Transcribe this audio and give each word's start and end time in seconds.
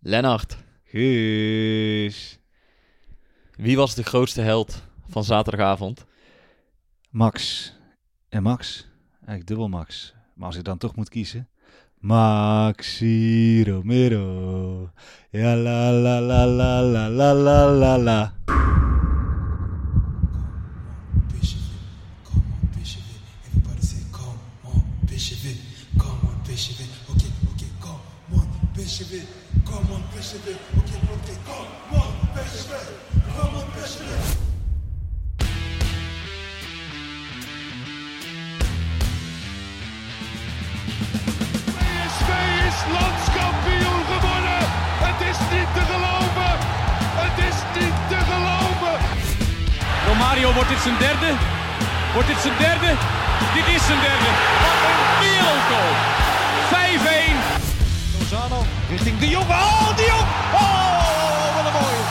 Lennart, 0.00 0.56
Guus. 0.84 2.38
wie 3.56 3.76
was 3.76 3.94
de 3.94 4.02
grootste 4.02 4.40
held 4.40 4.82
van 5.08 5.24
zaterdagavond? 5.24 6.04
Max. 7.10 7.72
En 8.28 8.42
Max. 8.42 8.88
Eigenlijk 9.14 9.46
dubbel 9.46 9.68
Max. 9.68 10.14
Maar 10.34 10.46
als 10.46 10.56
ik 10.56 10.64
dan 10.64 10.78
toch 10.78 10.96
moet 10.96 11.08
kiezen. 11.08 11.48
Maxi 11.98 13.64
Romero. 13.64 14.90
Ja 15.30 15.56
la 15.56 15.92
la 15.92 16.20
la 16.20 16.46
la 16.46 16.82
la 16.82 17.08
la 17.08 17.32
la 17.34 17.98
la 17.98 18.34
Romario, 50.18 50.52
wordt 50.52 50.68
dit 50.68 50.78
zijn 50.80 50.98
derde? 50.98 51.30
Wordt 52.12 52.28
dit 52.28 52.40
zijn 52.42 52.54
derde? 52.58 52.90
Dit 53.54 53.66
is 53.74 53.82
zijn 53.86 54.00
derde. 54.08 54.28
Wat 54.64 54.80
een 54.88 55.00
wereldgoal. 55.22 55.92
5-1. 56.72 57.36
Lozano 58.18 58.58
richting 58.88 59.18
De 59.18 59.28
Jong. 59.28 59.48
Oh, 59.48 59.96
De 59.96 60.04
Jong. 60.12 60.28
Oh, 60.62 61.54
wat 61.56 61.64
een 61.68 61.76
mooie. 61.80 62.02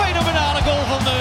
Fenomenale 0.00 0.60
goal 0.66 0.84
van 0.92 0.98
eh, 0.98 1.04
De 1.04 1.17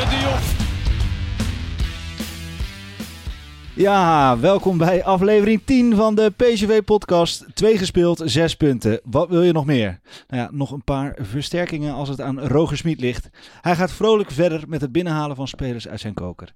Ja, 3.77 4.39
welkom 4.39 4.77
bij 4.77 5.03
aflevering 5.03 5.61
10 5.65 5.95
van 5.95 6.15
de 6.15 6.31
PSV-podcast. 6.35 7.45
Twee 7.53 7.77
gespeeld, 7.77 8.21
zes 8.25 8.55
punten. 8.55 8.99
Wat 9.03 9.29
wil 9.29 9.41
je 9.41 9.51
nog 9.51 9.65
meer? 9.65 9.99
Nou 10.27 10.41
ja, 10.41 10.49
nog 10.51 10.71
een 10.71 10.83
paar 10.83 11.17
versterkingen 11.21 11.93
als 11.93 12.09
het 12.09 12.21
aan 12.21 12.39
Roger 12.39 12.77
Smit 12.77 12.99
ligt. 12.99 13.29
Hij 13.61 13.75
gaat 13.75 13.91
vrolijk 13.91 14.31
verder 14.31 14.63
met 14.67 14.81
het 14.81 14.91
binnenhalen 14.91 15.35
van 15.35 15.47
spelers 15.47 15.87
uit 15.87 15.99
zijn 15.99 16.13
koker. 16.13 16.53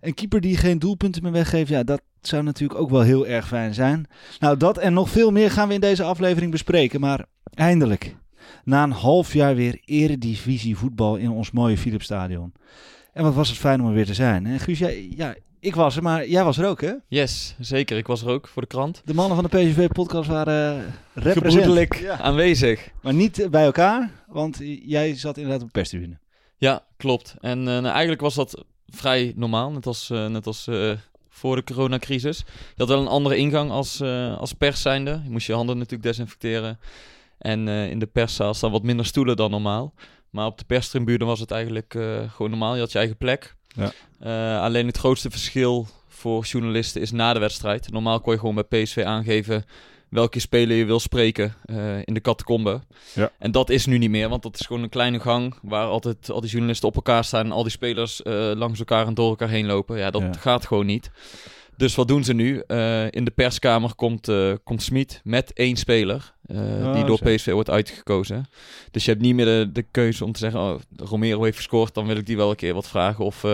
Een 0.00 0.14
keeper 0.14 0.40
die 0.40 0.56
geen 0.56 0.78
doelpunten 0.78 1.22
meer 1.22 1.32
weggeeft, 1.32 1.68
ja, 1.68 1.82
dat 1.82 2.02
zou 2.20 2.42
natuurlijk 2.42 2.80
ook 2.80 2.90
wel 2.90 3.00
heel 3.00 3.26
erg 3.26 3.46
fijn 3.46 3.74
zijn. 3.74 4.06
Nou, 4.40 4.56
dat 4.56 4.78
en 4.78 4.92
nog 4.92 5.10
veel 5.10 5.30
meer 5.30 5.50
gaan 5.50 5.68
we 5.68 5.74
in 5.74 5.80
deze 5.80 6.02
aflevering 6.02 6.50
bespreken. 6.50 7.00
Maar 7.00 7.24
eindelijk, 7.54 8.16
na 8.64 8.82
een 8.82 8.90
half 8.90 9.32
jaar 9.32 9.54
weer 9.54 9.80
eredivisie 9.84 10.76
voetbal 10.76 11.16
in 11.16 11.30
ons 11.30 11.50
mooie 11.50 11.78
Philipsstadion. 11.78 12.52
En 13.12 13.22
wat 13.22 13.34
was 13.34 13.48
het 13.48 13.58
fijn 13.58 13.80
om 13.80 13.86
er 13.86 13.94
weer 13.94 14.06
te 14.06 14.14
zijn. 14.14 14.46
En 14.46 14.60
Guus, 14.60 14.78
ja, 15.16 15.34
ik 15.60 15.74
was 15.74 15.96
er, 15.96 16.02
maar 16.02 16.28
jij 16.28 16.44
was 16.44 16.58
er 16.58 16.66
ook, 16.68 16.80
hè? 16.80 16.92
Yes, 17.08 17.54
zeker. 17.58 17.96
Ik 17.96 18.06
was 18.06 18.22
er 18.22 18.28
ook 18.28 18.48
voor 18.48 18.62
de 18.62 18.68
krant. 18.68 19.02
De 19.04 19.14
mannen 19.14 19.36
van 19.42 19.46
de 19.50 19.56
PSV-podcast 19.70 20.28
waren 20.28 20.76
uh, 20.78 20.84
represent. 21.14 21.44
Gebroedelijk 21.44 21.94
Ja. 22.00 22.18
aanwezig. 22.18 22.88
Maar 23.02 23.14
niet 23.14 23.38
eh, 23.40 23.48
bij 23.48 23.64
elkaar, 23.64 24.10
want 24.28 24.58
jij 24.84 25.14
zat 25.16 25.36
inderdaad 25.36 25.60
op 25.60 25.66
de 25.66 25.72
perstribune. 25.72 26.18
Ja, 26.56 26.84
klopt. 26.96 27.34
En 27.40 27.58
eh, 27.58 27.64
nou, 27.64 27.86
eigenlijk 27.86 28.20
was 28.20 28.34
dat 28.34 28.64
vrij 28.86 29.32
normaal, 29.36 29.72
net 29.72 29.86
als, 29.86 30.10
eh, 30.10 30.26
net 30.26 30.46
als 30.46 30.66
eh, 30.66 30.90
voor 31.28 31.56
de 31.56 31.64
coronacrisis. 31.64 32.38
Je 32.48 32.74
had 32.76 32.88
wel 32.88 33.00
een 33.00 33.06
andere 33.08 33.36
ingang 33.36 33.70
als, 33.70 34.00
eh, 34.00 34.38
als 34.38 34.52
pers 34.52 34.82
zijnde. 34.82 35.20
Je 35.24 35.30
moest 35.30 35.46
je 35.46 35.52
handen 35.54 35.76
natuurlijk 35.76 36.02
desinfecteren. 36.02 36.78
En 37.38 37.68
eh, 37.68 37.90
in 37.90 37.98
de 37.98 38.06
perszaal 38.06 38.54
staan 38.54 38.70
wat 38.70 38.82
minder 38.82 39.06
stoelen 39.06 39.36
dan 39.36 39.50
normaal. 39.50 39.94
Maar 40.30 40.46
op 40.46 40.58
de 40.58 40.64
perstribune 40.64 41.24
was 41.24 41.40
het 41.40 41.50
eigenlijk 41.50 41.94
eh, 41.94 42.30
gewoon 42.30 42.50
normaal. 42.50 42.74
Je 42.74 42.80
had 42.80 42.92
je 42.92 42.98
eigen 42.98 43.16
plek. 43.16 43.55
Ja. 43.76 43.92
Eh, 44.20 44.62
alleen 44.62 44.86
het 44.86 44.98
grootste 44.98 45.30
verschil 45.30 45.86
voor 46.08 46.44
journalisten 46.44 47.00
is 47.00 47.10
na 47.10 47.32
de 47.32 47.38
wedstrijd. 47.38 47.90
Normaal 47.92 48.20
kon 48.20 48.32
je 48.32 48.38
gewoon 48.38 48.54
bij 48.68 48.82
PSV 48.82 49.02
aangeven 49.06 49.64
welke 50.08 50.40
speler 50.40 50.76
je 50.76 50.84
wil 50.84 51.00
spreken 51.00 51.54
eh, 51.64 51.98
in 52.04 52.14
de 52.14 52.20
catacombe. 52.20 52.80
Ja. 53.14 53.30
En 53.38 53.50
dat 53.50 53.70
is 53.70 53.86
nu 53.86 53.98
niet 53.98 54.10
meer, 54.10 54.28
want 54.28 54.42
dat 54.42 54.60
is 54.60 54.66
gewoon 54.66 54.82
een 54.82 54.88
kleine 54.88 55.20
gang 55.20 55.54
waar 55.62 55.86
altijd 55.86 56.30
al 56.30 56.40
die 56.40 56.50
journalisten 56.50 56.88
op 56.88 56.94
elkaar 56.94 57.24
staan 57.24 57.44
en 57.44 57.52
al 57.52 57.62
die 57.62 57.72
spelers 57.72 58.22
eh, 58.22 58.32
langs 58.54 58.78
elkaar 58.78 59.06
en 59.06 59.14
door 59.14 59.28
elkaar 59.28 59.48
heen 59.48 59.66
lopen. 59.66 59.98
Ja, 59.98 60.10
dat 60.10 60.22
Ja. 60.22 60.32
gaat 60.38 60.66
gewoon 60.66 60.86
niet. 60.86 61.10
Dus 61.76 61.94
wat 61.94 62.08
doen 62.08 62.24
ze 62.24 62.32
nu? 62.32 62.62
Eh, 62.66 63.10
in 63.10 63.24
de 63.24 63.30
perskamer 63.30 63.94
komt, 63.94 64.28
eh 64.28 64.52
komt 64.64 64.82
Smit 64.82 65.20
met 65.24 65.52
één 65.52 65.76
speler 65.76 66.34
eh, 66.46 66.56
Oh, 66.58 66.94
die 66.94 67.04
door. 67.04 67.18
PSV 67.22 67.50
wordt 67.52 67.70
uitgekozen. 67.70 68.46
Dus 68.90 69.04
je 69.04 69.10
hebt 69.10 69.22
niet 69.22 69.34
meer 69.34 69.44
de, 69.44 69.68
de 69.72 69.82
keuze 69.82 70.24
om 70.24 70.32
te 70.32 70.38
zeggen, 70.38 70.60
oh, 70.60 70.74
Romero 70.96 71.42
heeft 71.42 71.56
gescoord, 71.56 71.94
dan 71.94 72.06
wil 72.06 72.16
ik 72.16 72.26
die 72.26 72.36
wel 72.36 72.50
een 72.50 72.56
keer 72.56 72.74
wat 72.74 72.88
vragen. 72.88 73.24
Of 73.24 73.44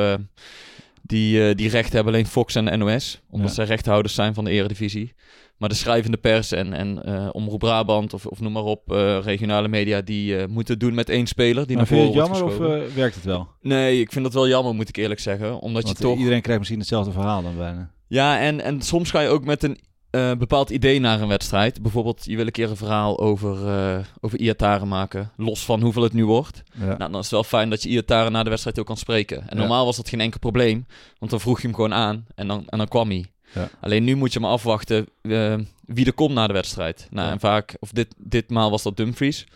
die, 1.02 1.54
die 1.54 1.68
rechten 1.68 1.94
hebben 1.94 2.12
alleen 2.12 2.26
Fox 2.26 2.54
en 2.54 2.78
NOS, 2.78 3.20
omdat 3.30 3.48
Ja. 3.48 3.54
zij 3.54 3.64
rechtenhouders 3.64 4.14
zijn 4.14 4.34
van 4.34 4.44
de 4.44 4.50
eredivisie. 4.50 5.12
Maar 5.56 5.68
de 5.70 5.74
schrijvende 5.76 6.16
pers 6.16 6.52
en, 6.52 6.72
en 6.72 7.04
Omroep 7.32 7.58
Brabant 7.58 8.14
of, 8.14 8.26
of 8.26 8.40
noem 8.40 8.52
maar 8.52 8.62
op, 8.62 8.82
regionale 9.24 9.68
media, 9.68 10.00
die 10.00 10.46
moeten 10.46 10.78
doen 10.78 10.94
met 10.94 11.08
één 11.08 11.26
speler 11.26 11.66
die 11.66 11.76
maar 11.76 11.86
naar 11.90 11.98
vind 11.98 12.14
je 12.14 12.20
het 12.20 12.28
jammer 12.30 12.44
of 12.44 12.94
werkt 12.94 13.14
het 13.14 13.24
wel? 13.24 13.48
Nee, 13.60 14.00
ik 14.00 14.12
vind 14.12 14.24
dat 14.24 14.34
wel 14.34 14.48
jammer, 14.48 14.74
moet 14.74 14.88
ik 14.88 14.96
eerlijk 14.96 15.20
zeggen. 15.20 15.58
Omdat 15.60 15.82
Want 15.82 15.98
je 15.98 16.04
toch... 16.04 16.18
iedereen 16.18 16.40
krijgt 16.40 16.58
misschien 16.58 16.80
hetzelfde 16.80 17.12
verhaal 17.12 17.42
dan 17.42 17.56
bijna. 17.56 17.90
Ja, 18.12 18.40
en, 18.40 18.60
en 18.60 18.82
soms 18.82 19.10
ga 19.10 19.20
je 19.20 19.28
ook 19.28 19.44
met 19.44 19.62
een 19.62 19.78
eh, 20.10 20.32
bepaald 20.34 20.70
idee 20.70 21.00
naar 21.00 21.20
een 21.20 21.28
wedstrijd. 21.28 21.82
Bijvoorbeeld, 21.82 22.24
je 22.24 22.36
wil 22.36 22.46
een 22.46 22.52
keer 22.52 22.70
een 22.70 22.76
verhaal 22.76 23.20
over, 23.20 23.68
eh 23.68 23.98
over 24.20 24.38
Iataren 24.38 24.88
maken. 24.88 25.30
Los 25.36 25.64
van 25.64 25.80
hoeveel 25.80 26.02
het 26.02 26.12
nu 26.12 26.24
wordt. 26.26 26.62
Ja. 26.78 26.84
Nou, 26.84 26.98
dan 26.98 27.10
is 27.14 27.16
het 27.18 27.30
wel 27.30 27.44
fijn 27.44 27.70
dat 27.70 27.82
je 27.82 27.88
Iataren 27.88 28.32
na 28.32 28.42
de 28.42 28.48
wedstrijd 28.50 28.78
ook 28.78 28.86
kan 28.86 28.96
spreken. 28.96 29.36
En 29.40 29.46
Ja. 29.50 29.54
normaal 29.54 29.84
was 29.84 29.96
dat 29.96 30.08
geen 30.08 30.20
enkel 30.20 30.38
probleem. 30.38 30.86
Want 31.18 31.30
dan 31.30 31.40
vroeg 31.40 31.60
je 31.60 31.66
hem 31.66 31.76
gewoon 31.76 31.94
aan 31.94 32.26
en 32.34 32.48
dan, 32.48 32.64
en 32.68 32.78
dan 32.78 32.88
kwam 32.88 33.08
hij. 33.08 33.26
Ja. 33.54 33.68
Alleen 33.80 34.04
nu 34.04 34.14
moet 34.14 34.32
je 34.32 34.40
maar 34.40 34.50
afwachten 34.50 35.06
eh, 35.22 35.54
wie 35.86 36.06
er 36.06 36.12
komt 36.12 36.34
na 36.34 36.46
de 36.46 36.52
wedstrijd. 36.52 37.06
Nou, 37.10 37.30
en 37.30 37.40
vaak, 37.40 37.76
of 37.80 37.90
dit, 37.92 38.14
ditmaal 38.18 38.70
was 38.70 38.82
dat 38.82 38.96
Dumfries 38.96 39.46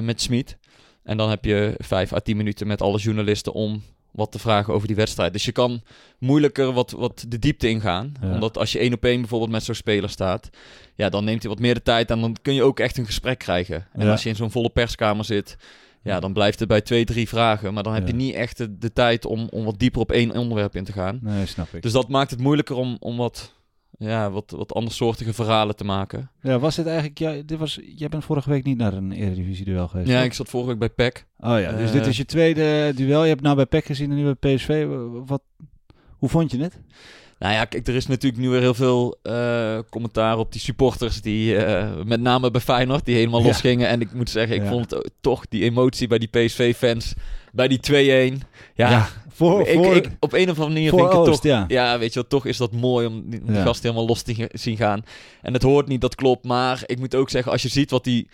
met 0.00 0.20
Smit. 0.20 0.56
En 1.02 1.16
dan 1.16 1.30
heb 1.30 1.44
je 1.44 1.74
vijf 1.78 2.12
à 2.12 2.18
tien 2.20 2.36
minuten 2.36 2.66
met 2.66 2.82
alle 2.82 2.98
journalisten 2.98 3.52
om 3.52 3.82
wat 4.14 4.32
te 4.32 4.38
vragen 4.38 4.74
over 4.74 4.86
die 4.86 4.96
wedstrijd. 4.96 5.32
Dus 5.32 5.44
je 5.44 5.52
kan 5.52 5.82
moeilijker 6.18 6.72
wat, 6.72 6.90
wat 6.90 7.24
de 7.28 7.38
diepte 7.38 7.68
ingaan. 7.68 8.12
Ja. 8.20 8.32
Omdat 8.32 8.58
als 8.58 8.72
je 8.72 8.78
één 8.78 8.92
op 8.92 9.04
één 9.04 9.20
bijvoorbeeld 9.20 9.50
met 9.50 9.62
zo'n 9.64 9.74
speler 9.74 10.10
staat, 10.10 10.50
ja, 10.94 11.08
dan 11.08 11.24
neemt 11.24 11.40
hij 11.42 11.50
wat 11.50 11.60
meer 11.60 11.74
de 11.74 11.82
tijd 11.82 12.10
en 12.10 12.20
dan 12.20 12.36
kun 12.42 12.54
je 12.54 12.62
ook 12.62 12.80
echt 12.80 12.96
een 12.98 13.06
gesprek 13.06 13.38
krijgen. 13.38 13.86
En 13.92 14.04
Ja. 14.06 14.10
als 14.10 14.22
je 14.22 14.28
in 14.28 14.36
zo'n 14.36 14.50
volle 14.50 14.70
perskamer 14.70 15.24
zit, 15.24 15.56
ja, 16.02 16.20
dan 16.20 16.32
blijft 16.32 16.58
het 16.58 16.68
bij 16.68 16.80
twee, 16.80 17.04
drie 17.04 17.28
vragen. 17.28 17.74
Maar 17.74 17.82
dan 17.82 17.94
heb 17.94 18.02
Ja. 18.02 18.08
je 18.08 18.14
niet 18.14 18.34
echt 18.34 18.56
de, 18.56 18.78
de 18.78 18.92
tijd 18.92 19.24
om, 19.24 19.48
om 19.50 19.64
wat 19.64 19.78
dieper 19.78 20.00
op 20.00 20.12
één 20.12 20.36
onderwerp 20.36 20.76
in 20.76 20.84
te 20.84 20.92
gaan. 20.92 21.18
Nee, 21.22 21.46
snap 21.46 21.74
ik. 21.74 21.82
Dus 21.82 21.92
dat 21.92 22.08
maakt 22.08 22.30
het 22.30 22.40
moeilijker 22.40 22.76
om, 22.76 22.96
om 23.00 23.16
wat, 23.16 23.54
ja, 23.98 24.30
wat, 24.30 24.50
wat 24.50 24.74
andersoortige 24.74 25.32
verhalen 25.32 25.76
te 25.76 25.84
maken. 25.84 26.30
ja, 26.42 26.58
was 26.58 26.76
dit 26.76 26.86
eigenlijk... 26.86 27.18
Ja, 27.18 27.32
dit 27.46 27.58
was, 27.58 27.80
jij 27.96 28.08
bent 28.08 28.24
vorige 28.24 28.50
week 28.50 28.64
niet 28.64 28.76
naar 28.76 28.92
een 28.92 29.12
Eredivisie-duel 29.12 29.88
geweest, 29.88 30.08
Ja, 30.08 30.16
toch? 30.16 30.24
ik 30.24 30.32
zat 30.32 30.48
vorige 30.48 30.68
week 30.70 30.78
bij 30.78 30.88
PEC. 30.90 31.26
Oh 31.38 31.60
ja, 31.60 31.72
dus 31.72 31.86
Eh, 31.88 31.92
dit 31.92 32.06
is 32.06 32.16
je 32.16 32.24
tweede 32.24 32.92
duel. 32.96 33.22
Je 33.22 33.28
hebt 33.28 33.40
nou 33.42 33.56
bij 33.56 33.66
PEC 33.66 33.84
gezien 33.84 34.10
en 34.10 34.16
nu 34.16 34.34
bij 34.34 34.54
PSV. 34.54 34.86
Wat, 35.26 35.42
hoe 36.18 36.28
vond 36.28 36.50
je 36.50 36.58
het? 36.62 36.80
Nou 37.44 37.56
ja, 37.56 37.64
kijk, 37.64 37.86
er 37.88 37.94
is 37.94 38.06
natuurlijk 38.06 38.42
nu 38.42 38.48
weer 38.48 38.60
heel 38.60 38.74
veel 38.74 39.18
eh, 39.22 39.78
commentaar 39.90 40.38
op 40.38 40.52
die 40.52 40.60
supporters 40.60 41.20
die, 41.20 41.56
eh, 41.56 41.88
met 42.04 42.20
name 42.20 42.50
bij 42.50 42.60
Feyenoord, 42.60 43.04
die 43.04 43.14
helemaal 43.14 43.40
Ja. 43.40 43.46
losgingen. 43.46 43.88
En 43.88 44.00
ik 44.00 44.12
moet 44.12 44.30
zeggen, 44.30 44.56
ik 44.56 44.62
Ja. 44.62 44.68
vond 44.68 44.90
het 44.90 45.10
toch 45.20 45.44
die 45.48 45.62
emotie 45.62 46.08
bij 46.08 46.18
die 46.18 46.28
PSV-fans, 46.28 47.12
bij 47.52 47.68
die 47.68 47.78
2-1. 47.80 48.42
Ja, 48.74 49.08
voor, 49.28 49.60
ik, 49.68 49.74
voor, 49.74 49.94
ik, 49.96 50.08
op 50.20 50.32
een 50.32 50.42
of 50.50 50.58
andere 50.58 50.68
manier 50.68 50.90
vind 50.90 51.02
ik 51.02 51.08
het 51.08 51.16
Oost, 51.28 51.42
toch... 51.42 51.50
ja. 51.50 51.64
Ja, 51.68 51.98
weet 51.98 52.08
je 52.14 52.20
wel, 52.20 52.28
toch 52.28 52.46
is 52.46 52.56
dat 52.56 52.72
mooi 52.72 53.06
om 53.06 53.22
die, 53.30 53.42
die 53.44 53.54
Ja. 53.54 53.62
gasten 53.62 53.82
helemaal 53.88 54.08
los 54.08 54.22
te 54.22 54.48
zien 54.52 54.76
gaan. 54.76 55.02
En 55.42 55.52
het 55.52 55.62
hoort 55.62 55.88
niet, 55.88 56.00
dat 56.00 56.14
klopt. 56.14 56.44
Maar 56.44 56.82
ik 56.86 56.98
moet 56.98 57.14
ook 57.14 57.30
zeggen, 57.30 57.52
als 57.52 57.62
je 57.62 57.68
ziet 57.68 57.90
wat, 57.90 58.04
die, 58.04 58.28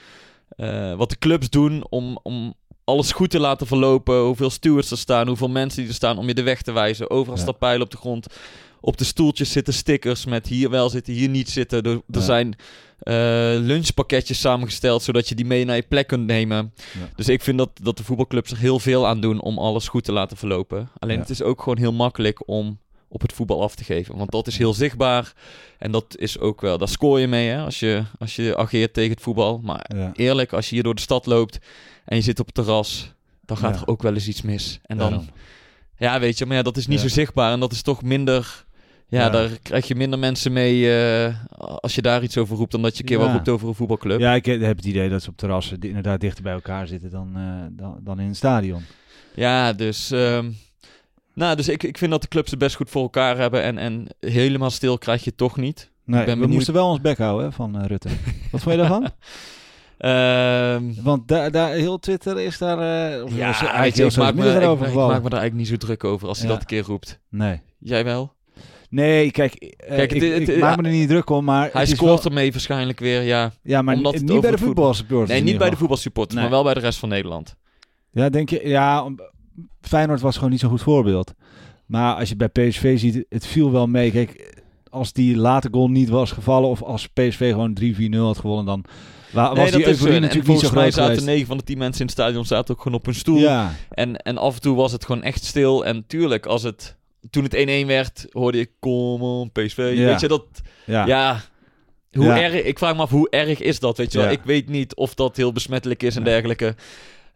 eh, 0.57 0.95
wat 0.95 1.11
de 1.11 1.19
clubs 1.19 1.51
doen 1.51 1.85
om, 1.89 2.19
om 2.23 2.55
alles 2.85 3.13
goed 3.13 3.31
te 3.31 3.41
laten 3.41 3.67
verlopen. 3.67 4.21
Hoeveel 4.23 4.51
stewards 4.51 4.91
er 4.91 4.99
staan, 4.99 5.27
hoeveel 5.27 5.49
mensen 5.49 5.81
die 5.81 5.89
er 5.89 5.95
staan 5.95 6.19
om 6.19 6.27
je 6.27 6.35
de 6.35 6.43
weg 6.43 6.63
te 6.63 6.73
wijzen. 6.73 7.11
Overal 7.11 7.39
Ja. 7.61 7.79
op 7.81 7.91
de 7.91 7.97
grond. 7.97 8.27
Op 8.81 8.97
de 8.97 9.05
stoeltjes 9.05 9.53
zitten 9.53 9.75
stickers 9.75 10.25
met 10.25 10.47
hier 10.47 10.71
wel 10.71 10.89
zitten, 10.91 11.13
hier 11.13 11.29
niet 11.29 11.51
zitten. 11.51 11.83
Er, 11.83 11.91
er 11.93 12.01
Ja. 12.07 12.21
zijn 12.21 12.55
eh, 13.01 13.15
lunchpakketjes 13.61 14.41
samengesteld, 14.41 15.03
zodat 15.03 15.29
je 15.29 15.35
die 15.35 15.45
mee 15.45 15.65
naar 15.65 15.77
je 15.77 15.83
plek 15.89 16.07
kunt 16.07 16.27
nemen. 16.27 16.73
Ja. 16.99 17.09
Dus 17.17 17.29
ik 17.29 17.43
vind 17.43 17.59
dat, 17.59 17.71
dat 17.83 17.97
de 17.97 18.05
voetbalclubs 18.05 18.51
er 18.51 18.59
heel 18.59 18.79
veel 18.79 19.07
aan 19.07 19.21
doen 19.21 19.41
om 19.41 19.59
alles 19.59 19.89
goed 19.89 20.05
te 20.05 20.13
laten 20.13 20.37
verlopen. 20.37 20.89
Alleen 20.99 21.15
Ja. 21.15 21.21
het 21.21 21.31
is 21.31 21.43
ook 21.43 21.63
gewoon 21.63 21.79
heel 21.79 21.93
makkelijk 21.93 22.49
om 22.49 22.79
op 23.09 23.21
het 23.23 23.33
voetbal 23.33 23.63
af 23.63 23.75
te 23.75 23.85
geven. 23.85 24.17
Want 24.17 24.31
dat 24.31 24.47
is 24.47 24.59
heel 24.59 24.75
zichtbaar. 24.75 25.33
En 25.79 25.91
dat 25.93 26.17
is 26.19 26.39
ook 26.39 26.61
wel, 26.61 26.79
daar 26.79 26.89
scoor 26.89 27.21
je 27.21 27.27
mee 27.29 27.49
hè, 27.49 27.65
als, 27.65 27.79
je, 27.81 28.03
als 28.19 28.37
je 28.37 28.57
ageert 28.57 28.95
tegen 28.95 29.11
het 29.11 29.21
voetbal. 29.23 29.61
Maar 29.63 29.91
eerlijk, 30.13 30.53
als 30.53 30.69
je 30.69 30.75
hier 30.75 30.85
door 30.85 30.95
de 30.95 31.01
stad 31.01 31.27
loopt 31.27 31.59
en 32.05 32.17
je 32.17 32.23
zit 32.23 32.41
op 32.41 32.47
het 32.47 32.55
terras, 32.55 33.13
dan 33.45 33.57
gaat 33.57 33.81
er 33.81 33.87
ook 33.87 34.03
wel 34.03 34.15
eens 34.15 34.29
iets 34.29 34.43
mis. 34.43 34.79
En 34.83 34.97
dan, 34.99 35.29
ja, 35.97 36.21
weet 36.21 36.39
je, 36.39 36.47
maar 36.47 36.57
ja, 36.57 36.63
dat 36.63 36.77
is 36.77 36.87
niet 36.87 37.01
zo 37.01 37.09
zichtbaar 37.09 37.53
en 37.53 37.61
dat 37.61 37.73
is 37.73 37.83
toch 37.83 38.03
minder. 38.03 38.65
Ja, 39.11 39.21
Ja. 39.21 39.31
daar 39.31 39.49
krijg 39.63 39.89
je 39.89 39.95
minder 39.95 40.19
mensen 40.19 40.53
mee 40.53 40.95
eh, 40.99 41.35
als 41.57 41.95
je 41.95 42.03
daar 42.03 42.23
iets 42.23 42.39
over 42.39 42.57
roept 42.57 42.73
dan 42.73 42.83
dat 42.83 42.97
je 42.97 43.03
een 43.03 43.09
keer 43.09 43.19
Ja. 43.19 43.25
wat 43.25 43.33
roept 43.35 43.49
over 43.49 43.69
een 43.69 43.75
voetbalclub. 43.75 44.21
Ja, 44.21 44.35
ik 44.35 44.45
heb 44.45 44.77
het 44.77 44.85
idee 44.85 45.09
dat 45.09 45.23
ze 45.23 45.29
op 45.31 45.37
terrassen 45.37 45.79
inderdaad 45.81 46.21
dichter 46.21 46.43
bij 46.43 46.53
elkaar 46.53 46.87
zitten 46.87 47.11
dan, 47.11 47.31
eh, 47.37 47.43
dan, 47.71 47.99
dan 48.03 48.21
in 48.21 48.27
het 48.27 48.37
stadion. 48.37 48.83
Ja, 49.35 49.73
dus, 49.73 50.11
ehm, 50.11 50.51
nou, 51.35 51.57
dus 51.57 51.69
ik, 51.69 51.83
ik 51.83 51.99
vind 51.99 52.11
dat 52.11 52.23
de 52.23 52.29
clubs 52.29 52.51
het 52.51 52.59
best 52.59 52.77
goed 52.77 52.91
voor 52.91 53.03
elkaar 53.03 53.37
hebben 53.37 53.63
en, 53.63 53.79
en 53.79 54.07
helemaal 54.21 54.71
stil 54.71 54.99
krijg 54.99 55.25
je 55.25 55.35
toch 55.35 55.57
niet. 55.57 55.91
Nee, 56.05 56.21
Ik 56.21 56.27
ben 56.27 56.35
we 56.35 56.41
benieuwd. 56.41 56.51
moesten 56.57 56.75
wel 56.75 56.89
ons 56.89 57.01
bek 57.01 57.19
houden 57.19 57.47
hè, 57.47 57.53
van 57.53 57.79
eh, 57.81 57.87
Rutte. 57.87 58.09
Wat 58.51 58.61
vond 58.61 58.75
je 58.75 58.81
daarvan? 58.81 59.09
Ehm, 59.99 61.03
Want 61.03 61.29
daar, 61.29 61.51
daar, 61.51 61.71
heel 61.73 61.99
Twitter 61.99 62.41
is 62.41 62.59
daar... 62.59 62.79
ja, 63.35 63.85
ik, 63.85 64.17
maak 64.17 64.35
me, 64.35 64.41
media 64.43 64.57
ik, 64.57 64.63
erover 64.63 64.85
ik 64.87 64.93
gevallen. 64.93 65.13
maak 65.15 65.23
me 65.23 65.29
daar 65.31 65.41
eigenlijk 65.41 65.55
niet 65.71 65.81
zo 65.81 65.87
druk 65.87 66.05
over 66.05 66.29
als 66.29 66.39
hij 66.39 66.47
Ja. 66.47 66.53
dat 66.53 66.63
een 66.63 66.69
keer 66.69 66.83
roept. 66.83 67.21
Nee. 67.29 67.61
Jij 67.79 68.05
wel? 68.05 68.33
Nee, 68.91 69.31
kijk, 69.31 69.75
Kijk, 69.89 70.13
ik, 70.13 70.23
het- 70.23 70.33
het- 70.39 70.49
ik 70.49 70.61
maak 70.61 70.77
me 70.77 70.83
er 70.83 70.91
niet 70.91 71.09
druk 71.09 71.31
om, 71.31 71.45
maar... 71.45 71.71
Hij 71.73 71.87
scoort 71.87 72.23
wel- 72.23 72.33
ermee 72.33 72.53
waarschijnlijk 72.53 72.99
weer, 73.01 73.23
ja. 73.23 73.53
Ja, 73.63 73.83
maar 73.83 73.97
omdat 73.97 74.21
niet 74.21 74.41
bij 74.41 74.51
de 74.51 74.59
voetbalsupporters. 74.59 75.31
Nee, 75.31 75.43
niet 75.43 75.59
bij 75.59 75.71
de 75.71 75.77
voetbalsupporters, 75.77 76.35
Nee. 76.35 76.43
maar 76.43 76.53
wel 76.53 76.63
bij 76.65 76.75
de 76.75 76.81
rest 76.81 76.99
van 76.99 77.09
Nederland. 77.09 77.55
Ja, 78.13 78.29
denk 78.29 78.51
je... 78.51 78.61
Ja, 78.69 79.05
om- 79.05 79.21
Feyenoord 79.81 80.21
was 80.21 80.35
gewoon 80.35 80.51
niet 80.51 80.61
zo'n 80.61 80.71
goed 80.71 80.83
voorbeeld. 80.83 81.33
Maar 81.87 82.15
als 82.15 82.29
je 82.29 82.37
bij 82.37 82.49
PSV 82.49 82.99
ziet, 82.99 83.25
het 83.29 83.47
viel 83.47 83.71
wel 83.73 83.87
mee. 83.87 84.11
Kijk, 84.11 84.55
als 84.91 85.13
die 85.13 85.37
late 85.37 85.69
goal 85.71 85.89
niet 85.89 86.09
was 86.09 86.33
gevallen... 86.33 86.69
of 86.69 86.83
als 86.83 87.07
PSV 87.07 87.51
gewoon 87.51 87.77
3-4-0 87.83 88.17
had 88.17 88.39
gewonnen... 88.39 88.65
dan 88.67 88.85
wa- 89.33 89.55
was 89.55 89.71
die 89.71 89.87
euforie 89.87 90.09
En- 90.09 90.15
en 90.15 90.21
natuurlijk 90.23 90.49
niet 90.49 90.61
zo 90.61 90.69
groot 90.69 90.93
zaten 90.93 91.05
geweest. 91.05 91.27
9 91.27 91.47
van 91.47 91.57
de 91.57 91.65
10 91.65 91.79
mensen 91.79 92.01
in 92.01 92.07
het 92.07 92.15
stadion 92.15 92.45
zaten 92.45 92.75
ook 92.75 92.83
gewoon 92.83 92.99
op 92.99 93.05
hun 93.05 93.15
stoel. 93.15 93.39
Ja, 93.39 93.73
En, 93.91 94.17
en 94.17 94.39
af 94.39 94.55
en 94.55 94.61
toe 94.61 94.77
was 94.77 94.93
het 94.93 95.05
gewoon 95.05 95.23
echt 95.23 95.45
stil. 95.45 95.85
En 95.85 96.05
tuurlijk, 96.07 96.47
als 96.47 96.63
het, 96.63 96.97
toen 97.31 97.45
het 97.45 97.83
1-1 97.85 97.87
werd, 97.87 98.27
hoorde 98.31 98.59
ik, 98.61 98.71
kom 98.79 99.23
on, 99.23 99.53
PSV. 99.53 99.93
Ja. 99.95 100.07
Weet 100.07 100.21
je, 100.21 100.29
dat, 100.29 100.45
ja. 100.87 101.07
ja... 101.07 101.41
Hoe 102.11 102.25
Ja. 102.25 102.43
erg, 102.43 102.55
ik 102.55 102.79
vraag 102.79 102.97
me 102.97 103.03
af, 103.03 103.11
hoe 103.11 103.31
erg 103.31 103.61
is 103.61 103.79
dat? 103.81 103.97
Weet 103.97 104.13
je 104.13 104.19
wel? 104.19 104.31
Ik 104.31 104.41
weet 104.45 104.69
niet 104.69 104.95
of 104.95 105.15
dat 105.15 105.37
heel 105.37 105.53
besmettelijk 105.53 106.03
is 106.03 106.17
en 106.17 106.25
dergelijke. 106.25 106.75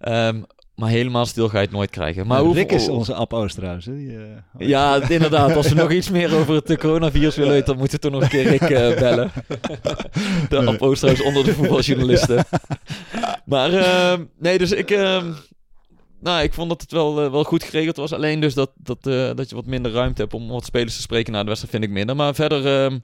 Ehm, 0.00 0.42
maar 0.74 0.90
helemaal 0.90 1.26
stil 1.26 1.48
ga 1.48 1.58
je 1.58 1.64
het 1.64 1.74
nooit 1.74 1.90
krijgen. 1.90 2.26
Maar 2.26 2.40
hoe, 2.40 2.54
Rick 2.54 2.72
is 2.72 2.88
onze 2.88 3.14
App. 3.14 3.32
Hè? 3.84 3.96
Die, 3.96 4.16
eh, 4.16 4.68
Ja, 4.68 5.08
inderdaad. 5.08 5.56
Als 5.56 5.68
we 5.68 5.74
nog 5.82 5.90
iets 5.92 6.10
meer 6.10 6.34
over 6.36 6.54
het 6.54 6.78
coronavirus 6.78 7.36
willen 7.36 7.52
weten, 7.52 7.66
dan 7.66 7.76
moeten 7.78 8.00
we 8.00 8.02
toch 8.02 8.12
nog 8.12 8.22
een 8.22 8.28
keer 8.28 8.46
Rick 8.48 8.60
eh, 8.60 8.98
bellen. 8.98 9.32
De 10.48 10.62
Nee. 10.62 11.22
Onder 11.22 11.44
de 11.44 11.52
voetbaljournalisten. 11.58 12.44
Maar 13.44 13.72
ehm, 13.72 14.24
nee, 14.38 14.58
dus 14.58 14.72
ik... 14.72 14.90
nou, 16.24 16.42
ik 16.42 16.52
vond 16.54 16.68
dat 16.68 16.80
het 16.80 16.92
wel, 16.92 17.24
eh, 17.24 17.30
wel 17.30 17.44
goed 17.44 17.62
geregeld 17.64 17.96
was. 17.96 18.12
Alleen 18.12 18.40
dus 18.40 18.54
dat, 18.54 18.70
dat, 18.76 19.06
eh, 19.06 19.30
dat 19.34 19.48
je 19.48 19.54
wat 19.54 19.66
minder 19.66 19.92
ruimte 19.92 20.20
hebt 20.22 20.34
om 20.34 20.48
wat 20.48 20.64
spelers 20.64 20.94
te 20.96 21.00
spreken 21.02 21.32
na 21.32 21.40
de 21.40 21.46
wedstrijd, 21.46 21.74
vind 21.74 21.84
ik 21.84 21.90
minder. 21.96 22.16
Maar 22.16 22.34
verder, 22.34 22.66
ehm, 22.84 22.98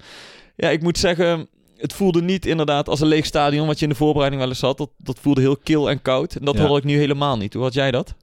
ja, 0.56 0.68
ik 0.68 0.82
moet 0.82 0.98
zeggen, 0.98 1.48
het 1.76 1.92
voelde 1.92 2.22
niet 2.22 2.46
inderdaad 2.46 2.88
als 2.88 3.00
een 3.00 3.06
leeg 3.08 3.26
stadion, 3.26 3.66
wat 3.66 3.78
je 3.78 3.84
in 3.84 3.90
de 3.90 3.96
voorbereiding 3.96 4.42
wel 4.42 4.50
eens 4.50 4.60
had. 4.60 4.78
Dat, 4.78 4.90
dat 4.96 5.18
voelde 5.18 5.40
heel 5.40 5.56
kil 5.56 5.90
en 5.90 6.02
koud. 6.02 6.34
En 6.34 6.44
dat 6.44 6.56
Ja. 6.56 6.66
had 6.66 6.76
ik 6.76 6.84
nu 6.84 6.96
helemaal 6.96 7.36
niet. 7.36 7.54
Hoe 7.54 7.62
had 7.62 7.74
jij 7.74 7.90
dat? 7.90 8.14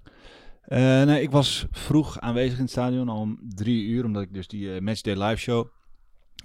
Eh, 0.61 1.03
nee, 1.03 1.21
ik 1.21 1.31
was 1.31 1.65
vroeg 1.71 2.19
aanwezig 2.19 2.55
in 2.57 2.61
het 2.63 2.71
stadion, 2.71 3.09
al 3.09 3.19
om 3.19 3.39
drie 3.55 3.83
uur, 3.85 4.05
omdat 4.05 4.21
ik 4.21 4.33
dus 4.33 4.47
die 4.47 4.81
Matchday 4.81 5.13
live 5.23 5.41
show 5.41 5.67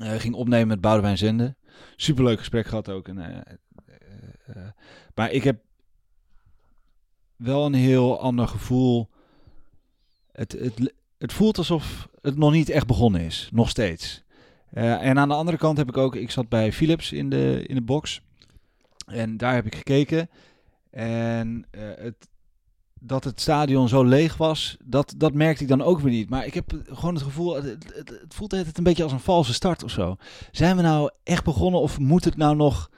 ging 0.00 0.34
opnemen 0.34 0.68
met 0.68 0.80
Boudewijn 0.80 1.18
Zende. 1.18 1.56
Superleuk 1.96 2.38
gesprek 2.38 2.66
gehad 2.66 2.88
ook. 2.88 3.08
En, 3.08 3.44
maar 5.14 5.30
ik 5.30 5.44
heb 5.44 5.60
wel 7.42 7.66
een 7.66 7.74
heel 7.74 8.20
ander 8.20 8.48
gevoel. 8.48 9.08
Het, 10.32 10.52
het, 10.52 10.94
het 11.18 11.32
voelt 11.32 11.58
alsof 11.58 12.08
het 12.20 12.36
nog 12.36 12.52
niet 12.52 12.68
echt 12.68 12.86
begonnen 12.86 13.20
is, 13.20 13.48
nog 13.52 13.68
steeds. 13.68 14.22
Eh, 14.70 15.06
en 15.06 15.18
aan 15.18 15.28
de 15.28 15.34
andere 15.34 15.56
kant 15.56 15.76
heb 15.76 15.88
ik 15.88 15.96
ook, 15.96 16.14
ik 16.14 16.30
zat 16.30 16.48
bij 16.48 16.72
Philips 16.72 17.12
in 17.12 17.30
de, 17.30 17.64
in 17.66 17.74
de 17.74 17.82
box. 17.82 18.20
En 19.06 19.36
daar 19.36 19.54
heb 19.54 19.66
ik 19.66 19.74
gekeken. 19.74 20.30
En 20.90 21.66
eh, 21.70 21.82
het, 21.96 22.28
dat 23.00 23.24
het 23.24 23.40
stadion 23.40 23.88
zo 23.88 24.04
leeg 24.04 24.36
was, 24.36 24.76
dat, 24.84 25.14
dat 25.16 25.34
merkte 25.34 25.62
ik 25.62 25.68
dan 25.68 25.82
ook 25.82 26.00
weer 26.00 26.12
niet. 26.12 26.30
Maar 26.30 26.46
ik 26.46 26.54
heb 26.54 26.72
gewoon 26.84 27.14
het 27.14 27.22
gevoel, 27.22 27.54
het, 27.54 27.92
het, 27.94 28.34
voelt 28.34 28.52
het 28.52 28.78
een 28.78 28.84
beetje 28.84 29.02
als 29.02 29.12
een 29.12 29.20
valse 29.20 29.52
start 29.52 29.82
of 29.82 29.90
zo. 29.90 30.16
Zijn 30.50 30.76
we 30.76 30.82
nou 30.82 31.10
echt 31.22 31.44
begonnen 31.44 31.80
of 31.80 31.98
moet 31.98 32.24
het 32.24 32.36
nou 32.36 32.56
nog... 32.56 32.90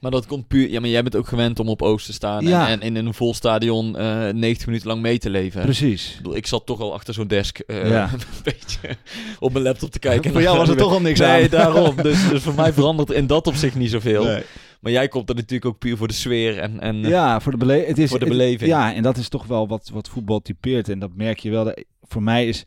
Maar 0.00 0.10
dat 0.10 0.26
komt 0.26 0.48
puur... 0.48 0.70
Ja, 0.70 0.80
maar 0.80 0.88
jij 0.88 1.02
bent 1.02 1.16
ook 1.16 1.26
gewend 1.28 1.58
om 1.60 1.68
op 1.68 1.82
Oost 1.82 2.06
te 2.06 2.12
staan 2.12 2.46
Ja. 2.46 2.68
en, 2.68 2.80
en 2.80 2.96
in 2.96 3.06
een 3.06 3.14
vol 3.14 3.34
stadion 3.34 3.96
eh 3.96 4.28
90 4.28 4.66
minuten 4.66 4.88
lang 4.88 5.00
mee 5.02 5.18
te 5.18 5.30
leven. 5.30 5.62
Precies. 5.62 6.10
Ik, 6.10 6.16
bedoel, 6.16 6.36
ik 6.36 6.46
zat 6.46 6.66
toch 6.66 6.80
al 6.80 6.92
achter 6.94 7.14
zo'n 7.14 7.26
desk 7.26 7.58
eh, 7.58 7.88
Ja. 7.90 8.10
een 8.12 8.18
beetje 8.42 8.96
op 9.38 9.52
mijn 9.52 9.64
laptop 9.64 9.90
te 9.90 9.98
kijken. 9.98 10.32
Voor 10.32 10.42
jou 10.42 10.58
was 10.58 10.68
er 10.68 10.76
toch 10.76 10.92
al 10.92 11.00
niks 11.00 11.18
nee, 11.20 11.42
aan. 11.42 11.48
daarom. 11.50 11.96
Dus, 12.02 12.28
dus 12.28 12.42
voor 12.42 12.54
mij 12.54 12.72
verandert 12.72 13.10
in 13.10 13.26
dat 13.26 13.46
opzicht 13.46 13.74
niet 13.74 13.90
zoveel. 13.90 14.24
Nee. 14.24 14.42
Maar 14.80 14.92
jij 14.92 15.08
komt 15.08 15.28
er 15.28 15.34
natuurlijk 15.34 15.64
ook 15.64 15.78
puur 15.78 15.96
voor 15.96 16.08
de 16.08 16.14
sfeer 16.14 16.58
en... 16.58 16.80
en 16.80 16.96
Ja, 16.96 17.40
voor 17.40 17.52
de, 17.52 17.58
bele 17.58 17.72
het 17.86 17.98
is, 17.98 18.08
Voor 18.10 18.18
de 18.18 18.24
het- 18.24 18.34
beleving. 18.34 18.70
ja, 18.70 18.94
en 18.94 19.02
dat 19.02 19.16
is 19.16 19.28
toch 19.28 19.46
wel 19.46 19.68
wat, 19.68 19.90
wat 19.92 20.08
voetbal 20.08 20.40
typeert. 20.40 20.88
En 20.88 20.98
dat 20.98 21.10
merk 21.14 21.38
je 21.38 21.50
wel. 21.50 21.64
Dat- 21.64 21.84
Voor 22.02 22.22
mij 22.22 22.46
is, 22.48 22.64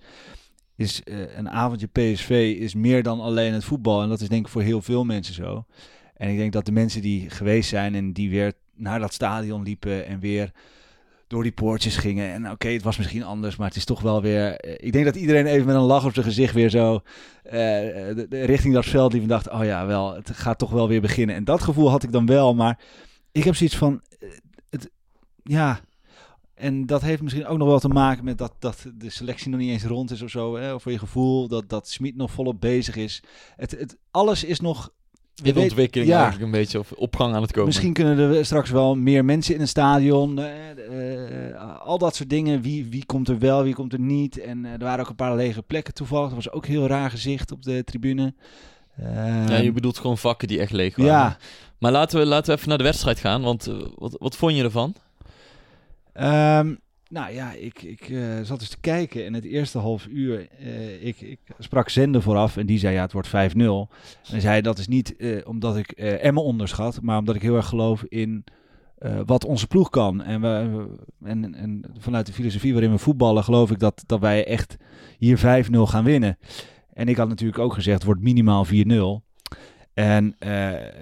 is 0.75 1.01
eh, 1.03 1.17
een 1.37 1.49
avondje 1.49 1.87
PSV 1.87 2.55
is 2.59 2.73
meer 2.73 3.03
dan 3.03 3.19
alleen 3.19 3.53
het 3.53 3.63
voetbal. 3.63 4.01
En 4.01 4.09
dat 4.09 4.21
is 4.21 4.27
denk 4.29 4.45
ik 4.45 4.51
voor 4.51 4.61
heel 4.61 4.81
veel 4.81 5.03
mensen 5.03 5.33
zo. 5.33 5.65
En 6.19 6.29
ik 6.29 6.37
denk 6.37 6.53
dat 6.53 6.65
de 6.65 6.71
mensen 6.71 7.01
die 7.01 7.29
geweest 7.29 7.69
zijn 7.69 7.95
en 7.95 8.13
die 8.13 8.29
weer 8.29 8.53
naar 8.75 8.99
dat 8.99 9.13
stadion 9.13 9.63
liepen 9.63 10.05
en 10.05 10.19
weer 10.19 10.51
door 11.27 11.43
die 11.43 11.51
poortjes 11.51 11.97
gingen. 11.97 12.31
En 12.33 12.51
oké, 12.51 12.67
het 12.67 12.83
was 12.83 12.97
misschien 12.97 13.23
anders, 13.23 13.55
maar 13.55 13.67
het 13.67 13.75
is 13.75 13.85
toch 13.85 14.01
wel 14.01 14.21
weer... 14.21 14.55
eh, 14.55 14.87
ik 14.87 14.91
denk 14.91 15.05
dat 15.05 15.15
iedereen 15.15 15.45
even 15.45 15.65
met 15.65 15.75
een 15.75 15.81
lach 15.81 16.05
op 16.05 16.13
zijn 16.13 16.25
gezicht 16.25 16.53
weer 16.53 16.69
zo 16.69 17.01
eh, 17.43 17.51
de- 17.51 18.27
richting 18.29 18.73
dat 18.73 18.85
veld 18.85 19.13
liep 19.13 19.21
en 19.21 19.27
dacht... 19.27 19.49
Oh 19.49 19.63
ja, 19.63 19.85
wel, 19.85 20.15
het 20.15 20.29
gaat 20.29 20.59
toch 20.59 20.71
wel 20.71 20.87
weer 20.87 21.01
beginnen. 21.01 21.35
En 21.35 21.43
dat 21.43 21.61
gevoel 21.63 21.89
had 21.89 22.03
ik 22.03 22.11
dan 22.11 22.25
wel, 22.25 22.55
maar 22.55 22.79
ik 23.31 23.43
heb 23.43 23.55
zoiets 23.55 23.77
van... 23.77 24.01
eh, 24.19 24.29
het, 24.69 24.89
ja, 25.43 25.79
en 26.53 26.85
dat 26.85 27.01
heeft 27.01 27.21
misschien 27.21 27.45
ook 27.45 27.57
nog 27.57 27.67
wel 27.67 27.79
te 27.79 27.87
maken 27.87 28.23
met 28.23 28.37
dat, 28.37 28.53
dat 28.59 28.85
de 28.95 29.09
selectie 29.09 29.49
nog 29.49 29.59
niet 29.59 29.71
eens 29.71 29.83
rond 29.83 30.11
is 30.11 30.21
of 30.21 30.29
zo. 30.29 30.55
Hè? 30.55 30.73
Of 30.73 30.81
voor 30.81 30.91
je 30.91 30.99
gevoel 30.99 31.47
dat, 31.47 31.69
dat 31.69 31.89
Smit 31.89 32.15
nog 32.15 32.31
volop 32.31 32.61
bezig 32.61 32.95
is. 32.95 33.23
Het, 33.55 33.71
het, 33.71 33.97
alles 34.11 34.43
is 34.43 34.59
nog... 34.59 34.91
in 35.39 35.53
weten- 35.53 35.61
ontwikkeling 35.69 36.09
ja. 36.09 36.15
eigenlijk 36.21 36.45
een 36.45 36.59
beetje, 36.59 36.79
of 36.79 36.91
opgang 36.91 37.35
aan 37.35 37.41
het 37.41 37.51
komen. 37.51 37.65
Misschien 37.67 37.93
kunnen 37.93 38.17
er 38.37 38.45
straks 38.45 38.69
wel 38.69 38.95
meer 38.95 39.25
mensen 39.25 39.55
in 39.55 39.61
een 39.61 39.67
stadion. 39.67 40.39
eh, 40.39 41.49
eh, 41.49 41.79
al 41.81 41.97
dat 41.97 42.15
soort 42.15 42.29
dingen. 42.29 42.61
Wie, 42.61 42.85
wie 42.89 43.05
komt 43.05 43.27
er 43.29 43.39
wel, 43.39 43.63
wie 43.63 43.73
komt 43.73 43.93
er 43.93 43.99
niet. 43.99 44.39
En 44.39 44.65
eh, 44.65 44.71
er 44.71 44.79
waren 44.79 44.99
ook 44.99 45.09
een 45.09 45.15
paar 45.15 45.35
lege 45.35 45.61
plekken 45.61 45.93
toevallig. 45.93 46.25
Dat 46.27 46.35
was 46.43 46.51
ook 46.51 46.65
heel 46.65 46.87
raar 46.87 47.09
gezicht 47.09 47.51
op 47.51 47.63
de 47.63 47.83
tribune. 47.83 48.33
Ja, 49.01 49.45
je 49.57 49.63
Ehm, 49.63 49.73
bedoelt 49.73 49.97
gewoon 49.97 50.17
vakken 50.17 50.47
die 50.47 50.59
echt 50.59 50.71
leeg 50.71 50.95
waren. 50.95 51.11
ja, 51.13 51.37
Maar 51.79 51.91
laten 51.91 52.19
we, 52.19 52.25
laten 52.25 52.51
we 52.51 52.55
even 52.57 52.69
naar 52.69 52.77
de 52.77 52.83
wedstrijd 52.83 53.19
gaan, 53.19 53.41
want 53.41 53.69
wat, 53.95 54.15
wat 54.19 54.35
vond 54.35 54.55
je 54.55 54.63
ervan? 54.63 54.95
Ehm, 56.13 56.75
nou 57.09 57.33
ja, 57.33 57.51
ik, 57.51 57.81
ik 57.81 58.09
eh, 58.09 58.39
zat 58.41 58.59
eens 58.59 58.69
te 58.69 58.79
kijken 58.81 59.25
en 59.25 59.33
het 59.33 59.43
eerste 59.43 59.77
half 59.77 60.07
uur, 60.07 60.47
eh, 60.59 61.05
ik, 61.05 61.21
ik 61.21 61.39
sprak 61.59 61.89
Zende 61.89 62.21
vooraf 62.21 62.57
en 62.57 62.65
die 62.65 62.79
zei 62.79 62.93
ja, 62.93 63.01
het 63.01 63.11
wordt 63.11 63.27
5-0. 63.27 63.31
En 63.31 63.87
hij 64.21 64.39
zei 64.39 64.61
dat 64.61 64.77
is 64.77 64.87
niet 64.87 65.15
eh, 65.15 65.47
omdat 65.47 65.77
ik 65.77 65.91
Emma 65.91 66.41
onderschat, 66.41 67.01
maar 67.01 67.17
omdat 67.17 67.35
ik 67.35 67.41
heel 67.41 67.55
erg 67.55 67.67
geloof 67.67 68.03
in 68.03 68.43
wat 69.25 69.45
onze 69.45 69.67
ploeg 69.67 69.89
kan. 69.89 70.23
En, 70.23 70.41
we, 70.41 70.87
en, 71.23 71.55
en 71.55 71.83
vanuit 71.97 72.25
de 72.25 72.33
filosofie 72.33 72.71
waarin 72.73 72.91
we 72.91 72.97
voetballen 72.97 73.43
geloof 73.43 73.71
ik 73.71 73.79
dat, 73.79 74.03
dat 74.05 74.19
wij 74.19 74.45
echt 74.45 74.77
hier 75.17 75.37
5-0 75.37 75.41
gaan 75.71 76.03
winnen. 76.03 76.37
En 76.93 77.07
ik 77.07 77.17
had 77.17 77.27
natuurlijk 77.27 77.59
ook 77.59 77.73
gezegd, 77.73 77.95
het 77.95 78.05
wordt 78.05 78.21
minimaal 78.21 78.65
4-0. 78.65 78.69
En 79.93 80.35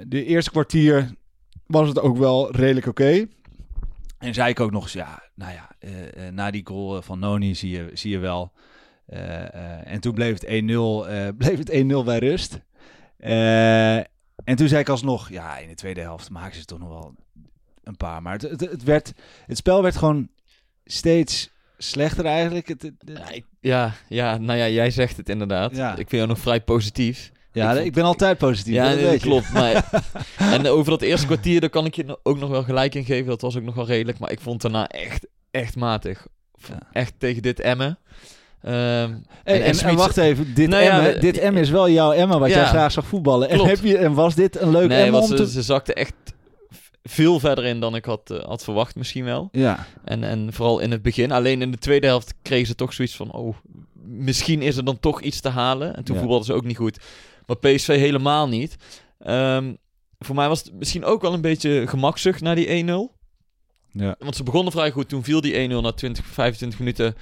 de 0.07 0.25
eerste 0.25 0.51
kwartier 0.51 1.11
was 1.65 1.87
het 1.87 1.99
ook 1.99 2.17
wel 2.17 2.51
redelijk 2.51 2.87
oké. 2.87 3.25
En 4.17 4.33
zei 4.33 4.49
ik 4.49 4.59
ook 4.59 4.71
nog 4.71 4.83
eens, 4.83 4.93
ja, 4.93 5.26
nou 5.37 5.51
ja, 5.53 5.69
eh, 5.79 6.27
eh, 6.27 6.33
na 6.33 6.51
die 6.51 6.65
goal 6.67 6.97
eh, 6.97 7.01
van 7.03 7.19
Noni 7.19 7.55
zie 7.55 7.71
je, 7.71 7.89
zie 7.93 8.11
je 8.11 8.17
wel. 8.19 8.51
En 9.83 9.99
toen 9.99 10.13
bleef 10.13 10.33
het 10.39 10.45
1-0, 10.45 10.47
eh, 10.49 11.27
bleef 11.41 11.57
het 11.57 11.71
1-0 11.71 12.03
bij 12.05 12.19
rust. 12.19 12.59
En 14.43 14.55
toen 14.55 14.67
zei 14.67 14.81
ik 14.81 14.89
alsnog, 14.89 15.29
ja, 15.29 15.57
in 15.57 15.67
de 15.67 15.75
tweede 15.75 16.01
helft 16.01 16.29
maken 16.29 16.59
ze 16.59 16.65
toch 16.65 16.79
nog 16.79 16.89
wel 16.89 17.15
een 17.83 17.97
paar. 17.97 18.21
Maar 18.21 18.33
het, 18.33 18.41
het, 18.41 18.59
het, 18.59 18.83
werd, 18.83 19.13
het 19.45 19.57
spel 19.57 19.81
werd 19.81 19.95
gewoon 19.95 20.29
steeds 20.85 21.49
slechter 21.77 22.25
eigenlijk. 22.25 22.67
Het, 22.67 22.81
het- 22.81 22.93
het- 23.05 23.17
Ja, 23.17 23.33
ja, 23.59 23.93
ja, 24.07 24.37
nou 24.37 24.59
ja, 24.59 24.67
jij 24.69 24.91
zegt 24.91 25.17
het 25.17 25.29
inderdaad. 25.29 25.75
Ja. 25.75 25.89
Ik 25.91 25.95
vind 25.95 26.11
jou 26.11 26.27
nog 26.27 26.39
vrij 26.39 26.61
positief. 26.61 27.31
Ja, 27.57 27.73
ik 27.73 27.93
ben 27.93 28.03
altijd 28.03 28.37
positief. 28.37 28.73
Ja, 28.73 28.89
dat 28.89 28.99
nee, 29.01 29.19
klopt. 29.19 29.53
Maar, 29.53 29.89
en 30.53 30.67
over 30.67 30.91
dat 30.91 31.01
eerste 31.01 31.25
kwartier, 31.25 31.59
daar 31.59 31.69
kan 31.69 31.85
ik 31.85 31.95
je 31.95 32.19
ook 32.23 32.39
nog 32.39 32.49
wel 32.49 32.63
gelijk 32.63 32.95
in 32.95 33.05
geven. 33.05 33.27
Dat 33.27 33.41
was 33.41 33.57
ook 33.57 33.63
nog 33.63 33.75
wel 33.75 33.85
redelijk. 33.85 34.19
Maar 34.19 34.31
ik 34.31 34.39
vond 34.39 34.61
daarna 34.61 34.87
echt, 34.87 35.27
echt 35.51 35.75
matig. 35.75 36.27
Ja. 36.67 36.79
Echt 36.91 37.13
tegen 37.17 37.41
dit 37.41 37.59
Emmen. 37.59 37.99
Ehm, 38.61 38.73
En- 38.73 39.23
en, 39.43 39.55
en 39.55 39.63
en, 39.63 39.75
Smit- 39.75 39.95
wacht 39.95 40.17
even, 40.17 40.53
dit, 40.53 40.69
Nou 40.69 40.83
Emmen, 40.83 41.21
dit 41.21 41.37
Emmen 41.37 41.61
is 41.61 41.69
wel 41.69 41.89
jouw 41.89 42.11
Emma 42.11 42.39
wat 42.39 42.49
Ja. 42.49 42.55
jij 42.55 42.65
graag 42.65 42.91
zag 42.91 43.05
voetballen. 43.05 43.49
En, 43.49 43.59
heb 43.65 43.79
je, 43.83 43.97
en 43.97 44.13
was 44.13 44.35
dit 44.35 44.59
een 44.59 44.71
leuk 44.71 44.87
nee, 44.87 45.13
om 45.15 45.27
ze, 45.27 45.33
te... 45.35 45.49
ze 45.49 45.61
zakte 45.61 45.93
echt 45.93 46.13
veel 47.03 47.39
verder 47.39 47.65
in 47.65 47.79
dan 47.79 47.95
ik 47.95 48.05
had, 48.05 48.31
eh, 48.31 48.43
had 48.43 48.63
verwacht 48.63 48.95
misschien 48.95 49.23
wel. 49.25 49.49
Ja, 49.51 49.85
En, 50.03 50.23
en 50.23 50.53
vooral 50.53 50.79
in 50.79 50.91
het 50.91 51.01
begin. 51.01 51.31
Alleen 51.31 51.61
in 51.61 51.71
de 51.71 51.77
tweede 51.77 52.07
helft 52.07 52.33
kregen 52.41 52.67
ze 52.67 52.75
toch 52.75 52.93
zoiets 52.93 53.15
van... 53.15 53.31
Oh, 53.31 53.55
misschien 54.03 54.61
is 54.61 54.77
er 54.77 54.85
dan 54.85 54.99
toch 54.99 55.21
iets 55.21 55.39
te 55.41 55.49
halen. 55.49 55.95
En 55.95 56.03
toen 56.03 56.13
Ja. 56.15 56.19
voetbalden 56.21 56.47
ze 56.47 56.53
ook 56.53 56.65
niet 56.65 56.77
goed. 56.77 56.99
Maar 57.47 57.57
PSV 57.57 57.87
helemaal 57.87 58.47
niet. 58.47 58.75
Ehm, 59.19 59.73
voor 60.19 60.35
mij 60.35 60.47
was 60.47 60.63
het 60.63 60.73
misschien 60.73 61.05
ook 61.05 61.21
wel 61.21 61.33
een 61.33 61.41
beetje 61.41 61.87
gemakzucht 61.87 62.41
naar 62.41 62.55
die 62.55 62.67
1-0. 62.67 63.15
ja. 63.91 64.15
Want 64.19 64.35
ze 64.35 64.43
begonnen 64.43 64.71
vrij 64.71 64.91
goed. 64.91 65.09
Toen 65.09 65.23
viel 65.23 65.41
die 65.41 65.69
1-0 65.69 65.81
na 65.81 65.91
20, 65.91 66.25
25 66.25 66.79
minuten. 66.79 67.15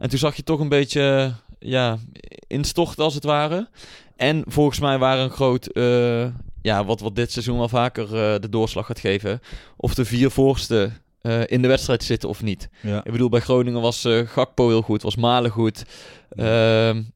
En 0.00 0.08
toen 0.08 0.18
zag 0.18 0.36
je 0.36 0.42
toch 0.42 0.60
een 0.60 0.68
beetje 0.68 1.34
ja, 1.58 1.98
instorten 2.46 3.04
als 3.04 3.14
het 3.14 3.24
ware. 3.24 3.68
En 4.16 4.44
volgens 4.46 4.80
mij 4.80 4.98
waren 4.98 5.24
een 5.24 5.30
groot... 5.30 5.66
eh, 5.66 6.26
ja, 6.62 6.84
wat, 6.84 7.00
wat 7.00 7.16
dit 7.16 7.32
seizoen 7.32 7.58
wel 7.58 7.68
vaker 7.68 8.04
eh, 8.04 8.40
de 8.40 8.48
doorslag 8.48 8.86
gaat 8.86 8.98
geven. 9.00 9.40
Of 9.76 9.94
de 9.94 10.04
vier 10.04 10.30
voorste 10.30 10.90
eh, 11.26 11.40
in 11.46 11.62
de 11.62 11.68
wedstrijd 11.68 12.02
zitten 12.04 12.28
of 12.28 12.42
niet. 12.42 12.68
ja. 12.80 13.04
Ik 13.04 13.12
bedoel, 13.12 13.28
bij 13.28 13.40
Groningen 13.40 13.80
was 13.80 14.04
eh, 14.04 14.18
Gakpo 14.26 14.68
heel 14.68 14.82
goed. 14.82 15.02
Was 15.02 15.16
Malen 15.16 15.50
goed. 15.50 15.84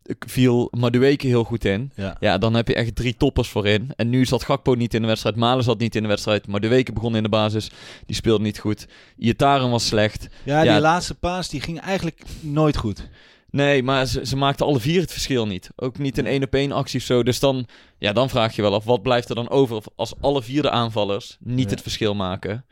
Ik 0.05 0.25
viel 0.27 0.69
Madueke 0.77 1.27
heel 1.27 1.45
goed 1.45 1.65
in. 1.65 1.93
Ja. 1.95 2.17
Ja, 2.21 2.39
dan 2.39 2.55
heb 2.55 2.69
je 2.69 2.75
echt 2.75 2.95
drie 2.97 3.17
toppers 3.17 3.49
voorin. 3.49 3.91
En 3.97 4.09
nu 4.11 4.25
zat 4.25 4.45
Gakpo 4.45 4.75
niet 4.75 4.95
in 4.95 5.01
de 5.01 5.07
wedstrijd. 5.07 5.37
Malen 5.37 5.65
zat 5.65 5.79
niet 5.79 5.95
in 5.95 6.03
de 6.03 6.09
wedstrijd. 6.09 6.47
Maar 6.47 6.61
de 6.61 6.69
weken 6.69 6.95
begon 6.95 7.17
in 7.17 7.23
de 7.23 7.29
basis. 7.29 7.71
Die 8.07 8.17
speelde 8.17 8.45
niet 8.45 8.59
goed. 8.59 8.87
Iataren 9.19 9.71
was 9.71 9.87
slecht. 9.87 10.29
Ja, 10.45 10.63
Ja. 10.63 10.73
die 10.73 10.81
laatste 10.83 11.15
paas 11.15 11.49
die 11.49 11.61
ging 11.61 11.81
eigenlijk 11.81 12.23
nooit 12.41 12.77
goed. 12.77 13.09
Nee, 13.51 13.83
maar 13.83 14.07
ze, 14.07 14.27
ze 14.27 14.37
maakten 14.37 14.67
alle 14.67 14.81
vier 14.81 15.01
het 15.01 15.13
verschil 15.13 15.47
niet. 15.47 15.71
Ook 15.77 15.99
niet 15.99 16.19
een 16.19 16.27
één 16.27 16.43
op 16.43 16.55
één 16.55 16.73
actie 16.73 17.01
of 17.01 17.07
zo. 17.07 17.23
Dus 17.23 17.41
dan, 17.41 17.67
ja, 17.99 18.13
dan 18.13 18.29
vraag 18.29 18.57
je 18.57 18.63
wel 18.63 18.75
af, 18.75 18.85
wat 18.85 19.03
blijft 19.03 19.29
er 19.29 19.35
dan 19.35 19.49
over 19.51 19.83
als 19.97 20.13
alle 20.21 20.43
vier 20.43 20.63
de 20.63 20.71
aanvallers 20.71 21.37
niet 21.41 21.65
Ja. 21.65 21.71
het 21.71 21.83
verschil 21.83 22.15
maken? 22.15 22.65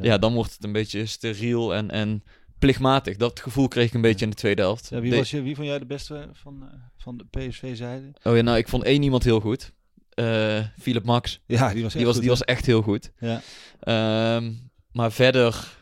Ja. 0.00 0.04
Ja. 0.10 0.18
dan 0.18 0.34
wordt 0.34 0.52
het 0.52 0.64
een 0.64 0.72
beetje 0.72 1.06
steriel 1.06 1.74
en, 1.74 1.90
en 1.90 2.22
plichtmatig. 2.58 3.16
Dat 3.16 3.40
gevoel 3.40 3.68
kreeg 3.68 3.86
ik 3.86 3.94
een 3.94 4.00
beetje 4.00 4.24
in 4.24 4.30
de 4.30 4.36
tweede 4.36 4.62
helft. 4.62 4.88
Ja, 4.90 5.00
wie, 5.00 5.14
was 5.14 5.30
je, 5.30 5.42
wie 5.42 5.54
vond 5.54 5.66
jij 5.66 5.78
de 5.78 5.86
beste 5.86 6.28
van, 6.32 6.62
eh, 6.62 6.74
van 6.96 7.16
de 7.16 7.24
PSV-zijde? 7.30 8.12
Oh 8.22 8.36
ja, 8.36 8.42
nou, 8.42 8.58
ik 8.58 8.68
vond 8.68 8.82
één 8.82 9.02
iemand 9.02 9.24
heel 9.24 9.40
goed. 9.40 9.72
Eh 10.14 10.60
Philip 10.80 11.04
Max. 11.04 11.40
Ja, 11.46 11.72
die 11.72 11.82
was 11.82 11.84
echt 11.84 11.92
Die 11.96 12.04
was, 12.04 12.12
goed, 12.12 12.20
die 12.22 12.30
was 12.30 12.44
echt 12.44 12.66
heel 12.66 12.82
goed. 12.82 13.10
Ja. 13.18 13.40
Ehm, 13.80 14.52
maar 14.92 15.12
verder 15.12 15.76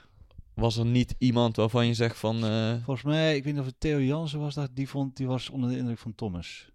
was 0.54 0.76
er 0.76 0.84
niet 0.86 1.14
iemand 1.18 1.56
waarvan 1.56 1.86
je 1.86 1.94
zegt 1.94 2.18
van... 2.18 2.44
eh, 2.44 2.74
Volgens 2.84 3.06
mij, 3.06 3.36
ik 3.36 3.44
weet 3.44 3.52
niet 3.52 3.60
of 3.62 3.66
het 3.68 3.74
Theo 3.80 4.00
Jansen 4.00 4.38
was, 4.40 4.54
dat, 4.54 4.70
die, 4.74 4.88
vond, 4.88 5.16
die 5.16 5.26
was 5.26 5.50
onder 5.50 5.70
de 5.70 5.76
indruk 5.76 5.98
van 5.98 6.14
Thomas. 6.14 6.68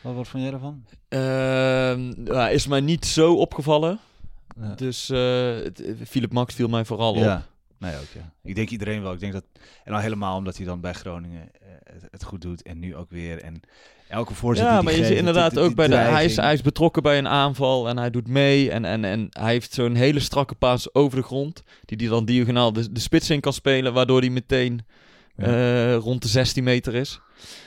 Wat, 0.00 0.14
wat 0.14 0.28
vond 0.28 0.42
jij 0.42 0.50
daarvan? 0.52 0.84
ehm, 1.08 2.32
ja, 2.34 2.48
is 2.48 2.66
mij 2.66 2.80
niet 2.80 3.06
zo 3.06 3.34
opgevallen. 3.34 3.98
Ja. 4.60 4.74
Dus 4.74 5.08
het- 5.08 5.82
Philip 6.06 6.32
Max 6.32 6.54
viel 6.54 6.68
mij 6.68 6.84
vooral 6.84 7.10
op. 7.12 7.18
Ja, 7.22 7.46
nee 7.78 7.94
ook 7.94 8.06
ja. 8.14 8.32
Ik 8.42 8.54
denk 8.54 8.70
iedereen 8.70 9.02
wel. 9.02 9.12
Ik 9.12 9.20
denk 9.20 9.32
dat, 9.32 9.44
en 9.84 9.92
al 9.92 10.00
helemaal 10.00 10.36
omdat 10.36 10.56
hij 10.56 10.66
dan 10.66 10.80
bij 10.80 10.92
Groningen 10.92 11.42
eh, 11.52 11.68
het, 11.92 12.02
het 12.10 12.24
goed 12.24 12.40
doet 12.40 12.62
en 12.62 12.78
nu 12.78 12.96
ook 12.96 13.10
weer. 13.10 13.42
En 13.42 13.60
elke 14.08 14.34
voorzet 14.34 14.64
Ja, 14.66 14.74
die 14.74 14.82
maar 14.82 14.92
die 14.92 15.02
je 15.02 15.08
ziet 15.08 15.16
inderdaad 15.18 15.50
die- 15.50 15.60
ook 15.60 15.74
bij 15.74 15.88
de... 15.88 15.94
Hij 15.94 16.24
is, 16.24 16.36
hij 16.36 16.52
is 16.52 16.62
betrokken 16.62 17.02
bij 17.02 17.18
een 17.18 17.28
aanval 17.28 17.88
en 17.88 17.96
hij 17.98 18.10
doet 18.10 18.28
mee. 18.28 18.70
En, 18.70 18.84
en, 18.84 19.04
en 19.04 19.26
hij 19.30 19.52
heeft 19.52 19.72
zo'n 19.72 19.94
hele 19.94 20.20
strakke 20.20 20.54
paas 20.54 20.94
over 20.94 21.18
de 21.18 21.24
grond. 21.24 21.62
Die 21.84 21.96
hij 21.98 22.08
dan 22.08 22.24
diagonaal 22.24 22.72
de, 22.72 22.92
de 22.92 23.00
spits 23.00 23.30
in 23.30 23.40
kan 23.40 23.52
spelen. 23.52 23.92
Waardoor 23.92 24.20
hij 24.20 24.30
meteen 24.30 24.80
Ja. 25.38 25.44
eh, 25.92 25.96
rond 25.96 26.22
de 26.22 26.28
16 26.28 26.64
meter 26.64 26.94
is. 26.94 27.20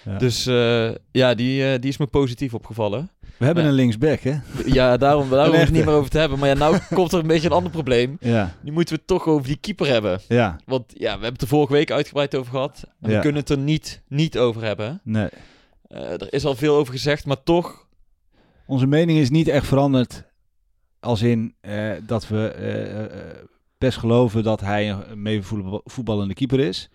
Ja. 0.06 0.18
Dus 0.18 0.46
eh, 0.46 0.92
ja, 1.12 1.34
die, 1.36 1.72
eh, 1.74 1.80
die 1.80 1.90
is 1.90 1.98
me 1.98 2.08
positief 2.08 2.54
opgevallen. 2.54 3.10
We 3.38 3.46
hebben 3.46 3.66
een 3.66 3.74
linksback, 3.74 4.20
hè? 4.20 4.36
Ja, 4.66 4.98
daarom, 4.98 5.30
daar 5.30 5.40
hoeven 5.40 5.52
we 5.60 5.66
het 5.66 5.72
niet 5.76 5.86
meer 5.86 5.94
over 5.94 6.10
te 6.10 6.18
hebben. 6.18 6.40
Maar 6.40 6.48
ja, 6.50 6.54
nou 6.56 6.78
komt 6.94 7.12
er 7.14 7.20
een 7.20 7.28
beetje 7.28 7.48
een 7.48 7.54
ander 7.54 7.72
probleem. 7.72 8.18
Ja, 8.20 8.56
Nu 8.62 8.72
moeten 8.72 8.94
we 8.94 9.00
het 9.00 9.08
toch 9.08 9.28
over 9.28 9.48
die 9.48 9.58
keeper 9.58 9.88
hebben. 9.88 10.20
ja, 10.28 10.60
Want 10.66 10.84
ja, 10.88 11.00
we 11.06 11.10
hebben 11.10 11.32
het 11.34 11.42
er 11.42 11.48
vorige 11.48 11.74
week 11.74 11.92
uitgebreid 11.92 12.36
over 12.36 12.52
gehad. 12.52 12.84
En 13.02 13.10
Ja. 13.10 13.16
we 13.16 13.22
kunnen 13.22 13.42
het 13.42 13.50
er 13.50 13.58
niet, 13.58 14.02
niet 14.08 14.38
over 14.38 14.64
hebben. 14.64 15.02
nee. 15.04 15.30
Er 15.88 16.34
is 16.34 16.46
al 16.46 16.56
veel 16.56 16.76
over 16.76 16.94
gezegd, 16.94 17.26
maar 17.26 17.44
toch... 17.44 17.88
Onze 18.66 18.88
mening 18.88 19.20
is 19.20 19.30
niet 19.30 19.48
echt 19.48 19.68
veranderd. 19.68 20.24
Als 21.00 21.22
in 21.22 21.56
dat 22.06 22.28
we 22.28 22.54
best 23.78 23.98
geloven 23.98 24.44
dat 24.44 24.62
hij 24.62 24.90
een 24.92 25.22
meevoetballende 25.22 26.34
keeper 26.34 26.60
is. 26.60 26.90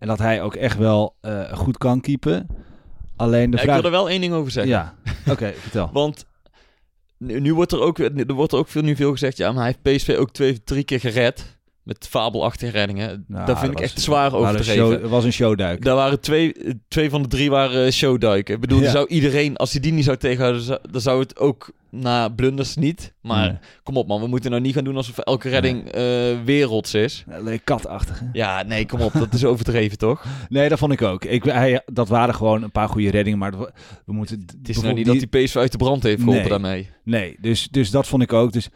En 0.00 0.06
dat 0.06 0.18
hij 0.18 0.42
ook 0.42 0.54
echt 0.54 0.78
wel 0.78 1.16
eh, 1.20 1.52
goed 1.52 1.78
kan 1.78 2.00
keepen. 2.00 2.46
Alleen 3.16 3.50
de 3.50 3.56
Ja, 3.56 3.62
ik 3.62 3.68
vraag... 3.68 3.82
wil 3.82 3.84
er 3.84 3.96
wel 3.96 4.08
één 4.10 4.20
ding 4.20 4.32
over 4.32 4.50
zeggen. 4.50 4.72
Ja, 4.72 4.94
oké, 5.26 5.52
vertel. 5.66 5.90
Want 5.92 6.26
nu, 7.18 7.40
nu 7.40 7.54
wordt 7.54 7.72
er 7.72 7.80
ook, 7.80 7.98
er 7.98 8.34
wordt 8.34 8.52
er 8.52 8.58
ook 8.58 8.68
veel, 8.68 8.82
nu 8.82 8.96
veel 8.96 9.10
gezegd... 9.10 9.36
Ja, 9.36 9.52
maar 9.52 9.64
hij 9.64 9.76
heeft 9.82 9.96
PSV 9.96 10.16
ook 10.18 10.30
twee, 10.30 10.62
drie 10.62 10.84
keer 10.84 11.00
gered. 11.00 11.58
Met 11.90 12.06
fabelachtige 12.08 12.70
reddingen. 12.72 13.24
Nou, 13.28 13.46
Daar 13.46 13.58
vind 13.58 13.72
dat 13.72 13.80
ik 13.80 13.86
echt 13.86 14.00
zwaar 14.00 14.30
waren 14.30 14.38
over 14.48 14.62
te 14.62 14.70
een 14.70 14.76
show- 14.76 14.88
geven. 14.88 15.02
Het 15.02 15.10
was 15.10 15.24
een 15.24 15.32
showduik. 15.32 15.84
Daar 15.84 15.94
waren 15.94 16.20
twee, 16.20 16.54
twee 16.88 17.10
van 17.10 17.22
de 17.22 17.28
drie 17.28 17.50
waren 17.50 17.92
showduiken. 17.92 18.54
Ik 18.54 18.60
bedoel, 18.60 18.80
Ja. 18.80 18.90
zou 18.90 19.06
iedereen, 19.08 19.56
als 19.56 19.72
hij 19.72 19.80
die 19.80 19.92
niet 19.92 20.04
zou 20.04 20.16
tegenhouden, 20.16 20.62
zou- 20.62 20.78
dan 20.90 21.00
zou 21.00 21.20
het 21.20 21.38
ook 21.38 21.70
na 21.90 22.28
blunders 22.28 22.76
niet. 22.76 23.12
Maar 23.22 23.46
Nee. 23.48 23.58
kom 23.82 23.96
op 23.96 24.06
man, 24.08 24.20
we 24.20 24.26
moeten 24.26 24.50
nou 24.50 24.62
niet 24.62 24.74
gaan 24.74 24.84
doen 24.84 24.96
alsof 24.96 25.18
elke 25.18 25.48
redding 25.48 25.88
eh, 25.88 26.02
werelds 26.44 26.94
is. 26.94 27.24
Alleen 27.32 27.64
katachtig. 27.64 28.20
hè? 28.20 28.26
Ja, 28.32 28.62
nee, 28.62 28.86
kom 28.86 29.00
op, 29.00 29.12
dat 29.12 29.32
is 29.34 29.44
overdreven 29.44 29.98
toch? 30.08 30.24
Nee, 30.48 30.68
dat 30.68 30.78
vond 30.78 30.92
ik 30.92 31.02
ook. 31.02 31.24
Ik, 31.24 31.44
hij, 31.44 31.82
dat 31.92 32.08
waren 32.08 32.34
gewoon 32.34 32.62
een 32.62 32.72
paar 32.72 32.88
goede 32.88 33.10
reddingen, 33.10 33.38
maar 33.38 33.58
we, 33.58 33.70
we 34.06 34.12
moeten... 34.12 34.46
Het 34.58 34.68
is 34.68 34.80
nou 34.80 34.94
niet 34.94 35.06
dat 35.06 35.18
die 35.18 35.26
PSV 35.44 35.56
uit 35.56 35.72
de 35.72 35.78
brand 35.78 36.02
heeft 36.02 36.18
geholpen 36.22 36.40
Nee. 36.40 36.50
daarmee. 36.50 36.88
Nee, 37.04 37.36
dus, 37.40 37.68
dus 37.70 37.90
dat 37.90 38.06
vond 38.06 38.22
ik 38.22 38.32
ook. 38.32 38.52
Dus 38.52 38.68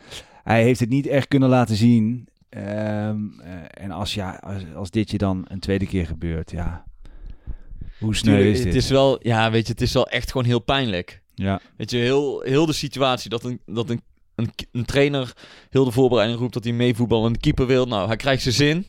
hij 0.44 0.62
heeft 0.62 0.80
het 0.80 0.88
niet 0.88 1.06
echt 1.06 1.28
kunnen 1.28 1.48
laten 1.48 1.76
zien. 1.76 2.28
Ehm, 2.54 3.40
eh, 3.40 3.84
en 3.84 3.90
als, 3.90 4.14
ja, 4.14 4.40
als, 4.42 4.62
als 4.74 4.90
dit 4.90 5.10
je 5.10 5.18
dan 5.18 5.44
een 5.48 5.60
tweede 5.60 5.86
keer 5.86 6.06
gebeurt, 6.06 6.50
ja... 6.50 6.84
Hoe 7.98 8.16
sneu 8.16 8.34
Tuurlijk, 8.34 8.52
is 8.52 8.62
dit? 8.62 8.66
het 8.66 8.82
is 8.82 8.90
wel, 8.90 9.18
ja, 9.26 9.50
weet 9.50 9.66
je, 9.66 9.72
het 9.72 9.80
is 9.80 9.92
wel 9.92 10.08
echt 10.08 10.30
gewoon 10.30 10.46
heel 10.46 10.58
pijnlijk. 10.58 11.22
Ja, 11.34 11.60
Weet 11.76 11.90
je, 11.90 11.96
heel, 11.96 12.40
heel 12.40 12.66
de 12.66 12.72
situatie 12.72 13.30
dat 13.30 13.44
een, 13.44 13.60
dat 13.66 13.90
een, 13.90 14.00
een, 14.34 14.50
een 14.72 14.84
trainer 14.84 15.32
heel 15.70 15.84
de 15.84 15.90
voorbereiding 15.90 16.40
roept 16.40 16.54
dat 16.54 16.64
hij 16.64 16.72
meevoetbal 16.72 17.26
en 17.26 17.32
de 17.32 17.38
keeper 17.38 17.66
wil. 17.66 17.86
Nou, 17.86 18.06
hij 18.06 18.16
krijgt 18.16 18.42
zijn 18.42 18.54
zin. 18.54 18.86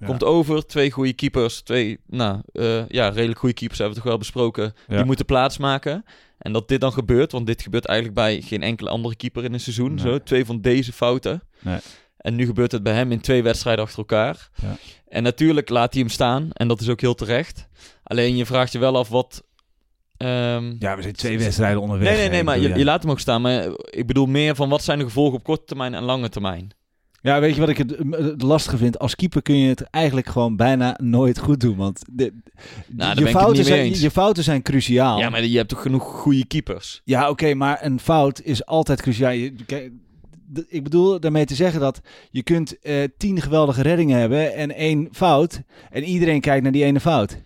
Ja. 0.00 0.06
Komt 0.06 0.24
over, 0.24 0.66
twee 0.66 0.90
goede 0.90 1.12
keepers, 1.12 1.60
twee, 1.60 1.98
nou, 2.06 2.40
eh, 2.52 2.88
ja, 2.88 3.08
redelijk 3.08 3.38
goede 3.38 3.54
keepers 3.54 3.78
hebben 3.78 3.96
we 3.96 4.02
toch 4.02 4.10
wel 4.10 4.20
besproken. 4.20 4.74
Ja. 4.88 4.96
Die 4.96 5.04
moeten 5.04 5.24
plaatsmaken. 5.24 6.04
En 6.38 6.52
dat 6.52 6.68
dit 6.68 6.80
dan 6.80 6.92
gebeurt, 6.92 7.32
want 7.32 7.46
dit 7.46 7.62
gebeurt 7.62 7.86
eigenlijk 7.86 8.18
bij 8.18 8.40
geen 8.40 8.62
enkele 8.62 8.90
andere 8.90 9.16
keeper 9.16 9.44
in 9.44 9.52
een 9.52 9.60
seizoen. 9.60 9.94
Nee. 9.94 10.04
Zo, 10.04 10.18
twee 10.18 10.44
van 10.44 10.60
deze 10.60 10.92
fouten. 10.92 11.42
Nee. 11.60 11.78
En 12.22 12.34
nu 12.34 12.46
gebeurt 12.46 12.72
het 12.72 12.82
bij 12.82 12.94
hem 12.94 13.12
in 13.12 13.20
twee 13.20 13.42
wedstrijden 13.42 13.84
achter 13.84 13.98
elkaar. 13.98 14.48
Ja. 14.62 14.76
En 15.08 15.22
natuurlijk 15.22 15.68
laat 15.68 15.92
hij 15.92 16.02
hem 16.02 16.10
staan. 16.10 16.48
En 16.52 16.68
dat 16.68 16.80
is 16.80 16.88
ook 16.88 17.00
heel 17.00 17.14
terecht. 17.14 17.68
Alleen 18.02 18.36
je 18.36 18.46
vraagt 18.46 18.72
je 18.72 18.78
wel 18.78 18.96
af 18.96 19.08
wat... 19.08 19.42
ehm, 20.16 20.74
ja 20.78 20.96
we 20.96 21.02
zijn 21.02 21.14
twee 21.14 21.38
wedstrijden 21.38 21.80
onderweg. 21.80 22.08
Nee, 22.08 22.16
nee, 22.18 22.28
nee, 22.28 22.44
maar 22.44 22.58
je, 22.58 22.68
ja. 22.68 22.76
je 22.76 22.84
laat 22.84 23.02
hem 23.02 23.10
ook 23.10 23.20
staan. 23.20 23.42
Maar 23.42 23.66
ik 23.90 24.06
bedoel 24.06 24.26
meer 24.26 24.54
van 24.54 24.68
wat 24.68 24.82
zijn 24.82 24.98
de 24.98 25.04
gevolgen 25.04 25.38
op 25.38 25.44
korte 25.44 25.64
termijn 25.64 25.94
en 25.94 26.02
lange 26.02 26.28
termijn. 26.28 26.70
Ja, 27.20 27.40
weet 27.40 27.54
je 27.54 27.60
wat 27.60 27.68
ik 27.68 27.78
het, 27.78 27.96
het 28.10 28.42
lastige 28.42 28.76
vind? 28.76 28.98
Als 28.98 29.14
keeper 29.14 29.42
kun 29.42 29.56
je 29.56 29.68
het 29.68 29.82
eigenlijk 29.82 30.26
gewoon 30.26 30.56
bijna 30.56 30.98
nooit 31.02 31.38
goed 31.38 31.60
doen. 31.60 31.76
Want 31.76 32.02
de, 32.10 32.32
daar 32.88 33.18
je, 33.18 33.26
fouten 33.26 33.64
zijn, 33.64 34.00
je 34.00 34.10
fouten 34.10 34.44
zijn 34.44 34.62
cruciaal. 34.62 35.18
Ja, 35.18 35.30
maar 35.30 35.44
je 35.44 35.56
hebt 35.56 35.68
toch 35.68 35.82
genoeg 35.82 36.02
goede 36.04 36.46
keepers? 36.46 37.00
Ja, 37.04 37.28
oké, 37.30 37.54
maar 37.54 37.84
een 37.84 38.00
fout 38.00 38.40
is 38.42 38.66
altijd 38.66 39.02
cruciaal. 39.02 39.30
Je- 39.32 39.54
ik 40.68 40.82
bedoel 40.82 41.20
daarmee 41.20 41.44
te 41.44 41.54
zeggen 41.54 41.80
dat 41.80 42.00
je 42.30 42.42
kunt 42.42 42.78
eh, 42.80 42.94
tien 43.16 43.40
geweldige 43.40 43.82
reddingen 43.82 44.18
hebben 44.18 44.54
en 44.54 44.74
één 44.74 45.08
fout. 45.12 45.62
En 45.90 46.04
iedereen 46.04 46.40
kijkt 46.40 46.62
naar 46.62 46.72
die 46.72 46.84
ene 46.84 47.00
fout. 47.00 47.38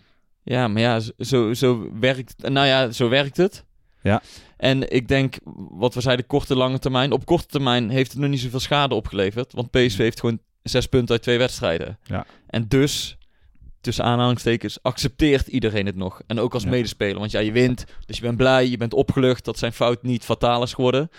Ja, 0.43 0.69
maar 0.69 0.83
ja, 0.83 1.01
zo, 1.19 1.55
zo 1.55 1.89
werkt 2.01 2.35
Nou 2.49 2.67
ja, 2.67 2.91
zo 2.91 3.09
werkt 3.09 3.37
het. 3.37 3.65
Ja. 4.03 4.23
En 4.57 4.93
ik 4.93 5.09
denk, 5.09 5.37
wat 5.71 5.95
we 5.95 6.01
zeiden, 6.01 6.27
korte, 6.27 6.57
lange 6.57 6.79
termijn. 6.79 7.13
Op 7.13 7.27
korte 7.27 7.47
termijn 7.47 7.91
heeft 7.91 8.13
het 8.13 8.21
nog 8.21 8.31
niet 8.31 8.41
zoveel 8.41 8.61
schade 8.61 8.95
opgeleverd. 8.95 9.53
Want 9.53 9.71
PSV 9.71 9.97
heeft 9.99 10.21
gewoon 10.21 10.39
zes 10.63 10.87
punten 10.87 11.15
uit 11.15 11.23
twee 11.23 11.39
wedstrijden. 11.39 11.99
Ja. 12.03 12.27
En 12.47 12.69
dus, 12.69 13.19
tussen 13.81 14.05
aanhalingstekens, 14.05 14.79
accepteert 14.83 15.47
iedereen 15.47 15.87
het 15.87 15.97
nog. 15.97 16.21
En 16.27 16.39
ook 16.41 16.55
als 16.55 16.63
Ja. 16.63 16.69
medespeler. 16.69 17.19
Want 17.19 17.31
ja, 17.31 17.41
je 17.41 17.53
wint, 17.53 17.85
dus 18.07 18.17
je 18.17 18.23
bent 18.23 18.37
blij, 18.37 18.69
je 18.69 18.77
bent 18.77 18.95
opgelucht 18.95 19.45
dat 19.45 19.59
zijn 19.59 19.73
fout 19.73 20.03
niet 20.03 20.25
fataal 20.25 20.63
is 20.63 20.73
geworden. 20.75 21.11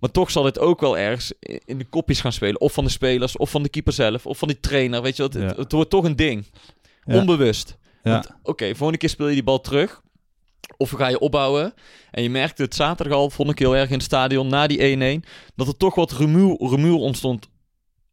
Maar 0.00 0.10
toch 0.10 0.30
zal 0.30 0.42
dit 0.42 0.58
ook 0.58 0.80
wel 0.80 0.98
ergens 0.98 1.32
in 1.64 1.78
de 1.78 1.84
kopjes 1.84 2.20
gaan 2.20 2.32
spelen. 2.32 2.60
Of 2.60 2.72
van 2.72 2.84
de 2.84 2.90
spelers, 2.90 3.36
of 3.36 3.50
van 3.50 3.62
de 3.62 3.68
keeper 3.68 3.92
zelf, 3.92 4.26
of 4.26 4.38
van 4.38 4.48
die 4.48 4.60
trainer. 4.60 5.02
Weet 5.02 5.16
je 5.16 5.22
wat? 5.22 5.32
Het, 5.32 5.42
Ja. 5.42 5.54
het 5.62 5.72
wordt 5.72 5.90
toch 5.90 6.04
een 6.04 6.16
ding. 6.16 6.46
Ja. 7.04 7.14
Onbewust. 7.18 7.76
Ja. 8.02 8.24
Oké, 8.42 8.66
volgende 8.74 8.98
keer 8.98 9.08
speel 9.08 9.28
je 9.28 9.34
die 9.34 9.42
bal 9.42 9.60
terug. 9.60 10.02
Of 10.76 10.90
ga 10.90 11.08
je 11.08 11.18
opbouwen. 11.18 11.74
En 12.10 12.22
je 12.22 12.30
merkte 12.30 12.62
het 12.62 12.74
zaterdag 12.74 13.18
al, 13.18 13.30
vond 13.30 13.50
ik 13.50 13.58
heel 13.58 13.76
erg 13.76 13.88
in 13.88 13.94
het 13.94 14.02
stadion, 14.02 14.48
na 14.48 14.66
die 14.66 14.78
1-1, 15.22 15.24
dat 15.54 15.66
er 15.66 15.76
toch 15.76 15.94
wat 15.94 16.12
rumoer, 16.12 16.56
rumoer 16.70 16.98
ontstond 17.00 17.48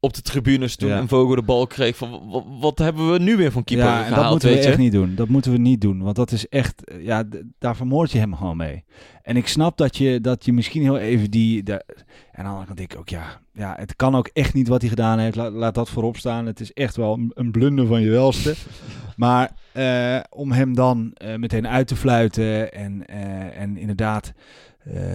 op 0.04 0.14
de 0.14 0.22
tribunes 0.22 0.76
toen 0.76 0.90
Ja. 0.90 1.00
een 1.00 1.08
Vogel 1.08 1.36
de 1.36 1.42
bal 1.42 1.68
kreeg. 1.68 1.96
Van, 1.96 2.10
wa- 2.12 2.20
wa- 2.30 2.44
wat 2.60 2.78
hebben 2.80 3.12
we 3.12 3.20
nu 3.20 3.38
weer 3.38 3.52
van 3.52 3.64
keeper 3.64 3.86
ja, 3.86 3.98
en 3.98 4.04
gehaald, 4.06 4.22
dat 4.22 4.32
moeten 4.32 4.50
we 4.50 4.56
weet 4.56 4.66
echt 4.66 4.76
je? 4.76 4.82
niet 4.82 4.92
doen. 4.92 5.16
Dat 5.16 5.28
moeten 5.28 5.52
we 5.52 5.58
niet 5.58 5.82
doen. 5.82 6.02
Want 6.02 6.16
dat 6.16 6.32
is 6.32 6.48
echt, 6.48 6.92
ja, 7.00 7.24
daar 7.60 7.76
vermoord 7.76 8.12
je 8.12 8.20
hem 8.20 8.36
gewoon 8.36 8.58
mee. 8.58 8.84
En 9.22 9.36
ik 9.38 9.48
snap 9.48 9.78
dat 9.78 9.98
je, 9.98 10.22
dat 10.22 10.46
je 10.46 10.54
misschien 10.54 10.82
heel 10.82 10.98
even 10.98 11.32
die. 11.32 11.64
De, 11.64 11.86
en 12.32 12.44
kant 12.44 12.78
denk 12.78 12.94
ik 12.94 13.00
ook, 13.00 13.10
ja, 13.10 13.40
ja, 13.54 13.74
het 13.80 13.96
kan 13.96 14.16
ook 14.16 14.28
echt 14.34 14.54
niet 14.54 14.68
wat 14.68 14.82
hij 14.82 14.90
gedaan 14.90 15.20
heeft. 15.20 15.36
Laat, 15.36 15.52
laat 15.52 15.76
dat 15.76 15.90
voorop 15.90 16.18
staan. 16.18 16.46
Het 16.46 16.60
is 16.60 16.74
echt 16.74 16.96
wel 16.96 17.14
een, 17.14 17.32
een 17.34 17.52
blunder 17.52 17.88
van 17.88 18.02
je 18.02 18.10
welste. 18.10 18.54
maar 19.16 19.52
eh, 19.72 20.20
om 20.30 20.52
hem 20.52 20.76
dan 20.76 21.12
eh, 21.14 21.36
meteen 21.36 21.68
uit 21.68 21.88
te 21.88 21.96
fluiten 21.96 22.74
en, 22.74 23.06
eh, 23.06 23.62
en 23.62 23.78
inderdaad 23.78 24.34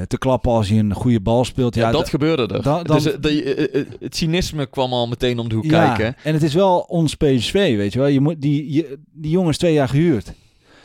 te 0.06 0.18
klappen 0.18 0.50
als 0.52 0.68
hij 0.68 0.78
een 0.78 0.94
goede 0.94 1.20
bal 1.20 1.44
speelt. 1.44 1.74
Ja, 1.74 1.86
Ja, 1.86 1.90
dat 1.92 2.04
da- 2.04 2.08
gebeurde 2.10 2.54
er. 2.54 2.62
dan- 2.62 2.82
dus, 2.84 3.04
eh, 3.12 3.20
de- 3.20 3.42
eh, 3.54 3.80
eh, 3.80 3.86
het 4.00 4.16
cynisme 4.16 4.66
kwam 4.66 4.92
al 4.92 5.08
meteen 5.08 5.38
om 5.38 5.48
de 5.48 5.54
hoek 5.54 5.64
ja, 5.64 5.86
kijken. 5.94 6.16
en 6.24 6.32
het 6.34 6.42
is 6.42 6.54
wel 6.54 6.78
ons 6.78 7.14
PSV, 7.14 7.52
weet 7.76 7.92
je 7.92 7.98
wel. 7.98 8.08
Je 8.08 8.20
moet, 8.20 8.40
die, 8.40 8.72
je, 8.72 8.98
die 9.12 9.30
jongen 9.30 9.50
is 9.50 9.58
twee 9.58 9.72
jaar 9.72 9.88
gehuurd. 9.88 10.32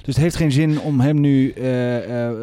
Dus 0.04 0.13
het 0.16 0.24
heeft 0.24 0.36
geen 0.36 0.52
zin 0.52 0.80
om 0.80 1.00
hem 1.00 1.20
nu... 1.20 1.52
eh, 1.52 2.28
eh, 2.28 2.36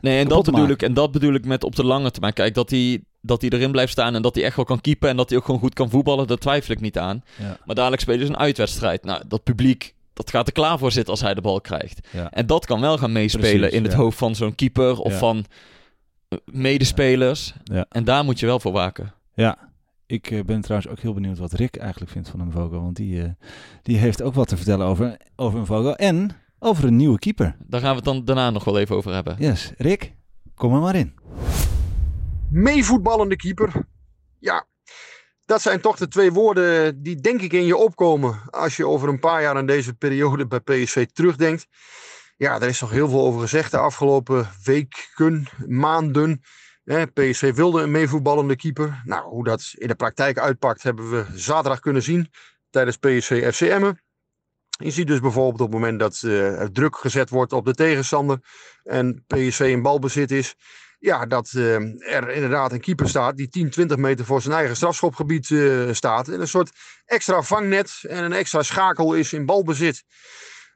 Nee, 0.00 0.18
en 0.18 0.28
dat, 0.28 0.44
te 0.44 0.50
bedoel 0.50 0.68
ik, 0.68 0.82
en 0.82 0.94
dat 0.94 1.12
bedoel 1.12 1.34
ik 1.34 1.44
met 1.46 1.64
op 1.64 1.76
de 1.76 1.84
lange 1.84 2.10
termijn. 2.10 2.32
Kijk, 2.32 2.54
dat 2.54 2.70
hij, 2.70 3.02
dat 3.20 3.40
hij 3.40 3.50
erin 3.50 3.70
blijft 3.70 3.92
staan 3.92 4.14
en 4.14 4.22
dat 4.22 4.34
hij 4.34 4.44
echt 4.44 4.56
wel 4.56 4.64
kan 4.64 4.80
keepen 4.80 5.08
en 5.08 5.16
dat 5.16 5.28
hij 5.28 5.38
ook 5.38 5.44
gewoon 5.44 5.60
goed 5.60 5.74
kan 5.74 5.90
voetballen, 5.90 6.26
daar 6.26 6.36
twijfel 6.38 6.74
ik 6.74 6.80
niet 6.80 6.98
aan. 6.98 7.24
Ja. 7.40 7.56
Maar 7.64 7.74
dadelijk 7.74 8.02
spelen 8.02 8.26
ze 8.26 8.32
een 8.32 8.38
uitwedstrijd. 8.38 9.04
Nou, 9.04 9.22
dat 9.28 9.42
publiek, 9.42 9.94
dat 10.12 10.30
gaat 10.30 10.46
er 10.46 10.52
klaar 10.52 10.78
voor 10.78 10.92
zitten 10.92 11.10
als 11.12 11.20
hij 11.22 11.34
de 11.34 11.40
bal 11.40 11.60
krijgt. 11.60 12.08
ja. 12.12 12.30
En 12.30 12.46
dat 12.46 12.66
kan 12.66 12.80
wel 12.80 12.98
gaan 12.98 13.12
meespelen 13.12 13.50
Precies, 13.58 13.76
in 13.76 13.82
het 13.82 13.92
ja. 13.92 13.98
hoofd 13.98 14.18
van 14.18 14.34
zo'n 14.34 14.54
keeper 14.54 14.98
of 15.00 15.12
Ja. 15.12 15.18
van 15.18 15.36
eh, 15.38 15.44
medespelers. 16.44 17.54
Ja. 17.64 17.86
En 17.88 18.04
daar 18.04 18.24
moet 18.24 18.40
je 18.40 18.46
wel 18.46 18.60
voor 18.60 18.72
waken. 18.72 19.12
ja. 19.34 19.72
Ik 20.06 20.30
eh, 20.30 20.44
ben 20.44 20.60
trouwens 20.60 20.90
ook 20.90 20.98
heel 20.98 21.14
benieuwd 21.14 21.38
wat 21.38 21.52
Rick 21.52 21.76
eigenlijk 21.76 22.10
vindt 22.10 22.28
van 22.28 22.40
een 22.40 22.50
Vogel. 22.50 22.80
Want 22.82 22.96
die, 22.96 23.22
eh, 23.22 23.28
die 23.82 23.96
heeft 23.96 24.22
ook 24.22 24.34
wat 24.34 24.48
te 24.48 24.56
vertellen 24.56 24.86
over, 24.86 25.16
over 25.36 25.58
een 25.58 25.66
Vogel. 25.66 25.96
En 25.96 26.30
over 26.58 26.84
een 26.84 26.96
nieuwe 26.96 27.18
keeper. 27.18 27.56
Daar 27.66 27.80
gaan 27.80 27.90
we 27.90 27.96
het 27.96 28.04
dan 28.04 28.24
daarna 28.24 28.50
nog 28.50 28.64
wel 28.64 28.78
even 28.78 28.96
over 28.96 29.12
hebben. 29.12 29.36
Yes, 29.38 29.72
Rick, 29.76 30.14
kom 30.54 30.74
er 30.74 30.80
maar 30.80 30.94
in. 30.94 31.14
meevoetballende 32.50 33.36
keeper. 33.36 33.72
Ja, 34.38 34.66
dat 35.44 35.62
zijn 35.62 35.80
toch 35.80 35.96
de 35.96 36.08
twee 36.08 36.32
woorden 36.32 37.02
die 37.02 37.16
denk 37.16 37.40
ik 37.40 37.52
in 37.52 37.64
je 37.64 37.76
opkomen 37.76 38.40
als 38.50 38.76
je 38.76 38.86
over 38.86 39.08
een 39.08 39.20
paar 39.20 39.42
jaar 39.42 39.56
aan 39.56 39.66
deze 39.66 39.94
periode 39.94 40.46
bij 40.46 40.60
PSV 40.60 41.06
terugdenkt. 41.06 41.66
Ja, 42.36 42.60
er 42.60 42.68
is 42.68 42.80
nog 42.80 42.90
heel 42.90 43.08
veel 43.08 43.20
over 43.20 43.40
gezegd 43.40 43.70
de 43.70 43.78
afgelopen 43.78 44.48
weken, 44.64 45.46
maanden. 45.66 46.42
PSV 47.14 47.54
wilde 47.54 47.82
een 47.82 47.90
meevoetballende 47.90 48.56
keeper. 48.56 49.02
Nou, 49.04 49.28
hoe 49.28 49.44
dat 49.44 49.72
in 49.74 49.88
de 49.88 49.94
praktijk 49.94 50.38
uitpakt 50.38 50.82
hebben 50.82 51.10
we 51.10 51.26
zaterdag 51.34 51.80
kunnen 51.80 52.02
zien 52.02 52.30
tijdens 52.70 52.96
PSV 52.96 53.54
FC 53.54 53.60
Emmen. 53.60 54.02
Je 54.68 54.90
ziet 54.90 55.06
dus 55.06 55.20
bijvoorbeeld 55.20 55.60
op 55.60 55.66
het 55.66 55.80
moment 55.80 55.98
dat 55.98 56.20
eh, 56.22 56.60
er 56.60 56.72
druk 56.72 56.96
gezet 56.96 57.30
wordt 57.30 57.52
op 57.52 57.64
de 57.64 57.74
tegenstander 57.74 58.38
en 58.82 59.24
PSV 59.26 59.60
in 59.60 59.82
balbezit 59.82 60.30
is, 60.30 60.54
ja, 61.04 61.26
dat 61.26 61.52
eh, 61.54 61.74
er 62.14 62.28
inderdaad 62.28 62.72
een 62.72 62.80
keeper 62.80 63.08
staat 63.08 63.36
die 63.36 63.48
10, 63.48 63.70
20 63.70 63.96
meter 63.96 64.24
voor 64.24 64.42
zijn 64.42 64.54
eigen 64.54 64.76
strafschopgebied 64.76 65.50
eh, 65.50 65.92
staat. 65.92 66.28
En 66.28 66.40
een 66.40 66.48
soort 66.48 66.70
extra 67.04 67.42
vangnet 67.42 67.98
en 68.08 68.24
een 68.24 68.32
extra 68.32 68.62
schakel 68.62 69.14
is 69.14 69.32
in 69.32 69.46
balbezit. 69.46 70.04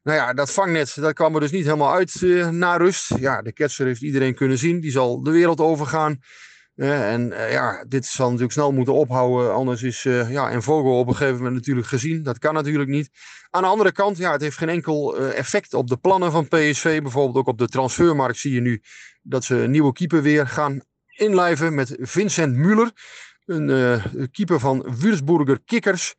Nou 0.02 0.18
ja, 0.18 0.32
dat 0.32 0.52
vangnet 0.52 0.94
dat 1.00 1.12
kwam 1.12 1.34
er 1.34 1.40
dus 1.40 1.50
niet 1.50 1.64
helemaal 1.64 1.92
uit 1.92 2.22
eh, 2.22 2.48
na 2.48 2.76
rust. 2.76 3.18
Ja, 3.18 3.42
de 3.42 3.52
ketser 3.52 3.86
heeft 3.86 4.02
iedereen 4.02 4.34
kunnen 4.34 4.58
zien. 4.58 4.80
Die 4.80 4.90
zal 4.90 5.22
de 5.22 5.30
wereld 5.30 5.60
overgaan. 5.60 6.18
Eh, 6.74 7.12
en 7.12 7.32
eh, 7.32 7.52
ja, 7.52 7.84
dit 7.88 8.06
zal 8.06 8.26
natuurlijk 8.26 8.52
snel 8.52 8.72
moeten 8.72 8.94
ophouden. 8.94 9.54
Anders 9.54 9.82
is 9.82 10.02
ja, 10.02 10.50
en 10.50 10.62
Vogel 10.62 10.98
op 10.98 11.08
een 11.08 11.16
gegeven 11.16 11.36
moment 11.36 11.54
natuurlijk 11.54 11.86
gezien. 11.86 12.22
Dat 12.22 12.38
kan 12.38 12.54
natuurlijk 12.54 12.88
niet. 12.88 13.10
Aan 13.50 13.62
de 13.62 13.68
andere 13.68 13.92
kant, 13.92 14.16
ja, 14.16 14.32
het 14.32 14.40
heeft 14.40 14.56
geen 14.56 14.68
enkel 14.68 15.18
effect 15.18 15.74
op 15.74 15.88
de 15.88 15.96
plannen 15.96 16.32
van 16.32 16.48
PSV. 16.48 17.02
Bijvoorbeeld 17.02 17.36
ook 17.36 17.46
op 17.46 17.58
de 17.58 17.68
transfermarkt 17.68 18.38
zie 18.38 18.52
je 18.52 18.60
nu 18.60 18.82
dat 19.22 19.44
ze 19.44 19.54
een 19.54 19.70
nieuwe 19.70 19.92
keeper 19.92 20.22
weer 20.22 20.46
gaan 20.46 20.80
inlijven 21.06 21.74
met 21.74 21.96
Vincent 22.00 22.56
Müller. 22.56 22.92
Een 23.44 24.30
keeper 24.30 24.60
van 24.60 24.96
Würzburger 24.98 25.60
Kickers. 25.64 26.14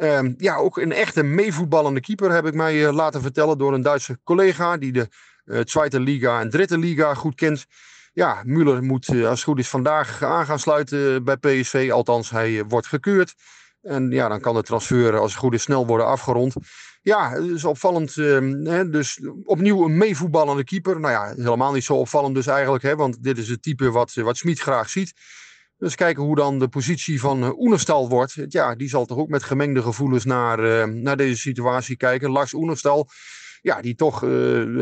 Ehm, 0.00 0.32
ja, 0.38 0.56
ook 0.56 0.76
een 0.76 0.92
echte 0.92 1.22
meevoetballende 1.22 2.00
keeper 2.00 2.30
heb 2.32 2.46
ik 2.46 2.54
mij 2.54 2.86
eh, 2.86 2.92
laten 2.92 3.22
vertellen 3.22 3.58
door 3.58 3.74
een 3.74 3.82
Duitse 3.82 4.18
collega 4.24 4.76
die 4.76 4.92
de 4.92 5.08
eh 5.44 5.60
Tweede 5.60 6.00
Liga 6.00 6.40
en 6.40 6.50
Dritte 6.50 6.78
Liga 6.78 7.14
goed 7.14 7.34
kent. 7.34 7.66
Ja, 8.12 8.42
Müller 8.44 8.82
moet 8.82 9.08
eh, 9.08 9.28
als 9.28 9.38
het 9.38 9.48
goed 9.48 9.58
is 9.58 9.68
vandaag 9.68 10.22
aan 10.22 10.46
gaan 10.46 10.58
sluiten 10.58 11.24
bij 11.24 11.36
PSV. 11.36 11.90
Althans, 11.92 12.30
hij 12.30 12.64
wordt 12.64 12.86
gekeurd. 12.86 13.34
En 13.82 14.10
ja, 14.10 14.28
dan 14.28 14.40
kan 14.40 14.54
de 14.54 14.62
transfer 14.62 15.18
als 15.18 15.30
het 15.30 15.40
goed 15.40 15.54
is 15.54 15.62
snel 15.62 15.86
worden 15.86 16.06
afgerond. 16.06 16.54
Ja, 17.02 17.30
het 17.30 17.44
is 17.44 17.64
opvallend. 17.64 18.16
ehm, 18.16 18.64
hè, 18.64 18.90
dus 18.90 19.20
opnieuw 19.44 19.84
een 19.84 19.96
meevoetballende 19.96 20.64
keeper. 20.64 21.00
Nou 21.00 21.12
ja, 21.12 21.42
helemaal 21.42 21.72
niet 21.72 21.84
zo 21.84 21.94
opvallend 21.94 22.34
dus 22.34 22.46
eigenlijk. 22.46 22.82
Hè, 22.82 22.96
want 22.96 23.22
dit 23.22 23.38
is 23.38 23.48
het 23.48 23.62
type 23.62 23.90
wat, 23.90 24.14
wat 24.14 24.36
Smit 24.36 24.60
graag 24.60 24.90
ziet. 24.90 25.12
Dus 25.80 25.94
kijken 25.94 26.22
hoe 26.22 26.36
dan 26.36 26.58
de 26.58 26.68
positie 26.68 27.20
van 27.20 27.42
uh, 27.42 27.58
Oenerstal 27.58 28.08
wordt. 28.08 28.36
Ja, 28.48 28.74
die 28.74 28.88
zal 28.88 29.06
toch 29.06 29.18
ook 29.18 29.28
met 29.28 29.42
gemengde 29.42 29.82
gevoelens 29.82 30.24
naar, 30.24 30.64
uh, 30.64 30.84
naar 30.84 31.16
deze 31.16 31.40
situatie 31.40 31.96
kijken. 31.96 32.30
Lars 32.30 32.52
Oenerstal, 32.52 33.08
ja, 33.60 33.80
die 33.80 33.94
toch, 33.94 34.22
uh, 34.22 34.30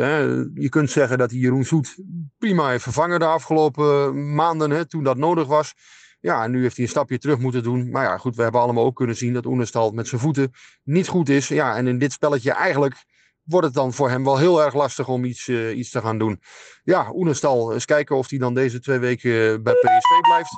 hè, 0.01 0.19
je 0.55 0.69
kunt 0.69 0.91
zeggen 0.91 1.19
dat 1.19 1.31
hij 1.31 1.39
Jeroen 1.39 1.65
Zoet 1.65 1.97
prima 2.39 2.69
heeft 2.69 2.83
vervangen 2.83 3.19
de 3.19 3.25
afgelopen 3.25 4.35
maanden, 4.35 4.71
hè, 4.71 4.87
toen 4.87 5.05
dat 5.05 5.17
nodig 5.17 5.47
was. 5.47 5.75
Ja, 6.21 6.45
en 6.45 6.51
nu 6.51 6.63
heeft 6.63 6.77
hij 6.77 6.85
een 6.85 6.91
stapje 6.91 7.19
terug 7.19 7.39
moeten 7.39 7.63
doen. 7.63 7.91
Maar 7.91 8.05
ja, 8.05 8.19
goed, 8.19 8.37
we 8.37 8.43
hebben 8.43 8.61
allemaal 8.61 8.85
ook 8.85 8.97
kunnen 8.97 9.17
zien 9.17 9.33
dat 9.33 9.47
Oenerstal 9.47 9.91
met 9.91 10.09
zijn 10.09 10.21
voeten 10.21 10.51
niet 10.85 11.09
goed 11.09 11.29
is. 11.29 11.49
Ja, 11.49 11.77
en 11.77 11.87
in 11.87 11.99
dit 11.99 12.13
spelletje 12.13 12.53
eigenlijk 12.53 12.95
wordt 13.43 13.67
het 13.67 13.75
dan 13.75 13.93
voor 13.93 14.11
hem 14.11 14.25
wel 14.25 14.39
heel 14.39 14.65
erg 14.65 14.75
lastig 14.75 15.09
om 15.09 15.25
iets, 15.25 15.49
iets 15.49 15.91
te 15.91 16.01
gaan 16.01 16.19
doen. 16.19 16.41
Ja, 16.85 17.11
Oenerstal, 17.15 17.73
eens 17.73 17.85
kijken 17.85 18.17
of 18.17 18.31
hij 18.31 18.39
dan 18.39 18.55
deze 18.55 18.81
twee 18.81 18.99
weken 18.99 19.63
bij 19.63 19.75
PSV 19.75 20.21
blijft. 20.21 20.51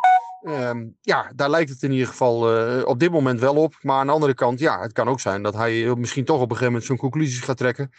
Um, 0.43 0.97
ja, 1.01 1.33
daar 1.35 1.51
lijkt 1.51 1.71
het 1.71 1.83
in 1.83 1.93
ieder 1.93 2.07
geval 2.07 2.57
uh, 2.57 2.87
op 2.87 2.99
dit 2.99 3.11
moment 3.11 3.41
wel 3.41 3.55
op. 3.55 3.75
Maar 3.81 3.97
aan 3.97 4.07
de 4.07 4.13
andere 4.13 4.35
kant, 4.35 4.59
ja, 4.59 4.81
het 4.81 4.93
kan 4.93 5.09
ook 5.09 5.21
zijn 5.21 5.43
dat 5.43 5.55
hij 5.55 5.95
misschien 5.97 6.25
toch 6.25 6.37
op 6.37 6.43
een 6.43 6.49
gegeven 6.49 6.67
moment 6.67 6.85
zijn 6.85 6.99
conclusies 6.99 7.41
gaat 7.41 7.57
trekken. 7.57 7.91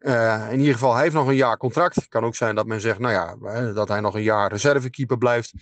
Uh, 0.00 0.46
in 0.50 0.58
ieder 0.58 0.72
geval, 0.72 0.92
hij 0.92 1.02
heeft 1.02 1.14
nog 1.14 1.26
een 1.26 1.34
jaar 1.34 1.56
contract. 1.56 1.94
Het 1.94 2.08
kan 2.08 2.24
ook 2.24 2.34
zijn 2.34 2.54
dat 2.54 2.66
men 2.66 2.80
zegt, 2.80 2.98
nou 2.98 3.12
ja, 3.12 3.72
dat 3.72 3.88
hij 3.88 4.00
nog 4.00 4.14
een 4.14 4.22
jaar 4.22 4.50
reservekeeper 4.50 5.18
blijft. 5.18 5.52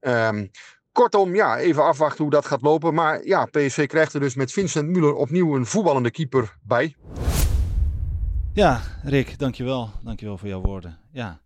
Um, 0.00 0.50
kortom, 0.92 1.34
ja, 1.34 1.58
even 1.58 1.84
afwachten 1.84 2.22
hoe 2.22 2.32
dat 2.32 2.46
gaat 2.46 2.62
lopen. 2.62 2.94
Maar 2.94 3.26
ja, 3.26 3.44
PSV 3.44 3.86
krijgt 3.86 4.14
er 4.14 4.20
dus 4.20 4.34
met 4.34 4.52
Vincent 4.52 4.96
Müller 4.96 5.16
opnieuw 5.16 5.56
een 5.56 5.66
voetballende 5.66 6.10
keeper 6.10 6.56
bij. 6.62 6.96
Ja, 8.52 8.80
Rick, 9.02 9.38
dankjewel. 9.38 9.90
Dankjewel 10.02 10.38
voor 10.38 10.48
jouw 10.48 10.60
woorden. 10.60 10.98
Ja, 11.12 11.40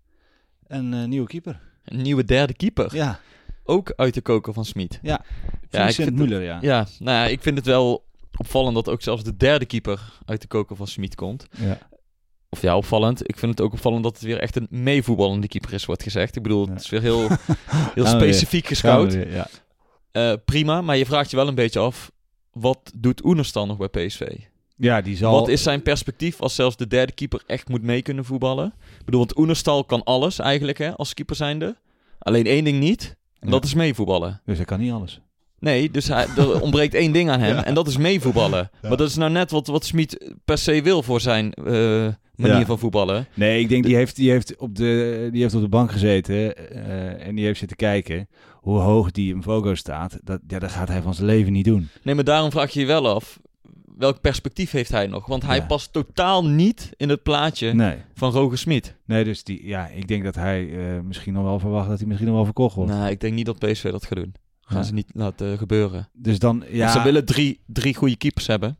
een 0.66 0.92
uh, 0.92 1.04
nieuwe 1.04 1.26
keeper. 1.26 1.60
Een 1.84 2.02
nieuwe 2.02 2.24
derde 2.24 2.54
keeper. 2.54 2.94
Ja. 2.94 3.20
Ook 3.66 3.92
uit 3.96 4.14
de 4.14 4.20
koker 4.20 4.52
van 4.52 4.64
Smit. 4.64 4.98
Ja, 5.02 5.24
Vincent 5.68 6.18
ja, 6.18 6.24
Müller, 6.24 6.42
ja. 6.42 6.58
Ja, 6.60 6.86
nou 6.98 7.16
ja, 7.16 7.26
ik 7.26 7.42
vind 7.42 7.56
het 7.56 7.66
wel 7.66 8.04
opvallend 8.36 8.74
dat 8.74 8.88
ook 8.88 9.02
zelfs 9.02 9.24
de 9.24 9.36
derde 9.36 9.64
keeper 9.64 10.00
uit 10.24 10.40
de 10.40 10.46
koker 10.46 10.76
van 10.76 10.86
Smit 10.86 11.14
komt. 11.14 11.46
Ja. 11.50 11.78
Of 12.48 12.62
ja, 12.62 12.76
opvallend. 12.76 13.28
Ik 13.28 13.38
vind 13.38 13.50
het 13.50 13.60
ook 13.60 13.72
opvallend 13.72 14.02
dat 14.02 14.14
het 14.14 14.22
weer 14.22 14.38
echt 14.38 14.56
een 14.56 14.66
meevoetballende 14.70 15.48
keeper 15.48 15.72
is, 15.72 15.84
wordt 15.84 16.02
gezegd. 16.02 16.36
Ik 16.36 16.42
bedoel, 16.42 16.66
ja. 16.66 16.72
het 16.72 16.80
is 16.80 16.88
weer 16.88 17.02
heel, 17.02 17.28
heel 17.94 18.06
specifiek 18.06 18.66
gescout. 18.66 19.14
Weer, 19.14 19.32
ja. 19.32 19.48
uh, 20.12 20.38
prima, 20.44 20.80
maar 20.80 20.96
je 20.96 21.06
vraagt 21.06 21.30
je 21.30 21.36
wel 21.36 21.48
een 21.48 21.54
beetje 21.54 21.80
af, 21.80 22.10
wat 22.52 22.92
doet 22.94 23.24
Oeners 23.24 23.52
dan 23.52 23.68
nog 23.68 23.76
bij 23.76 24.06
PSV? 24.06 24.28
Ja, 24.76 25.00
die 25.00 25.16
zal... 25.16 25.32
Wat 25.32 25.48
is 25.48 25.62
zijn 25.62 25.82
perspectief 25.82 26.40
als 26.40 26.54
zelfs 26.54 26.76
de 26.76 26.86
derde 26.86 27.12
keeper 27.12 27.42
echt 27.46 27.68
moet 27.68 27.82
mee 27.82 28.02
kunnen 28.02 28.24
voetballen? 28.24 28.74
Ik 28.98 29.04
bedoel, 29.04 29.20
want 29.20 29.38
Oenerstal 29.38 29.84
kan 29.84 30.04
alles 30.04 30.38
eigenlijk, 30.38 30.78
hè, 30.78 30.96
als 30.96 31.14
keeper 31.14 31.36
zijnde. 31.36 31.76
Alleen 32.18 32.46
één 32.46 32.64
ding 32.64 32.80
niet, 32.80 33.16
en 33.40 33.50
dat 33.50 33.64
is 33.64 33.74
meevoetballen. 33.74 34.40
Dus 34.44 34.56
hij 34.56 34.66
kan 34.66 34.80
niet 34.80 34.92
alles. 34.92 35.20
Nee, 35.58 35.90
dus 35.90 36.08
hij, 36.08 36.26
er 36.36 36.60
ontbreekt 36.66 36.94
één 36.94 37.12
ding 37.12 37.30
aan 37.30 37.40
hem, 37.40 37.54
ja. 37.54 37.64
en 37.64 37.74
dat 37.74 37.86
is 37.86 37.96
meevoetballen. 37.96 38.70
Ja. 38.82 38.88
Maar 38.88 38.96
dat 38.96 39.08
is 39.08 39.16
nou 39.16 39.30
net 39.30 39.50
wat, 39.50 39.66
wat 39.66 39.84
Smit 39.84 40.34
per 40.44 40.58
se 40.58 40.82
wil 40.82 41.02
voor 41.02 41.20
zijn 41.20 41.52
uh, 41.64 42.08
manier 42.34 42.66
van 42.66 42.78
voetballen. 42.78 43.26
Nee, 43.34 43.60
ik 43.60 43.68
denk 43.68 43.84
die 43.84 43.96
heeft, 43.96 44.16
die 44.16 44.30
heeft, 44.30 44.56
op, 44.56 44.74
de, 44.74 45.28
die 45.32 45.42
heeft 45.42 45.54
op 45.54 45.60
de 45.60 45.68
bank 45.68 45.92
gezeten 45.92 46.34
uh, 46.34 47.26
en 47.26 47.34
die 47.34 47.44
heeft 47.44 47.58
zitten 47.58 47.76
kijken 47.76 48.28
hoe 48.66 48.78
hoog 48.78 49.10
die 49.10 49.34
in 49.34 49.42
Vogo 49.42 49.74
staat. 49.74 50.18
Dat, 50.22 50.40
ja, 50.46 50.58
dat 50.58 50.70
gaat 50.70 50.88
hij 50.88 51.02
van 51.02 51.14
zijn 51.14 51.26
leven 51.26 51.52
niet 51.52 51.64
doen. 51.64 51.88
Nee, 52.02 52.14
maar 52.14 52.24
daarom 52.24 52.50
vraag 52.50 52.70
je 52.72 52.80
je 52.80 52.86
wel 52.86 53.08
af, 53.08 53.38
welk 53.96 54.20
perspectief 54.20 54.70
heeft 54.70 54.90
hij 54.90 55.06
nog? 55.06 55.26
Want 55.26 55.42
hij 55.42 55.56
Ja. 55.56 55.66
past 55.66 55.92
totaal 55.92 56.46
niet 56.46 56.90
in 56.96 57.08
het 57.08 57.22
plaatje 57.22 57.72
Nee. 57.72 57.96
van 58.14 58.32
Roger 58.32 58.58
Smit. 58.58 58.94
Nee, 59.04 59.24
dus 59.24 59.44
die, 59.44 59.66
ja, 59.66 59.86
ik 59.88 60.08
denk 60.08 60.24
dat 60.24 60.34
hij 60.34 60.78
eh, 60.96 61.00
misschien 61.00 61.32
nog 61.32 61.42
wel 61.44 61.58
verwacht 61.58 61.88
dat 61.88 61.98
hij 61.98 62.06
misschien 62.06 62.28
nog 62.28 62.36
wel 62.36 62.44
verkocht 62.44 62.74
wordt. 62.74 62.90
Nou, 62.90 63.10
ik 63.10 63.20
denk 63.20 63.34
niet 63.34 63.46
dat 63.46 63.58
PSV 63.58 63.90
dat 63.90 64.04
gaat 64.06 64.18
doen. 64.18 64.34
Gaan 64.60 64.78
Ja. 64.78 64.84
ze 64.84 64.92
niet 64.92 65.10
laten 65.12 65.58
gebeuren. 65.58 66.08
Dus 66.12 66.38
dan, 66.38 66.64
ja. 66.70 66.78
Want 66.78 66.90
ze 66.90 67.02
willen 67.02 67.24
drie, 67.24 67.60
drie 67.66 67.94
goede 67.94 68.16
keepers 68.16 68.46
hebben. 68.46 68.78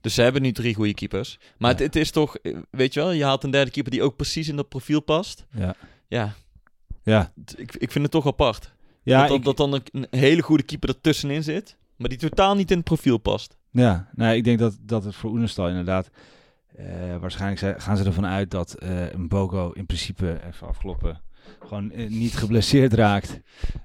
Dus 0.00 0.14
ze 0.14 0.22
hebben 0.22 0.42
nu 0.42 0.52
drie 0.52 0.74
goede 0.74 0.94
keepers. 0.94 1.38
Maar 1.58 1.70
het, 1.70 1.78
Ja. 1.78 1.84
het 1.84 1.96
is 1.96 2.10
toch, 2.10 2.36
eh, 2.36 2.56
weet 2.70 2.94
je 2.94 3.00
wel, 3.00 3.10
je 3.10 3.24
haalt 3.24 3.44
een 3.44 3.50
derde 3.50 3.70
keeper 3.70 3.92
die 3.92 4.02
ook 4.02 4.16
precies 4.16 4.48
in 4.48 4.56
dat 4.56 4.68
profiel 4.68 5.00
past. 5.00 5.46
Ja. 5.54 5.74
Ja, 6.08 6.34
Ja, 7.02 7.32
ik, 7.56 7.74
ik 7.76 7.90
vind 7.92 8.04
het 8.04 8.12
toch 8.12 8.26
apart. 8.26 8.72
ja, 9.02 9.18
dat, 9.20 9.28
dat, 9.28 9.38
ik, 9.38 9.44
dat 9.44 9.56
dan 9.56 9.72
een, 9.72 9.82
een 9.92 10.06
hele 10.20 10.42
goede 10.42 10.62
keeper 10.62 10.88
ertussenin 10.88 11.42
zit, 11.42 11.76
maar 11.96 12.08
die 12.08 12.18
totaal 12.18 12.54
niet 12.54 12.70
in 12.70 12.76
het 12.76 12.84
profiel 12.86 13.18
past. 13.18 13.56
Ja 13.70 14.08
nou, 14.14 14.34
ik 14.36 14.44
denk 14.44 14.58
dat, 14.58 14.78
dat 14.82 15.04
het 15.04 15.14
voor 15.14 15.30
Oenestal 15.30 15.68
inderdaad... 15.68 16.10
eh, 16.76 17.16
waarschijnlijk 17.20 17.58
zijn- 17.60 17.80
gaan 17.80 17.96
ze 17.96 18.04
ervan 18.04 18.26
uit 18.26 18.50
dat 18.50 18.74
eh 18.74 19.12
een 19.12 19.28
Bogo 19.28 19.70
in 19.70 19.86
principe, 19.86 20.40
even 20.48 20.66
afkloppen, 20.68 21.20
gewoon 21.60 21.90
eh, 21.90 22.08
niet 22.08 22.36
geblesseerd 22.36 22.92
raakt. 22.92 23.40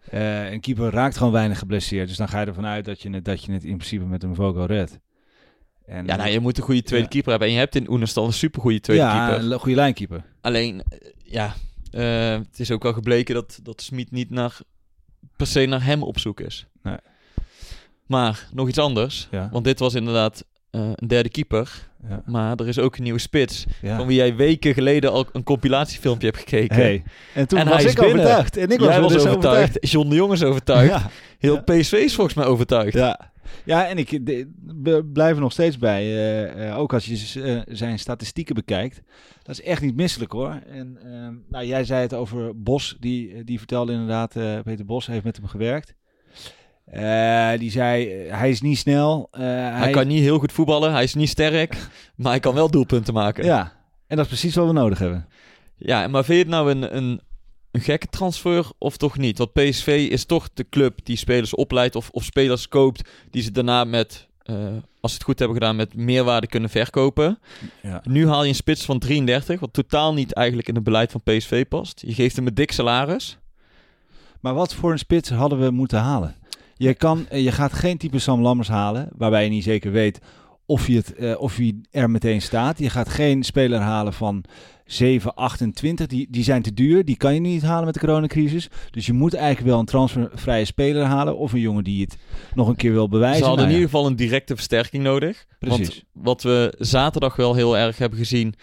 Eh, 0.09 0.51
een 0.51 0.59
keeper 0.59 0.89
raakt 0.91 1.17
gewoon 1.17 1.31
weinig 1.33 1.59
geblesseerd. 1.59 2.07
Dus 2.07 2.17
dan 2.17 2.27
ga 2.27 2.39
je 2.39 2.45
ervan 2.45 2.65
uit 2.65 2.85
dat 2.85 3.01
je 3.01 3.09
het, 3.09 3.25
dat 3.25 3.43
je 3.43 3.51
het 3.51 3.63
in 3.63 3.77
principe 3.77 4.05
met 4.05 4.23
een 4.23 4.33
Bogo 4.33 4.63
redt. 4.65 4.99
En, 5.85 6.05
Ja, 6.05 6.15
nou, 6.15 6.29
je 6.29 6.39
moet 6.39 6.57
een 6.57 6.63
goede 6.63 6.83
tweede 6.83 7.05
Ja. 7.05 7.11
keeper 7.11 7.29
hebben. 7.29 7.47
En 7.47 7.53
je 7.53 7.59
hebt 7.59 7.75
in 7.75 7.89
Oenerstal 7.89 8.25
een 8.25 8.33
supergoeie 8.33 8.79
tweede 8.79 9.03
ja, 9.03 9.27
keeper. 9.27 9.51
een 9.51 9.59
goede 9.59 9.75
lijnkeeper. 9.75 10.23
Alleen, 10.41 10.81
eh, 10.89 10.97
ja, 11.23 11.53
eh, 11.91 12.31
het 12.47 12.59
is 12.59 12.71
ook 12.71 12.83
wel 12.83 12.93
gebleken 12.93 13.35
dat, 13.35 13.59
dat 13.63 13.81
Smit 13.81 14.11
niet 14.11 14.29
naar, 14.29 14.59
per 15.37 15.47
se 15.47 15.65
naar 15.65 15.83
hem 15.83 16.03
op 16.03 16.19
zoek 16.19 16.39
is. 16.39 16.67
Nee. 16.83 16.97
Maar 18.07 18.47
nog 18.53 18.67
iets 18.67 18.77
anders. 18.77 19.27
Ja. 19.31 19.49
Want 19.51 19.63
dit 19.65 19.79
was 19.79 19.93
inderdaad 19.93 20.45
eh, 20.69 20.81
een 20.95 21.07
derde 21.07 21.29
keeper. 21.29 21.91
Ja. 22.09 22.23
Maar 22.25 22.55
er 22.55 22.67
is 22.67 22.79
ook 22.79 22.95
een 22.97 23.03
nieuwe 23.03 23.19
spits. 23.19 23.65
Ja. 23.81 23.97
Van 23.97 24.07
wie 24.07 24.15
jij 24.15 24.35
weken 24.35 24.73
geleden 24.73 25.11
al 25.11 25.25
een 25.31 25.43
compilatiefilmpje 25.43 26.27
hebt 26.27 26.39
gekeken. 26.39 26.75
Hey. 26.75 27.03
En 27.33 27.47
toen 27.47 27.59
En 27.59 27.67
was 27.67 27.83
ik 27.83 27.95
binnen. 27.99 28.13
overtuigd. 28.15 28.57
En 28.57 28.69
ik 28.69 28.79
was, 28.79 28.87
jij 28.87 29.01
was 29.01 29.13
dus 29.13 29.25
overtuigd. 29.25 29.77
John 29.91 30.09
de 30.09 30.15
Jong 30.15 30.31
is 30.31 30.43
overtuigd. 30.43 30.89
Ja. 30.89 31.09
Heel 31.39 31.53
Ja. 31.55 31.61
PSV 31.61 31.91
is 31.91 32.15
volgens 32.15 32.35
mij 32.35 32.45
overtuigd. 32.45 32.93
Ja. 32.93 33.31
Ja, 33.65 33.87
en 33.87 33.97
ik 33.97 34.19
blijf 35.13 35.35
er 35.35 35.41
nog 35.41 35.51
steeds 35.51 35.77
bij. 35.77 36.01
eh, 36.03 36.67
eh, 36.69 36.77
ook 36.79 36.93
als 36.93 37.05
je 37.05 37.63
zijn 37.67 37.99
statistieken 37.99 38.55
bekijkt. 38.55 39.01
Dat 39.43 39.59
is 39.59 39.61
echt 39.61 39.81
niet 39.81 39.95
misselijk 39.95 40.31
hoor. 40.31 40.59
En 40.67 40.97
ehm, 41.03 41.33
nou, 41.49 41.65
jij 41.65 41.83
zei 41.83 42.01
het 42.01 42.13
over 42.13 42.61
Bos. 42.61 42.97
Die, 42.99 43.43
die 43.43 43.57
vertelde 43.57 43.91
inderdaad, 43.91 44.35
eh, 44.35 44.59
Peter 44.63 44.85
Bos 44.85 45.07
heeft 45.07 45.23
met 45.23 45.37
hem 45.37 45.47
gewerkt. 45.47 45.93
Eh, 46.85 47.51
die 47.59 47.71
zei, 47.71 48.09
eh, 48.27 48.37
hij 48.37 48.49
is 48.49 48.61
niet 48.61 48.77
snel. 48.77 49.27
eh, 49.31 49.41
Hij 49.77 49.91
kan 49.91 50.07
niet 50.07 50.19
heel 50.21 50.39
goed 50.39 50.51
voetballen. 50.51 50.91
Hij 50.91 51.03
is 51.03 51.13
niet 51.13 51.29
sterk. 51.29 51.77
maar 52.15 52.31
hij 52.31 52.39
kan 52.39 52.53
wel 52.53 52.71
doelpunten 52.71 53.13
maken. 53.13 53.45
Ja, 53.45 53.73
en 54.07 54.15
dat 54.17 54.25
is 54.25 54.31
precies 54.31 54.55
wat 54.55 54.67
we 54.67 54.73
nodig 54.73 54.99
hebben. 54.99 55.27
Ja, 55.77 56.07
maar 56.07 56.23
vind 56.23 56.37
je 56.37 56.43
het 56.43 56.53
nou 56.53 56.71
een, 56.71 56.95
een, 56.97 57.21
een 57.71 57.81
gekke 57.81 58.07
transfer 58.07 58.65
of 58.77 58.97
toch 58.97 59.17
niet? 59.17 59.37
Want 59.37 59.53
PSV 59.53 60.07
is 60.11 60.25
toch 60.25 60.49
de 60.53 60.65
club 60.69 60.99
die 61.03 61.15
spelers 61.17 61.55
opleidt 61.55 61.95
of, 61.95 62.09
of 62.09 62.23
spelers 62.23 62.67
koopt 62.67 63.09
die 63.29 63.41
ze 63.41 63.51
daarna 63.51 63.83
met, 63.83 64.27
als 65.01 65.11
ze 65.11 65.17
het 65.17 65.23
goed 65.23 65.39
hebben 65.39 65.57
gedaan, 65.57 65.75
met 65.75 65.95
meerwaarde 65.95 66.47
kunnen 66.47 66.69
verkopen. 66.69 67.39
Ja. 67.81 68.01
Nu 68.03 68.27
haal 68.27 68.43
je 68.43 68.49
een 68.49 68.55
spits 68.55 68.85
van 68.85 68.99
33, 68.99 69.59
wat 69.59 69.73
totaal 69.73 70.13
niet 70.13 70.33
eigenlijk 70.33 70.67
in 70.67 70.75
het 70.75 70.83
beleid 70.83 71.11
van 71.11 71.21
PSV 71.23 71.65
past. 71.67 72.01
Je 72.05 72.13
geeft 72.13 72.35
hem 72.35 72.47
een 72.47 72.53
dik 72.55 72.71
salaris. 72.71 73.37
Maar 74.39 74.53
wat 74.53 74.73
voor 74.73 74.91
een 74.91 74.99
spits 74.99 75.29
hadden 75.29 75.59
we 75.59 75.69
moeten 75.71 75.99
halen? 75.99 76.35
Je, 76.83 76.93
kan, 76.93 77.27
eh, 77.29 77.43
je 77.43 77.51
gaat 77.51 77.73
geen 77.73 77.97
type 77.97 78.19
Sam 78.19 78.41
Lammers 78.41 78.67
halen, 78.67 79.09
waarbij 79.17 79.43
je 79.43 79.49
niet 79.49 79.63
zeker 79.63 79.91
weet 79.91 80.19
of 80.65 80.85
hij, 80.85 80.95
het, 80.95 81.15
eh, 81.15 81.41
of 81.41 81.55
hij 81.55 81.75
er 81.91 82.09
meteen 82.09 82.41
staat. 82.41 82.79
Je 82.79 82.89
gaat 82.89 83.09
geen 83.09 83.43
speler 83.43 83.79
halen 83.79 84.13
van 84.13 84.43
7, 84.85 85.35
28. 85.35 86.07
Die, 86.07 86.27
die 86.29 86.43
zijn 86.43 86.61
te 86.61 86.73
duur. 86.73 87.05
Die 87.05 87.17
kan 87.17 87.33
je 87.33 87.39
niet 87.39 87.61
halen 87.61 87.85
met 87.85 87.93
de 87.93 87.99
coronacrisis. 87.99 88.69
Dus 88.91 89.05
je 89.05 89.13
moet 89.13 89.33
eigenlijk 89.33 89.67
wel 89.67 89.79
een 89.79 89.85
transfervrije 89.85 90.65
speler 90.65 91.05
halen. 91.05 91.37
Of 91.37 91.53
een 91.53 91.59
jongen 91.59 91.83
die 91.83 92.01
het 92.01 92.17
nog 92.53 92.67
een 92.67 92.75
keer 92.75 92.91
wil 92.91 93.09
bewijzen. 93.09 93.37
Ze 93.37 93.45
hadden 93.45 93.65
Nou 93.65 93.75
in 93.75 93.81
ieder 93.81 93.95
geval 93.95 94.11
een 94.11 94.17
directe 94.17 94.55
versterking 94.55 95.03
nodig. 95.03 95.45
Precies. 95.59 96.03
Want 96.13 96.25
wat 96.25 96.43
we 96.43 96.73
zaterdag 96.77 97.35
wel 97.35 97.55
heel 97.55 97.77
erg 97.77 97.97
hebben 97.97 98.19
gezien, 98.19 98.55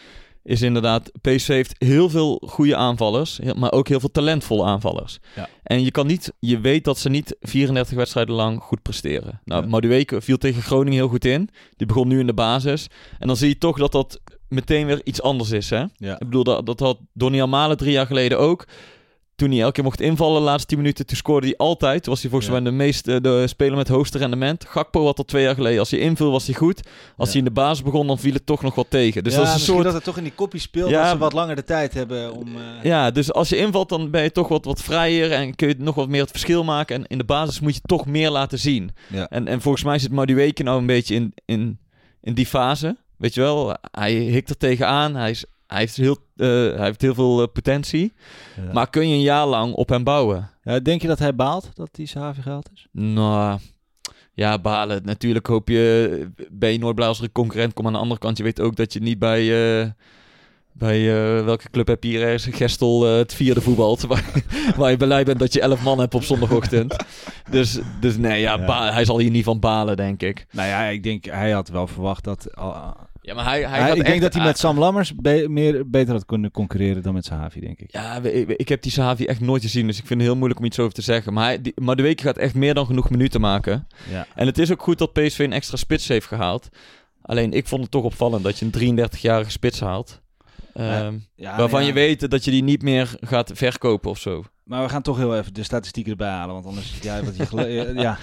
is 0.43 0.63
inderdaad, 0.63 1.11
PSV 1.21 1.47
heeft 1.47 1.75
heel 1.79 2.09
veel 2.11 2.43
goede 2.47 2.77
aanvallers, 2.77 3.41
maar 3.57 3.73
ook 3.73 3.89
heel 3.89 4.01
veel 4.01 4.11
talentvolle 4.11 4.65
aanvallers. 4.65 5.19
Ja. 5.37 5.49
En 5.63 5.85
je 5.85 5.91
kan 5.91 6.07
niet, 6.07 6.33
je 6.39 6.61
weet 6.61 6.85
dat 6.85 6.99
ze 6.99 7.09
niet 7.09 7.37
34 7.41 7.97
wedstrijden 7.97 8.35
lang 8.35 8.63
goed 8.63 8.83
presteren. 8.83 9.41
Nou, 9.45 9.63
Ja. 9.63 9.69
Madueke 9.69 10.21
viel 10.21 10.37
tegen 10.39 10.63
Groningen 10.63 10.99
heel 10.99 11.09
goed 11.09 11.25
in. 11.25 11.49
Die 11.77 11.87
begon 11.87 12.09
nu 12.09 12.21
in 12.21 12.27
de 12.27 12.35
basis. 12.35 12.87
En 13.19 13.27
dan 13.27 13.37
zie 13.37 13.49
je 13.49 13.59
toch 13.59 13.79
dat 13.79 13.93
dat 13.93 14.21
meteen 14.49 14.87
weer 14.87 15.01
iets 15.05 15.23
anders 15.23 15.51
is, 15.51 15.71
hè? 15.71 15.85
Ja. 15.95 16.13
Ik 16.13 16.19
bedoel, 16.19 16.45
dat, 16.45 16.67
dat 16.67 16.81
had 16.81 16.99
Donny 17.13 17.45
Malen 17.47 17.77
drie 17.77 17.93
jaar 17.93 18.07
geleden 18.07 18.39
ook. 18.39 18.67
Toen 19.41 19.51
hij 19.51 19.61
elke 19.61 19.73
keer 19.73 19.85
mocht 19.85 20.01
invallen 20.01 20.39
de 20.41 20.45
laatste 20.47 20.67
10 20.69 20.79
minuten, 20.79 21.07
toen 21.07 21.17
scoorde 21.17 21.47
hij 21.47 21.57
altijd. 21.57 22.03
Toen 22.03 22.13
was 22.13 22.21
hij 22.23 22.31
volgens 22.31 22.51
Ja. 22.53 22.61
mij 22.61 22.71
de 22.71 22.77
meest 22.77 23.09
eh, 23.09 23.17
de 23.21 23.47
speler 23.49 23.77
met 23.77 23.87
het 23.87 23.97
hoogste 23.97 24.19
rendement. 24.19 24.65
Gakpo 24.69 25.05
had 25.05 25.19
al 25.19 25.25
twee 25.25 25.43
jaar 25.43 25.55
geleden. 25.55 25.79
Als 25.79 25.91
hij 25.91 26.01
inviel, 26.01 26.31
was 26.31 26.47
hij 26.47 26.55
goed. 26.55 26.81
Als 27.17 27.27
Ja. 27.29 27.33
hij 27.35 27.39
in 27.39 27.45
de 27.45 27.51
basis 27.51 27.83
begon, 27.85 28.07
dan 28.07 28.19
viel 28.19 28.33
het 28.33 28.47
toch 28.47 28.63
nog 28.63 28.75
wat 28.75 28.87
tegen. 28.91 29.25
Dus 29.25 29.33
ja, 29.33 29.39
dat 29.39 29.49
is 29.49 29.55
een 29.55 29.61
soort... 29.61 29.85
dat 29.85 29.93
het 29.95 30.05
toch 30.05 30.17
in 30.17 30.23
die 30.23 30.33
kopjes 30.33 30.63
speelt. 30.63 30.91
Ja, 30.91 31.03
dat 31.03 31.11
ze 31.11 31.19
wat 31.19 31.33
langer 31.33 31.57
de 31.57 31.65
tijd 31.65 31.95
hebben 31.95 32.33
om... 32.33 32.47
eh, 32.57 32.63
Ja, 32.85 33.11
dus 33.11 33.33
als 33.33 33.49
je 33.49 33.57
invalt, 33.57 33.89
dan 33.89 34.11
ben 34.11 34.23
je 34.23 34.33
toch 34.33 34.49
wat, 34.49 34.65
wat 34.65 34.83
vrijer 34.83 35.33
en 35.33 35.55
kun 35.55 35.69
je 35.69 35.75
nog 35.79 35.95
wat 35.95 36.09
meer 36.09 36.21
het 36.21 36.31
verschil 36.31 36.65
maken. 36.65 36.97
En 36.97 37.05
in 37.07 37.19
de 37.19 37.25
basis 37.25 37.61
moet 37.61 37.75
je 37.75 37.81
toch 37.85 38.07
meer 38.07 38.31
laten 38.31 38.59
zien. 38.59 38.91
Ja. 39.09 39.29
En, 39.29 39.49
en 39.49 39.61
volgens 39.61 39.85
mij 39.85 39.99
zit 39.99 40.11
Madueke 40.13 40.63
nou 40.63 40.79
een 40.79 40.87
beetje 40.87 41.15
in, 41.15 41.33
in, 41.45 41.79
in 42.21 42.35
die 42.35 42.47
fase. 42.47 42.97
Weet 43.17 43.35
je 43.35 43.41
wel, 43.41 43.77
hij 43.91 44.13
hikt 44.13 44.51
er 44.51 44.57
tegenaan. 44.57 45.15
Hij, 45.17 45.31
is, 45.31 45.45
hij, 45.71 45.79
heeft, 45.79 45.97
heel, 45.97 46.17
eh, 46.37 46.47
hij 46.49 46.85
heeft 46.85 47.01
heel 47.01 47.15
veel 47.15 47.43
eh, 47.43 47.49
potentie. 47.53 48.13
ja. 48.57 48.73
Maar 48.73 48.91
kun 48.91 49.09
je 49.09 49.15
een 49.15 49.21
jaar 49.21 49.47
lang 49.47 49.73
op 49.75 49.89
hem 49.89 50.05
bouwen? 50.05 50.51
Denk 50.83 51.03
je 51.03 51.09
dat 51.09 51.19
hij 51.19 51.35
baalt 51.35 51.71
dat 51.75 51.89
die 51.93 52.07
Sahavi 52.07 52.43
gehaald 52.43 52.71
is? 52.75 52.87
Nou, 52.93 53.59
ja, 54.33 54.59
balen. 54.59 55.03
Natuurlijk 55.05 55.47
hoop 55.47 55.69
je, 55.69 56.29
ben 56.51 56.73
je 56.73 56.79
nooit 56.79 56.95
blij 56.95 57.09
als 57.09 57.19
er 57.19 57.25
een 57.25 57.33
concurrent 57.33 57.75
komt. 57.75 57.87
Aan 57.87 57.93
de 57.93 57.99
andere 57.99 58.21
kant, 58.21 58.37
je 58.37 58.43
weet 58.43 58.61
ook 58.61 58.77
dat 58.77 58.93
je 58.93 59.01
niet 59.01 59.19
bij, 59.19 59.41
eh, 59.81 59.89
bij 60.73 61.05
welke 61.45 61.71
club 61.71 61.87
heb 61.87 62.03
je 62.05 62.11
hier 62.11 62.23
ergens 62.23 62.57
Gestel 62.57 63.03
het 63.03 63.35
vierde 63.35 63.61
voetbalt. 63.61 64.03
Waar, 64.11 64.25
waar 64.77 64.91
je 64.91 64.97
blij 64.97 65.25
bent 65.25 65.39
dat 65.39 65.53
je 65.53 65.61
elf 65.61 65.83
man 65.83 65.99
hebt 65.99 66.15
op 66.15 66.23
zondagochtend. 66.23 66.97
Dus, 67.51 67.79
dus 68.01 68.17
nee, 68.17 68.41
ja, 68.41 68.57
Ja. 68.59 68.93
hij 68.93 69.05
zal 69.05 69.19
hier 69.19 69.31
niet 69.31 69.45
van 69.45 69.61
balen, 69.61 69.97
denk 69.97 70.23
ik. 70.23 70.47
Nou 70.51 70.69
ja, 70.69 70.85
ik 70.85 71.03
denk 71.03 71.25
hij 71.25 71.51
had 71.51 71.69
wel 71.69 71.87
verwacht 71.87 72.25
dat... 72.25 72.47
Ja, 73.31 73.37
maar 73.37 73.45
hij, 73.45 73.63
hij 73.63 73.97
ik 73.97 74.05
denk 74.05 74.21
dat 74.21 74.35
hij 74.35 74.45
met 74.45 74.59
Sam 74.59 74.79
Lammers 74.79 75.15
be- 75.15 75.45
meer, 75.49 75.91
beter 75.91 76.13
had 76.15 76.27
kunnen 76.27 76.51
concurreren 76.51 77.03
dan 77.03 77.15
met 77.15 77.25
Sahavi, 77.25 77.61
denk 77.61 77.81
ik. 77.81 77.93
Ja, 77.93 78.21
we- 78.21 78.33
ik, 78.33 78.49
ik 78.49 78.69
heb 78.69 78.83
die 78.83 78.93
Sahavi 78.93 79.25
echt 79.25 79.41
nooit 79.41 79.63
gezien, 79.63 79.87
dus 79.87 79.99
ik 79.99 80.07
vind 80.07 80.19
het 80.21 80.29
heel 80.29 80.37
moeilijk 80.37 80.61
om 80.61 80.67
iets 80.67 80.79
over 80.79 80.93
te 80.95 81.03
zeggen. 81.03 81.33
Maar, 81.33 81.45
hij, 81.45 81.61
die, 81.61 81.73
maar 81.77 81.97
de 81.97 82.03
week 82.03 82.21
gaat 82.21 82.37
echt 82.39 82.55
meer 82.55 82.75
dan 82.75 82.87
genoeg 82.87 83.11
minuten 83.11 83.41
maken. 83.41 83.87
Ja. 84.11 84.27
En 84.35 84.47
het 84.47 84.59
is 84.59 84.73
ook 84.73 84.83
goed 84.83 84.99
dat 84.99 85.13
PSV 85.13 85.39
een 85.39 85.53
extra 85.53 85.77
spits 85.77 86.09
heeft 86.09 86.27
gehaald. 86.27 86.69
Alleen 87.23 87.53
ik 87.53 87.67
vond 87.67 87.83
het 87.83 87.91
toch 87.91 88.05
opvallend 88.05 88.45
dat 88.45 88.59
je 88.59 88.69
een 88.73 88.99
33-jarige 89.11 89.51
spits 89.51 89.81
haalt. 89.81 90.21
Ehm, 90.75 91.15
Ja, 91.35 91.57
waarvan 91.57 91.85
je 91.85 91.93
weet 91.93 92.31
dat 92.31 92.45
je 92.45 92.51
die 92.51 92.63
niet 92.63 92.83
meer 92.83 93.11
gaat 93.21 93.51
verkopen 93.55 94.11
of 94.11 94.19
zo. 94.19 94.45
Maar 94.71 94.83
we 94.83 94.89
gaan 94.89 95.03
toch 95.03 95.17
heel 95.17 95.37
even 95.37 95.55
de 95.55 95.63
statistieken 95.63 96.11
erbij 96.13 96.29
halen, 96.29 96.55
want 96.55 96.67
anders... 96.67 96.99
Ja, 97.03 97.23
wat 97.25 97.37
je 97.37 97.47
gelo- 97.47 97.63
eh, 97.85 97.95
ja. 97.95 98.19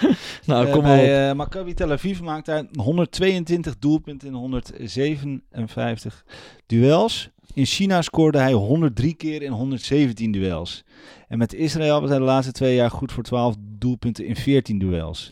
Nou, 0.45 0.69
kom 0.69 0.81
maar 0.83 0.91
op. 0.99 1.05
bij, 1.05 1.29
eh, 1.29 1.36
Maccabi 1.36 1.73
Tel 1.73 1.91
Aviv 1.91 2.19
maakt 2.19 2.45
hij 2.47 2.67
122 2.75 3.77
doelpunten 3.79 4.27
in 4.27 4.33
157 4.33 6.25
duels. 6.65 7.29
In 7.53 7.65
China 7.65 8.01
scoorde 8.01 8.38
hij 8.38 8.53
103 8.53 9.13
keer 9.13 9.41
in 9.41 9.51
117 9.51 10.31
duels. 10.31 10.83
En 11.27 11.38
met 11.38 11.53
Israël 11.53 12.01
was 12.01 12.10
hij 12.10 12.19
de 12.19 12.25
laatste 12.25 12.51
twee 12.51 12.75
jaar 12.75 12.91
goed 12.91 13.12
voor 13.12 13.23
12 13.23 13.55
doelpunten 13.60 14.25
in 14.25 14.36
14 14.36 14.79
duels. 14.79 15.31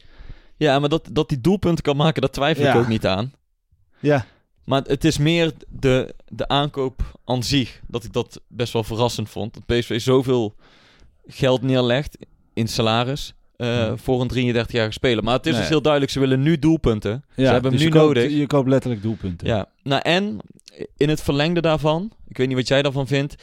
Ja, 0.58 0.80
maar 0.80 0.90
dat, 0.90 1.10
dat 1.12 1.30
die 1.30 1.42
doelpunten 1.42 1.84
kan 1.84 1.96
maken, 1.98 2.22
daar 2.22 2.30
twijfel 2.32 2.64
ik 2.66 2.74
Ja. 2.74 2.80
ook 2.80 2.88
niet 2.88 3.06
aan. 3.06 3.34
Ja, 4.00 4.26
Maar 4.66 4.82
het 4.82 5.04
is 5.04 5.18
meer 5.18 5.52
de, 5.70 6.16
de 6.28 6.48
aankoop 6.48 7.20
aan 7.26 7.44
zich 7.44 7.82
dat 7.88 8.04
ik 8.04 8.14
dat 8.14 8.42
best 8.48 8.74
wel 8.74 8.84
verrassend 8.84 9.30
vond. 9.30 9.54
Dat 9.54 9.66
PSV 9.66 10.02
zoveel 10.02 10.56
geld 11.28 11.62
neerlegt 11.62 12.18
in 12.54 12.68
salaris 12.68 13.34
eh, 13.58 13.92
voor 13.96 14.22
een 14.22 14.56
33-jarige 14.56 14.92
speler. 14.92 15.24
Maar 15.24 15.34
het 15.36 15.46
is 15.46 15.52
Nee. 15.52 15.62
dus 15.62 15.70
heel 15.70 15.82
duidelijk, 15.82 16.12
ze 16.12 16.20
willen 16.20 16.42
nu 16.42 16.60
doelpunten. 16.60 17.24
ja 17.36 17.46
ze 17.46 17.52
hebben 17.52 17.72
dus 17.72 17.82
hem 17.82 17.90
nu 17.92 17.96
je 17.96 18.04
koopt, 18.04 18.16
nodig. 18.16 18.32
Je 18.38 18.48
koopt 18.48 18.70
letterlijk 18.70 19.02
doelpunten. 19.04 19.48
Ja, 19.48 19.66
nou 19.84 20.02
en 20.02 20.40
in 20.98 21.10
het 21.10 21.22
verlengde 21.22 21.62
daarvan, 21.62 22.12
ik 22.28 22.38
weet 22.38 22.48
niet 22.48 22.56
wat 22.58 22.68
jij 22.68 22.82
daarvan 22.82 23.08
vindt, 23.08 23.36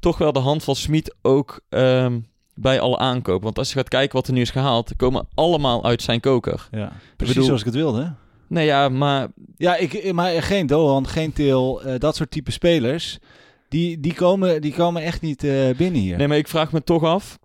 toch 0.00 0.18
wel 0.18 0.32
de 0.32 0.38
hand 0.38 0.64
van 0.64 0.76
Smit 0.76 1.14
ook 1.22 1.60
ehm, 1.68 2.18
bij 2.54 2.80
alle 2.80 2.98
aankopen. 2.98 3.44
Want 3.44 3.58
als 3.58 3.68
je 3.68 3.74
gaat 3.74 3.88
kijken 3.88 4.16
wat 4.16 4.26
er 4.26 4.32
nu 4.32 4.40
is 4.40 4.50
gehaald, 4.50 4.96
komen 4.96 5.26
allemaal 5.34 5.84
uit 5.84 6.02
zijn 6.02 6.20
koker. 6.20 6.68
Ja, 6.70 6.92
precies 7.16 7.34
bedoel- 7.34 7.44
zoals 7.44 7.60
ik 7.60 7.66
het 7.66 7.74
wilde. 7.74 8.12
Nee 8.46 8.66
ja, 8.66 8.88
maar 8.88 9.28
Ja, 9.56 9.76
ik, 9.76 10.12
maar 10.12 10.42
geen 10.42 10.66
Doan, 10.66 11.06
geen 11.08 11.32
Til, 11.32 11.82
eh, 11.82 11.98
dat 11.98 12.16
soort 12.16 12.30
type 12.30 12.50
spelers. 12.50 13.18
Die, 13.68 14.00
die, 14.00 14.14
komen, 14.14 14.60
die 14.62 14.72
komen 14.72 15.02
echt 15.02 15.20
niet 15.20 15.44
eh, 15.44 15.70
binnen 15.76 16.00
hier. 16.00 16.16
Nee, 16.16 16.28
maar 16.28 16.36
ik 16.36 16.48
vraag 16.48 16.72
me 16.72 16.84
toch 16.84 17.02
af. 17.02 17.38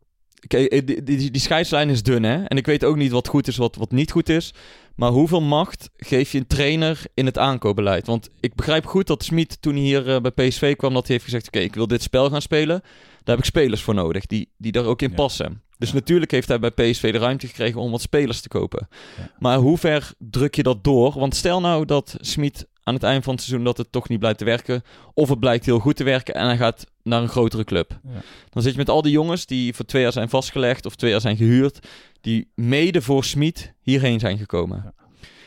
Kijk, 0.48 0.72
eh, 0.72 0.82
die, 0.86 1.04
die, 1.04 1.32
die 1.32 1.42
scheidslijn 1.42 1.90
is 1.90 2.04
dun, 2.04 2.24
hè? 2.24 2.44
En 2.44 2.58
ik 2.58 2.66
weet 2.66 2.86
ook 2.86 2.96
niet 2.96 3.12
wat 3.12 3.28
goed 3.28 3.48
is, 3.48 3.58
wat, 3.58 3.76
wat 3.76 3.92
niet 3.92 4.12
goed 4.12 4.30
is. 4.30 4.54
Maar 4.96 5.12
hoeveel 5.12 5.42
macht 5.42 5.90
geef 5.98 6.32
je 6.32 6.38
een 6.38 6.48
trainer 6.48 7.02
in 7.14 7.26
het 7.26 7.38
aankoopbeleid? 7.38 8.08
Want 8.08 8.30
ik 8.40 8.56
begrijp 8.56 8.86
goed 8.86 9.08
dat 9.08 9.24
Smit 9.24 9.62
toen 9.62 9.74
hij 9.74 9.84
hier 9.84 10.10
eh, 10.16 10.22
bij 10.22 10.32
PSV 10.32 10.76
kwam, 10.76 10.94
dat 10.94 11.02
hij 11.08 11.12
heeft 11.12 11.24
gezegd: 11.24 11.48
Oké, 11.48 11.60
ik 11.60 11.76
wil 11.76 11.88
dit 11.88 12.02
spel 12.02 12.30
gaan 12.30 12.42
spelen. 12.42 12.82
Daar 13.24 13.36
heb 13.36 13.38
ik 13.38 13.46
spelers 13.46 13.82
voor 13.82 13.94
nodig 13.94 14.26
die, 14.26 14.50
die 14.58 14.72
daar 14.72 14.86
ook 14.86 15.02
in 15.02 15.10
Ja. 15.10 15.16
passen. 15.16 15.62
Dus 15.78 15.90
Ja. 15.90 15.96
natuurlijk 15.96 16.32
heeft 16.32 16.48
hij 16.48 16.60
bij 16.60 16.72
PSV 16.72 17.12
de 17.12 17.18
ruimte 17.18 17.48
gekregen 17.48 17.82
om 17.82 17.92
wat 17.92 18.02
spelers 18.02 18.42
te 18.42 18.48
kopen. 18.48 18.88
Ja. 19.18 19.32
Maar 19.40 19.58
hoe 19.58 19.78
ver 19.78 20.12
druk 20.18 20.56
je 20.56 20.64
dat 20.64 20.84
door? 20.84 21.20
Want 21.20 21.36
stel 21.36 21.62
nou 21.62 21.86
dat 21.86 22.16
Smit 22.20 22.68
aan 22.84 22.94
het 22.94 23.04
eind 23.04 23.24
van 23.24 23.34
het 23.34 23.44
seizoen 23.44 23.66
dat 23.66 23.78
het 23.78 23.92
toch 23.92 24.10
niet 24.10 24.20
blijkt 24.20 24.38
te 24.38 24.46
werken. 24.46 24.84
Of 25.14 25.30
het 25.30 25.40
blijkt 25.40 25.66
heel 25.66 25.80
goed 25.80 25.96
te 25.96 26.04
werken 26.04 26.34
en 26.34 26.46
hij 26.46 26.58
gaat 26.58 26.86
naar 27.04 27.22
een 27.22 27.28
grotere 27.30 27.64
club. 27.64 28.00
Ja. 28.04 28.22
Dan 28.50 28.64
zit 28.64 28.72
je 28.72 28.78
met 28.78 28.90
al 28.90 29.02
die 29.02 29.12
jongens 29.12 29.46
die 29.46 29.74
voor 29.74 29.86
twee 29.86 30.02
jaar 30.02 30.12
zijn 30.12 30.30
vastgelegd 30.30 30.86
of 30.86 30.96
twee 30.96 31.12
jaar 31.12 31.22
zijn 31.22 31.38
gehuurd. 31.38 31.88
Die 32.22 32.52
mede 32.56 33.02
voor 33.02 33.24
Smit 33.24 33.74
hierheen 33.82 34.20
zijn 34.20 34.38
gekomen. 34.38 34.82
Ja. 34.86 34.94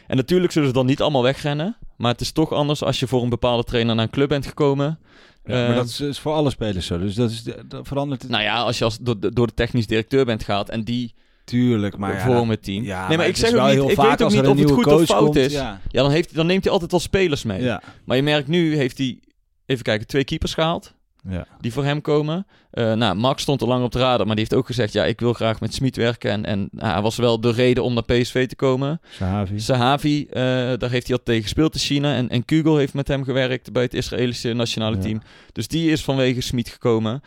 En 0.07 0.17
natuurlijk 0.17 0.53
zullen 0.53 0.69
ze 0.69 0.75
dan 0.75 0.87
niet 0.87 1.01
allemaal 1.01 1.23
wegrennen. 1.23 1.77
Maar 1.97 2.13
het 2.13 2.21
is 2.21 2.33
toch 2.33 2.53
anders 2.53 2.83
als 2.83 3.01
je 3.01 3.07
voor 3.07 3.23
een 3.23 3.29
bepaalde 3.29 3.65
trainer 3.65 3.95
naar 3.95 4.05
een 4.05 4.11
club 4.11 4.29
bent 4.29 4.47
gekomen. 4.47 4.99
Ja, 5.45 5.53
maar 5.53 5.69
Eh, 5.71 5.75
dat 5.75 5.87
is, 5.89 6.01
is 6.01 6.19
voor 6.19 6.33
alle 6.33 6.51
spelers 6.51 6.87
zo. 6.87 6.99
Dus 6.99 7.15
dat, 7.15 7.31
is, 7.31 7.43
dat 7.43 7.87
verandert 7.87 8.23
het 8.23 8.31
Nou 8.31 8.43
ja, 8.43 8.61
als 8.63 8.79
je 8.79 8.85
als, 8.85 8.99
door, 8.99 9.21
de- 9.21 9.33
door 9.33 9.47
de 9.47 9.55
technisch 9.55 9.87
directeur 9.87 10.25
bent 10.25 10.45
gehaald 10.45 10.69
en 10.69 10.85
die 10.85 11.15
natuurlijk. 11.53 11.97
Maar 11.97 12.15
ja, 12.15 12.25
vormen 12.25 12.49
het 12.49 12.63
team. 12.63 12.85
ja, 12.85 13.09
nee, 13.09 13.17
maar, 13.17 13.27
ik 13.27 13.37
zeg 13.37 13.55
ook 13.55 13.67
niet, 13.67 13.91
ik 13.91 13.97
weet 13.97 14.23
ook 14.23 14.31
niet 14.31 14.47
of 14.47 14.59
het 14.59 14.71
goed 14.71 14.87
of 14.87 15.05
fout 15.05 15.23
komt, 15.23 15.37
is. 15.37 15.53
Ja. 15.53 15.81
Ja, 15.89 16.03
dan, 16.03 16.11
heeft, 16.11 16.35
dan 16.35 16.47
neemt 16.47 16.65
hij 16.65 16.73
altijd 16.73 16.91
wel 16.91 17.01
spelers 17.01 17.43
mee. 17.43 17.63
Ja. 17.63 17.83
Maar 18.05 18.17
je 18.17 18.23
merkt 18.23 18.49
nu 18.49 18.77
heeft 18.77 18.99
hij, 18.99 19.21
even 19.67 19.85
kijken, 19.85 20.07
twee 20.07 20.25
keepers 20.25 20.55
gehaald. 20.55 20.95
Ja. 21.29 21.47
die 21.61 21.73
voor 21.73 21.85
hem 21.85 22.01
komen. 22.01 22.47
Eh, 22.71 22.93
nou, 22.93 23.15
Max 23.15 23.43
stond 23.43 23.61
er 23.61 23.67
lang 23.67 23.85
op 23.85 23.93
de 23.93 23.99
radar, 23.99 24.27
maar 24.27 24.37
die 24.37 24.45
heeft 24.45 24.55
ook 24.55 24.67
gezegd... 24.67 24.93
ja, 24.93 25.05
ik 25.05 25.21
wil 25.21 25.33
graag 25.33 25.61
met 25.61 25.75
Smit 25.75 25.97
werken. 25.97 26.31
En, 26.31 26.45
en 26.45 26.69
nou, 26.71 26.93
hij 26.93 27.03
was 27.03 27.17
wel 27.17 27.41
de 27.41 27.51
reden 27.51 27.85
om 27.85 27.95
naar 27.95 28.05
PSV 28.05 28.47
te 28.47 28.57
komen. 28.57 29.01
Sahavi. 29.09 29.61
Sahavi, 29.61 30.27
eh, 30.27 30.43
daar 30.79 30.91
heeft 30.91 31.07
hij 31.07 31.17
al 31.17 31.23
tegen 31.23 31.43
gespeeld 31.43 31.75
in 31.75 31.81
China. 31.81 32.15
En, 32.15 32.29
en 32.29 32.45
Kugel 32.45 32.77
heeft 32.77 32.95
met 32.95 33.09
hem 33.09 33.25
gewerkt 33.25 33.73
bij 33.73 33.83
het 33.83 33.95
Israëlische 33.95 34.53
nationale 34.53 34.99
team. 34.99 35.21
Dus 35.53 35.69
die 35.69 35.91
is 35.91 36.05
vanwege 36.05 36.41
Smit 36.41 36.69
gekomen. 36.69 37.21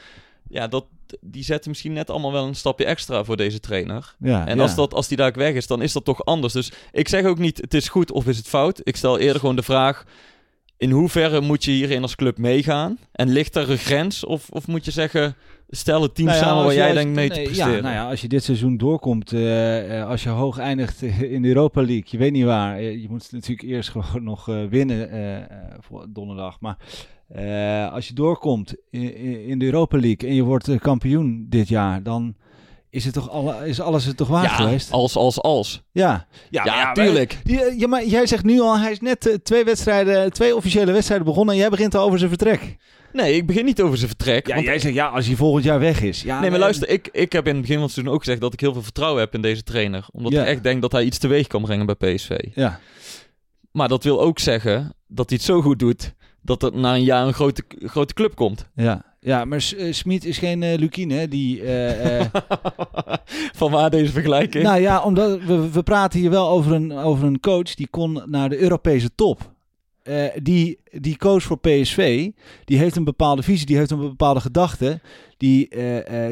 Ja, 0.49 0.67
dat, 0.67 0.85
die 1.21 1.43
zetten 1.43 1.69
misschien 1.69 1.93
net 1.93 2.09
allemaal 2.09 2.31
wel 2.31 2.47
een 2.47 2.55
stapje 2.55 2.85
extra 2.85 3.23
voor 3.23 3.37
deze 3.37 3.59
trainer. 3.59 4.15
Ja, 4.19 4.47
En 4.47 4.55
ja. 4.55 4.61
als, 4.61 4.75
dat, 4.75 4.93
als 4.93 5.07
die 5.07 5.17
daar 5.17 5.33
weg 5.33 5.53
is, 5.53 5.67
dan 5.67 5.81
is 5.81 5.93
dat 5.93 6.05
toch 6.05 6.25
anders. 6.25 6.53
Dus 6.53 6.71
ik 6.91 7.07
zeg 7.07 7.25
ook 7.25 7.39
niet, 7.39 7.57
het 7.57 7.73
is 7.73 7.89
goed 7.89 8.11
of 8.11 8.27
is 8.27 8.37
het 8.37 8.47
fout. 8.47 8.81
Ik 8.83 8.95
stel 8.95 9.19
eerder 9.19 9.39
gewoon 9.39 9.55
de 9.55 9.63
vraag... 9.63 10.03
In 10.77 10.91
hoeverre 10.91 11.41
moet 11.41 11.63
je 11.63 11.71
hierin 11.71 12.01
als 12.01 12.15
club 12.15 12.37
meegaan? 12.37 12.97
En 13.11 13.29
ligt 13.29 13.55
er 13.55 13.69
een 13.71 13.77
grens? 13.77 14.25
Of, 14.25 14.49
of 14.49 14.67
moet 14.67 14.85
je 14.85 14.91
zeggen, 14.91 15.35
stel 15.69 16.01
het 16.01 16.15
team 16.15 16.27
Nou 16.27 16.39
ja, 16.39 16.45
samen 16.45 16.63
waar 16.63 16.73
jij 16.73 16.85
als- 16.87 16.95
denkt 16.95 17.13
mee 17.15 17.29
te 17.29 17.41
presteren? 17.41 17.75
Ja, 17.75 17.81
nou 17.81 17.93
ja, 17.93 18.09
als 18.09 18.21
je 18.21 18.27
dit 18.27 18.43
seizoen 18.43 18.77
doorkomt, 18.77 19.33
eh, 19.33 19.99
eh, 20.01 20.07
als 20.07 20.23
je 20.23 20.29
hoog 20.29 20.57
eindigt 20.57 21.01
in 21.01 21.41
de 21.41 21.47
Europa 21.47 21.81
League, 21.81 22.05
je 22.05 22.17
weet 22.17 22.31
niet 22.31 22.45
waar. 22.45 22.77
eh, 22.77 23.01
je 23.01 23.09
moet 23.09 23.31
natuurlijk 23.31 23.67
eerst 23.67 23.89
gewoon 23.89 24.23
nog 24.23 24.49
eh, 24.49 24.63
winnen 24.69 25.09
eh, 25.11 25.35
eh, 25.37 25.43
voor 25.79 26.05
donderdag. 26.09 26.59
Maar 26.59 26.77
eh, 27.29 27.93
als 27.93 28.07
je 28.07 28.13
doorkomt 28.13 28.75
in, 28.89 29.15
in- 29.47 29.59
de 29.59 29.65
Europa 29.65 29.97
League 29.99 30.29
en 30.29 30.35
je 30.35 30.43
wordt 30.43 30.67
eh, 30.67 30.79
kampioen 30.79 31.45
dit 31.49 31.67
jaar, 31.67 32.03
dan 32.03 32.35
is, 32.89 33.05
het 33.05 33.13
toch 33.13 33.29
alle, 33.29 33.67
is 33.67 33.79
alles 33.81 34.05
het 34.05 34.17
toch 34.17 34.27
waard 34.27 34.49
ja, 34.49 34.55
geweest? 34.55 34.91
als, 34.91 35.15
als, 35.15 35.41
als. 35.41 35.83
Ja, 35.91 36.27
Ja, 36.49 36.63
maar- 36.65 36.93
tuurlijk. 36.93 37.39
Eh, 37.45 37.79
ja, 37.79 37.87
maar 37.87 38.05
jij 38.05 38.27
zegt 38.27 38.43
nu 38.43 38.59
al, 38.59 38.79
hij 38.79 38.91
is 38.91 38.99
net 38.99 39.39
twee 39.43 39.63
wedstrijden, 39.63 40.33
twee 40.33 40.55
officiële 40.55 40.91
wedstrijden 40.91 41.25
begonnen 41.27 41.53
en 41.53 41.59
jij 41.61 41.69
begint 41.69 41.95
al 41.95 42.05
over 42.05 42.17
zijn 42.17 42.29
vertrek. 42.29 42.77
Nee, 43.13 43.35
ik 43.35 43.45
begin 43.45 43.65
niet 43.65 43.81
over 43.81 43.97
zijn 43.97 44.09
vertrek. 44.09 44.47
Ja, 44.47 44.53
want- 44.53 44.65
jij 44.65 44.79
zegt 44.79 44.93
ja, 44.93 45.07
als 45.07 45.25
hij 45.27 45.35
volgend 45.35 45.63
jaar 45.63 45.79
weg 45.79 46.01
is. 46.01 46.21
Ja, 46.21 46.39
nee, 46.39 46.49
maar 46.49 46.59
luister, 46.59 46.89
ik, 46.89 47.09
ik 47.11 47.31
heb 47.31 47.45
in 47.47 47.51
het 47.51 47.61
begin 47.61 47.75
van 47.75 47.83
het 47.85 47.93
seizoen 47.93 48.13
ook 48.15 48.19
gezegd 48.23 48.41
dat 48.41 48.53
ik 48.53 48.59
heel 48.59 48.73
veel 48.73 48.81
vertrouwen 48.81 49.21
heb 49.21 49.33
in 49.33 49.41
deze 49.41 49.63
trainer. 49.63 50.05
Omdat 50.11 50.31
Ja. 50.31 50.41
ik 50.41 50.47
echt 50.47 50.63
denk 50.63 50.81
dat 50.81 50.91
hij 50.91 51.03
iets 51.03 51.17
teweeg 51.17 51.47
kan 51.47 51.61
brengen 51.61 51.85
bij 51.85 51.95
PSV. 51.95 52.37
Ja, 52.53 52.79
Maar 53.71 53.87
dat 53.87 54.03
wil 54.03 54.21
ook 54.21 54.39
zeggen 54.39 54.93
dat 55.07 55.29
hij 55.29 55.37
het 55.37 55.47
zo 55.47 55.61
goed 55.61 55.79
doet 55.79 56.13
dat 56.41 56.63
er 56.63 56.71
na 56.77 56.93
een 56.95 57.03
jaar 57.03 57.27
een 57.27 57.33
grote, 57.33 57.63
grote 57.83 58.13
club 58.13 58.35
komt. 58.35 58.65
ja, 58.75 59.07
ja, 59.21 59.45
maar 59.45 59.71
eh, 59.77 59.93
Smit 59.93 60.25
is 60.25 60.37
geen 60.37 60.75
Lukien, 60.75 61.09
hè? 61.09 61.27
Die, 61.27 61.61
eh, 61.63 62.25
Van 63.59 63.71
waar 63.71 63.89
deze 63.89 64.11
vergelijking? 64.11 64.63
nou 64.63 64.79
ja, 64.81 65.03
omdat 65.03 65.39
we, 65.43 65.69
we 65.71 65.83
praten 65.83 66.19
hier 66.19 66.29
wel 66.29 66.49
over 66.49 66.71
een, 66.73 66.91
over 66.97 67.27
een 67.27 67.39
coach 67.39 67.75
die 67.75 67.87
kon 67.87 68.23
naar 68.25 68.49
de 68.49 68.57
Europese 68.59 69.09
top. 69.15 69.51
Die, 70.41 70.79
die 70.91 71.17
coach 71.17 71.43
voor 71.43 71.59
PSV, 71.59 72.29
die 72.65 72.77
heeft 72.77 72.95
een 72.95 73.03
bepaalde 73.03 73.43
visie, 73.43 73.65
die 73.65 73.77
heeft 73.77 73.91
een 73.91 73.99
bepaalde 73.99 74.39
gedachte. 74.39 74.99
Die, 75.37 75.67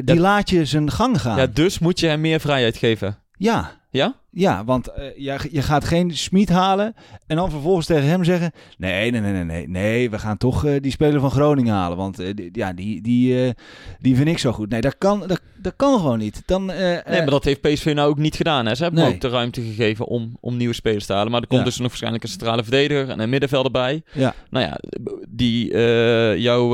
die 0.04 0.14
Ja. 0.14 0.20
laat 0.20 0.50
je 0.50 0.64
zijn 0.64 0.90
gang 0.90 1.20
gaan. 1.20 1.36
ja, 1.38 1.46
dus 1.46 1.78
moet 1.78 2.00
je 2.00 2.06
hem 2.06 2.20
meer 2.20 2.40
vrijheid 2.40 2.76
geven. 2.76 3.18
ja. 3.36 3.76
Ja? 3.90 4.14
Ja, 4.30 4.64
want 4.64 4.86
eh, 4.88 5.04
je, 5.16 5.38
je 5.50 5.62
gaat 5.62 5.84
geen 5.84 6.16
Smit 6.16 6.48
halen 6.48 6.94
en 7.26 7.36
dan 7.36 7.50
vervolgens 7.50 7.86
tegen 7.86 8.08
hem 8.08 8.24
zeggen... 8.24 8.52
Nee, 8.78 9.10
nee, 9.10 9.20
nee, 9.20 9.32
nee, 9.32 9.44
nee, 9.44 9.68
nee 9.68 10.10
we 10.10 10.18
gaan 10.18 10.36
toch 10.36 10.64
eh, 10.64 10.80
die 10.80 10.90
speler 10.92 11.20
van 11.20 11.30
Groningen 11.30 11.74
halen. 11.74 11.96
Want 11.96 12.18
eh, 12.18 12.34
die, 12.34 12.48
ja, 12.52 12.72
die, 12.72 13.02
die, 13.02 13.54
die 14.00 14.16
vind 14.16 14.28
ik 14.28 14.38
zo 14.38 14.52
goed. 14.52 14.70
Nee, 14.70 14.80
dat 14.80 14.98
kan, 14.98 15.24
dat, 15.26 15.40
dat 15.56 15.72
kan 15.76 15.98
gewoon 15.98 16.18
niet. 16.18 16.42
Dan, 16.46 16.66
Nee, 16.66 17.02
maar 17.06 17.26
dat 17.30 17.44
heeft 17.44 17.60
PSV 17.60 17.92
nou 17.94 18.10
ook 18.10 18.18
niet 18.18 18.36
gedaan. 18.36 18.66
Hè? 18.66 18.74
Ze 18.74 18.82
hebben 18.82 19.02
Nee. 19.02 19.14
ook 19.14 19.20
de 19.20 19.28
ruimte 19.28 19.60
gegeven 19.62 20.06
om, 20.06 20.36
om 20.40 20.56
nieuwe 20.56 20.74
spelers 20.74 21.06
te 21.06 21.12
halen. 21.12 21.30
Maar 21.30 21.40
er 21.40 21.46
komt 21.46 21.60
Ja. 21.60 21.66
dus 21.66 21.78
nog 21.78 21.86
waarschijnlijk 21.88 22.22
een 22.22 22.28
centrale 22.30 22.62
verdediger 22.62 23.08
en 23.08 23.20
een 23.20 23.30
middenvelder 23.30 23.72
bij. 23.72 24.02
Ja, 24.12 24.34
Nou 24.50 24.64
ja, 24.66 24.78
die, 25.28 25.76
jouw 26.40 26.68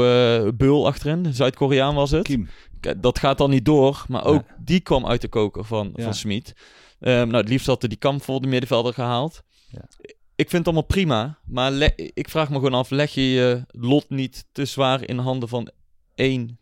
bul 0.52 0.86
achterin, 0.86 1.26
Zuid-Koreaan 1.34 1.94
was 1.94 2.10
het. 2.10 2.22
Kim. 2.22 2.48
Dat 2.96 3.18
gaat 3.18 3.38
dan 3.38 3.50
niet 3.50 3.64
door, 3.64 4.04
maar 4.08 4.24
ook 4.24 4.42
die 4.58 4.80
kwam 4.80 5.06
uit 5.06 5.20
de 5.20 5.28
koker 5.28 5.64
van, 5.64 5.92
van 5.96 6.14
Smit. 6.14 6.54
Ehm, 7.04 7.28
nou, 7.28 7.36
het 7.36 7.48
liefst 7.48 7.66
had 7.66 7.80
hij 7.80 7.88
die 7.88 7.98
kamp 7.98 8.22
voor 8.22 8.40
de 8.40 8.46
middenvelder 8.46 8.94
gehaald. 8.94 9.42
Ja. 9.70 9.84
Ik 10.34 10.50
vind 10.50 10.52
het 10.52 10.64
allemaal 10.64 10.82
prima, 10.82 11.38
maar 11.44 11.70
le- 11.70 11.94
ik 11.96 12.28
vraag 12.28 12.48
me 12.48 12.54
gewoon 12.54 12.74
af, 12.74 12.90
leg 12.90 13.14
je 13.14 13.30
je 13.30 13.64
lot 13.66 14.10
niet 14.10 14.44
te 14.52 14.64
zwaar 14.64 15.08
in 15.08 15.18
handen 15.18 15.48
van 15.48 15.70
één 16.14 16.58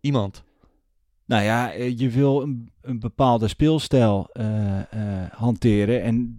iemand? 0.00 0.42
Nou 1.26 1.42
ja, 1.42 1.72
eh, 1.72 1.98
je 1.98 2.08
wil 2.08 2.42
een, 2.42 2.70
een 2.80 3.00
bepaalde 3.00 3.48
speelstijl 3.48 4.28
eh, 4.32 4.78
eh, 4.78 5.30
hanteren. 5.32 6.02
En 6.02 6.38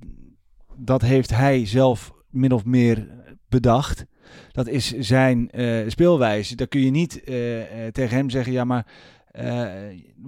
dat 0.76 1.02
heeft 1.02 1.30
hij 1.30 1.66
zelf 1.66 2.14
min 2.30 2.52
of 2.52 2.66
meer 2.66 3.08
bedacht. 3.50 4.06
Dat 4.52 4.68
is 4.68 4.92
zijn 4.92 5.50
speelwijze. 5.88 6.56
Dan 6.56 6.68
kun 6.68 6.82
je 6.82 6.92
niet 6.92 7.22
tegen 7.92 8.18
hem 8.18 8.30
zeggen: 8.30 8.54
ja, 8.54 8.64
maar 8.64 8.86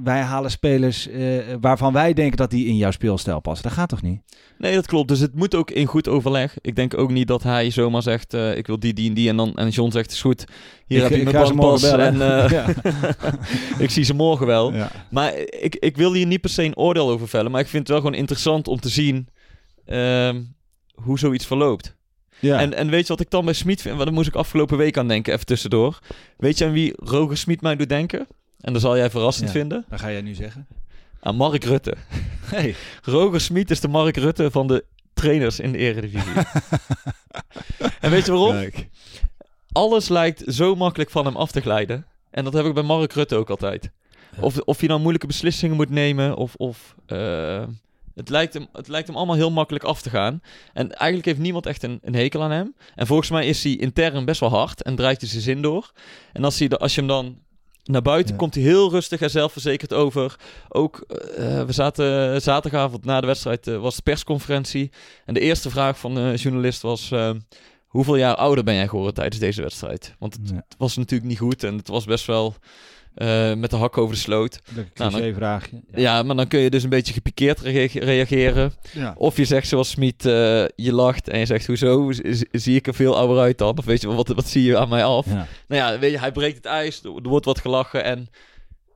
wij 0.04 0.22
halen 0.22 0.52
spelers 0.52 1.08
eh, 1.08 1.38
waarvan 1.62 1.94
wij 1.94 2.14
denken 2.14 2.38
dat 2.38 2.50
die 2.50 2.66
in 2.68 2.78
jouw 2.78 2.92
speelstijl 2.92 3.40
passen. 3.40 3.64
Dat 3.68 3.78
gaat 3.78 3.90
toch 3.90 4.02
niet? 4.02 4.22
Nee, 4.58 4.76
dat 4.76 4.88
klopt. 4.88 5.08
Dus 5.08 5.20
het 5.20 5.36
moet 5.36 5.56
ook 5.56 5.72
in 5.72 5.86
goed 5.86 6.08
overleg. 6.08 6.58
Ik 6.62 6.76
denk 6.76 6.98
ook 6.98 7.12
niet 7.12 7.28
dat 7.28 7.44
hij 7.44 7.70
zomaar 7.70 8.02
zegt, 8.02 8.34
eh, 8.34 8.58
ik 8.58 8.68
wil 8.68 8.80
die, 8.80 8.94
die 8.94 9.08
en 9.10 9.14
die. 9.14 9.30
En, 9.30 9.38
dan, 9.38 9.56
en 9.56 9.70
John 9.70 9.92
zegt, 9.92 10.12
is 10.12 10.22
goed, 10.22 10.46
hier 10.88 10.98
Ik- 10.98 11.04
heb 11.04 11.12
je 11.12 11.18
ik 11.18 11.32
mijn 11.32 11.56
bankpas 11.56 11.84
en 11.84 12.22
eh, 12.22 12.50
Ja. 12.52 12.66
ik 13.86 13.90
zie 13.90 14.04
ze 14.04 14.14
morgen 14.14 14.46
wel. 14.48 14.74
Ja. 14.74 14.92
Maar 15.12 15.34
ik, 15.38 15.76
ik 15.76 15.98
wil 15.98 16.14
hier 16.14 16.26
niet 16.26 16.42
per 16.42 16.50
se 16.50 16.64
een 16.64 16.78
oordeel 16.78 17.10
over 17.10 17.28
vellen. 17.28 17.52
Maar 17.52 17.62
ik 17.62 17.68
vind 17.68 17.82
het 17.88 17.92
wel 17.92 18.02
gewoon 18.02 18.20
interessant 18.20 18.68
om 18.68 18.80
te 18.80 18.90
zien 18.90 19.28
ehm, 19.86 20.42
hoe 20.94 21.20
zoiets 21.20 21.46
verloopt. 21.46 21.96
Ja. 22.40 22.60
En, 22.60 22.74
en 22.74 22.90
weet 22.90 23.02
je 23.02 23.08
wat 23.14 23.20
ik 23.22 23.30
dan 23.30 23.46
bij 23.46 23.54
Smit 23.54 23.82
vind? 23.82 23.94
Want 23.96 24.06
daar 24.06 24.16
moest 24.18 24.28
ik 24.28 24.36
afgelopen 24.36 24.78
week 24.78 24.98
aan 24.98 25.08
denken, 25.08 25.34
even 25.34 25.46
tussendoor. 25.46 26.00
Weet 26.38 26.58
je 26.58 26.66
aan 26.66 26.72
wie 26.72 26.94
Roger 26.96 27.38
Smit 27.38 27.62
mij 27.62 27.76
doet 27.76 27.90
denken? 27.90 28.28
En 28.64 28.74
dat 28.74 28.82
zal 28.82 28.98
jij 28.98 29.10
verrassend 29.10 29.48
Ja. 29.48 29.54
vinden. 29.54 29.86
Dat 29.90 30.00
ga 30.00 30.12
jij 30.12 30.22
nu 30.22 30.34
zeggen. 30.34 30.68
Aan 31.22 31.36
Mark 31.36 31.64
Rutte. 31.64 31.94
Hey. 32.44 32.76
Roger 33.04 33.42
Smit 33.42 33.72
is 33.72 33.80
de 33.80 33.88
Mark 33.88 34.18
Rutte 34.18 34.52
van 34.52 34.68
de 34.68 34.86
trainers 35.14 35.60
in 35.60 35.72
de 35.72 35.78
eredivisie. 35.78 36.32
en 38.02 38.12
weet 38.12 38.26
je 38.26 38.32
waarom? 38.32 38.54
Leuk. 38.56 38.88
Alles 39.72 40.10
lijkt 40.10 40.44
zo 40.48 40.76
makkelijk 40.76 41.10
van 41.10 41.26
hem 41.26 41.36
af 41.36 41.52
te 41.52 41.62
glijden. 41.62 42.06
En 42.32 42.44
dat 42.44 42.54
heb 42.54 42.66
ik 42.66 42.74
bij 42.74 42.84
Mark 42.84 43.14
Rutte 43.14 43.36
ook 43.36 43.50
altijd. 43.50 43.92
Of, 44.40 44.58
of 44.60 44.80
hij 44.80 44.88
nou 44.88 45.00
moeilijke 45.00 45.28
beslissingen 45.28 45.76
moet 45.76 45.90
nemen. 45.90 46.36
Of, 46.36 46.56
of 46.56 46.96
eh, 47.06 47.64
het, 48.16 48.30
lijkt 48.30 48.54
hem, 48.54 48.68
het 48.74 48.88
lijkt 48.88 49.08
hem 49.08 49.18
allemaal 49.18 49.36
heel 49.36 49.52
makkelijk 49.52 49.84
af 49.84 50.02
te 50.02 50.10
gaan. 50.10 50.42
En 50.74 50.92
eigenlijk 50.92 51.26
heeft 51.26 51.40
niemand 51.40 51.66
echt 51.66 51.84
een, 51.84 52.00
een 52.02 52.16
hekel 52.16 52.44
aan 52.44 52.52
hem. 52.52 52.76
En 52.96 53.08
volgens 53.08 53.30
mij 53.30 53.46
is 53.48 53.64
hij 53.64 53.76
intern 53.76 54.26
best 54.26 54.40
wel 54.40 54.50
hard. 54.50 54.82
En 54.84 54.96
draait 54.96 55.22
hij 55.22 55.30
zijn 55.30 55.42
zin 55.42 55.62
door. 55.62 55.92
En 56.34 56.44
als, 56.44 56.60
hij, 56.60 56.68
de- 56.68 56.78
als 56.78 56.94
je 56.96 57.00
hem 57.00 57.10
dan 57.10 57.38
naar 57.84 58.02
buiten 58.02 58.32
Ja. 58.32 58.38
komt 58.40 58.54
hij 58.56 58.64
heel 58.64 58.90
rustig 58.92 59.22
en 59.22 59.30
zelfverzekerd 59.30 59.94
over. 59.94 60.36
Ook, 60.70 61.00
eh, 61.08 61.64
we 61.64 61.72
zaten 61.72 62.42
zaterdagavond 62.42 63.06
na 63.06 63.22
de 63.22 63.28
wedstrijd, 63.28 63.68
eh, 63.68 63.78
was 63.78 63.96
de 63.96 64.02
persconferentie. 64.02 64.92
En 65.26 65.34
de 65.34 65.40
eerste 65.40 65.70
vraag 65.70 66.00
van 66.00 66.16
de 66.16 66.34
journalist 66.36 66.82
was... 66.82 67.12
eh, 67.12 67.32
hoeveel 67.88 68.16
jaar 68.16 68.36
ouder 68.36 68.64
ben 68.64 68.74
jij 68.76 68.88
geworden 68.88 69.14
tijdens 69.14 69.40
deze 69.40 69.62
wedstrijd? 69.62 70.16
Want 70.20 70.34
het 70.34 70.50
Ja. 70.50 70.56
het 70.56 70.76
was 70.78 70.96
natuurlijk 70.98 71.30
niet 71.30 71.40
goed 71.40 71.64
en 71.64 71.78
het 71.78 71.88
was 71.88 72.06
best 72.06 72.26
wel 72.26 72.56
eh, 73.16 73.54
met 73.54 73.70
de 73.70 73.76
hak 73.76 73.98
over 73.98 74.16
de 74.16 74.22
sloot. 74.22 74.60
Dat 74.76 74.86
Nou, 74.96 75.12
cliché-vraagje. 75.12 75.82
Ja. 75.96 76.24
maar 76.24 76.36
dan 76.36 76.48
kun 76.48 76.60
je 76.60 76.70
dus 76.70 76.84
een 76.84 76.90
beetje 76.90 77.14
gepikeerd 77.14 77.60
rea- 77.60 77.88
reageren. 77.94 78.74
Ja. 78.94 79.14
Of 79.18 79.38
je 79.38 79.46
zegt 79.46 79.68
zoals 79.68 79.90
Smit, 79.90 80.26
eh, 80.26 80.32
je 80.76 80.94
lacht 80.94 81.30
en 81.30 81.40
je 81.40 81.46
zegt 81.46 81.68
hoezo, 81.68 82.12
Z- 82.12 82.42
zie 82.52 82.76
ik 82.76 82.88
er 82.88 82.94
veel 82.94 83.18
ouder 83.18 83.40
uit 83.40 83.58
dan? 83.58 83.78
Of 83.78 83.86
weet 83.86 84.02
je, 84.02 84.08
wat, 84.08 84.28
wat 84.28 84.48
zie 84.48 84.64
je 84.64 84.78
aan 84.78 84.90
mij 84.90 85.04
af? 85.04 85.26
Ja. 85.26 85.48
Nou 85.68 85.82
ja, 85.94 86.00
weet 86.00 86.12
je, 86.12 86.20
hij 86.20 86.32
breekt 86.32 86.56
het 86.56 86.66
ijs, 86.66 87.04
er 87.04 87.12
wordt 87.30 87.46
wat 87.46 87.60
gelachen 87.60 88.04
en 88.04 88.28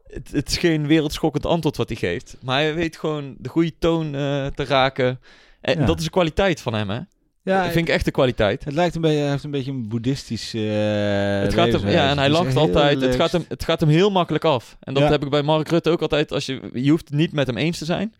het, 0.08 0.32
het 0.32 0.50
is 0.50 0.58
geen 0.58 0.88
wereldschokkend 0.88 1.46
antwoord 1.46 1.78
wat 1.78 1.88
hij 1.90 1.98
geeft. 1.98 2.38
Maar 2.42 2.60
hij 2.60 2.74
weet 2.76 2.98
gewoon 2.98 3.36
de 3.38 3.50
goede 3.50 3.74
toon 3.80 4.06
eh, 4.16 4.46
te 4.46 4.64
raken 4.66 5.20
En 5.62 5.86
dat 5.86 6.00
is 6.00 6.06
een 6.06 6.12
kwaliteit 6.12 6.62
van 6.62 6.74
hem, 6.74 6.90
hè? 6.90 7.00
Ja, 7.48 7.64
dat 7.64 7.72
vind 7.72 7.88
ik 7.88 7.94
echt 7.94 8.06
een 8.06 8.12
kwaliteit. 8.12 8.64
het 8.64 8.74
lijkt 8.74 8.96
een 8.96 9.02
beetje, 9.02 9.18
hij 9.18 9.30
heeft 9.30 9.44
een 9.44 9.52
beetje 9.52 9.72
een 9.72 9.88
boeddhistisch 9.88 10.54
eh 10.54 10.62
Het 11.42 11.54
gaat 11.54 11.72
hem, 11.72 11.90
ja, 11.90 12.10
en 12.10 12.18
hij 12.18 12.30
lacht 12.30 12.56
altijd. 12.56 13.02
Het 13.02 13.16
gaat, 13.16 13.32
hem, 13.32 13.46
het 13.48 13.64
gaat 13.64 13.80
hem 13.80 13.90
heel 13.90 14.10
makkelijk 14.12 14.44
af. 14.44 14.78
En 14.80 14.94
dat 14.94 15.04
Ja. 15.04 15.10
heb 15.10 15.24
ik 15.24 15.30
bij 15.30 15.42
Mark 15.42 15.70
Rutte 15.70 15.90
ook 15.90 16.02
altijd. 16.02 16.32
Als 16.32 16.46
je, 16.46 16.62
je 16.74 16.90
hoeft 16.90 17.08
het 17.10 17.18
niet 17.18 17.32
met 17.32 17.48
hem 17.48 17.58
eens 17.58 17.78
te 17.78 17.86
zijn. 17.86 18.14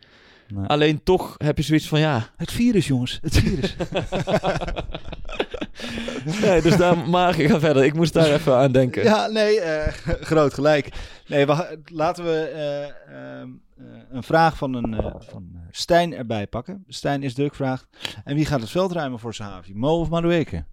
Nee. 0.48 0.66
Alleen 0.66 1.04
toch 1.04 1.36
heb 1.38 1.58
je 1.58 1.64
zoiets 1.64 1.88
van 1.88 2.00
ja. 2.00 2.30
Het 2.36 2.52
virus, 2.52 2.88
jongens. 2.88 3.18
Het 3.22 3.38
virus. 3.38 3.76
nee, 6.42 6.62
dus 6.62 6.78
daar, 6.78 7.10
maar 7.10 7.34
ga 7.34 7.60
verder. 7.60 7.84
Ik 7.84 7.94
moest 7.94 8.14
daar 8.14 8.32
even 8.32 8.56
aan 8.58 8.72
denken. 8.72 9.04
ja, 9.04 9.28
nee, 9.28 9.60
eh, 9.60 9.94
groot 10.32 10.54
gelijk. 10.54 10.90
Nee, 11.28 11.46
we, 11.46 11.80
laten 11.86 12.24
we 12.24 12.40
eh, 12.40 12.84
ehm, 13.40 13.50
eh, 13.78 13.86
een 14.10 14.24
vraag 14.24 14.58
van, 14.58 14.74
een, 14.74 14.94
eh, 14.94 15.16
van 15.20 15.50
eh, 15.54 15.60
Stijn 15.72 16.14
erbij 16.14 16.48
pakken. 16.48 16.84
Stijn 16.88 17.24
is 17.24 17.34
druk 17.34 17.56
vraagt. 17.56 17.88
En 18.24 18.36
wie 18.36 18.46
gaat 18.46 18.62
het 18.62 18.70
veld 18.70 18.92
ruimen 18.92 19.20
voor 19.20 19.34
Sahavi? 19.34 19.74
Mo 19.76 20.00
of 20.00 20.10
Madueke? 20.10 20.66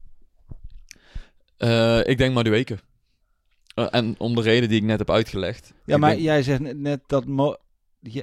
Eh, 1.56 2.06
ik 2.06 2.18
denk 2.18 2.34
Madueke. 2.34 2.78
Eh, 3.74 3.87
en 3.90 4.14
om 4.18 4.34
de 4.34 4.40
reden 4.42 4.68
die 4.68 4.78
ik 4.80 4.84
net 4.87 4.98
heb 4.98 5.10
uitgelegd. 5.10 5.72
Ja, 5.84 5.94
Ik 5.94 6.00
maar 6.00 6.10
denk- 6.10 6.22
jij 6.22 6.42
zegt 6.42 6.60
net- 6.76 7.02
dat 7.06 7.26
Mo... 7.26 7.56
Ja, 8.00 8.22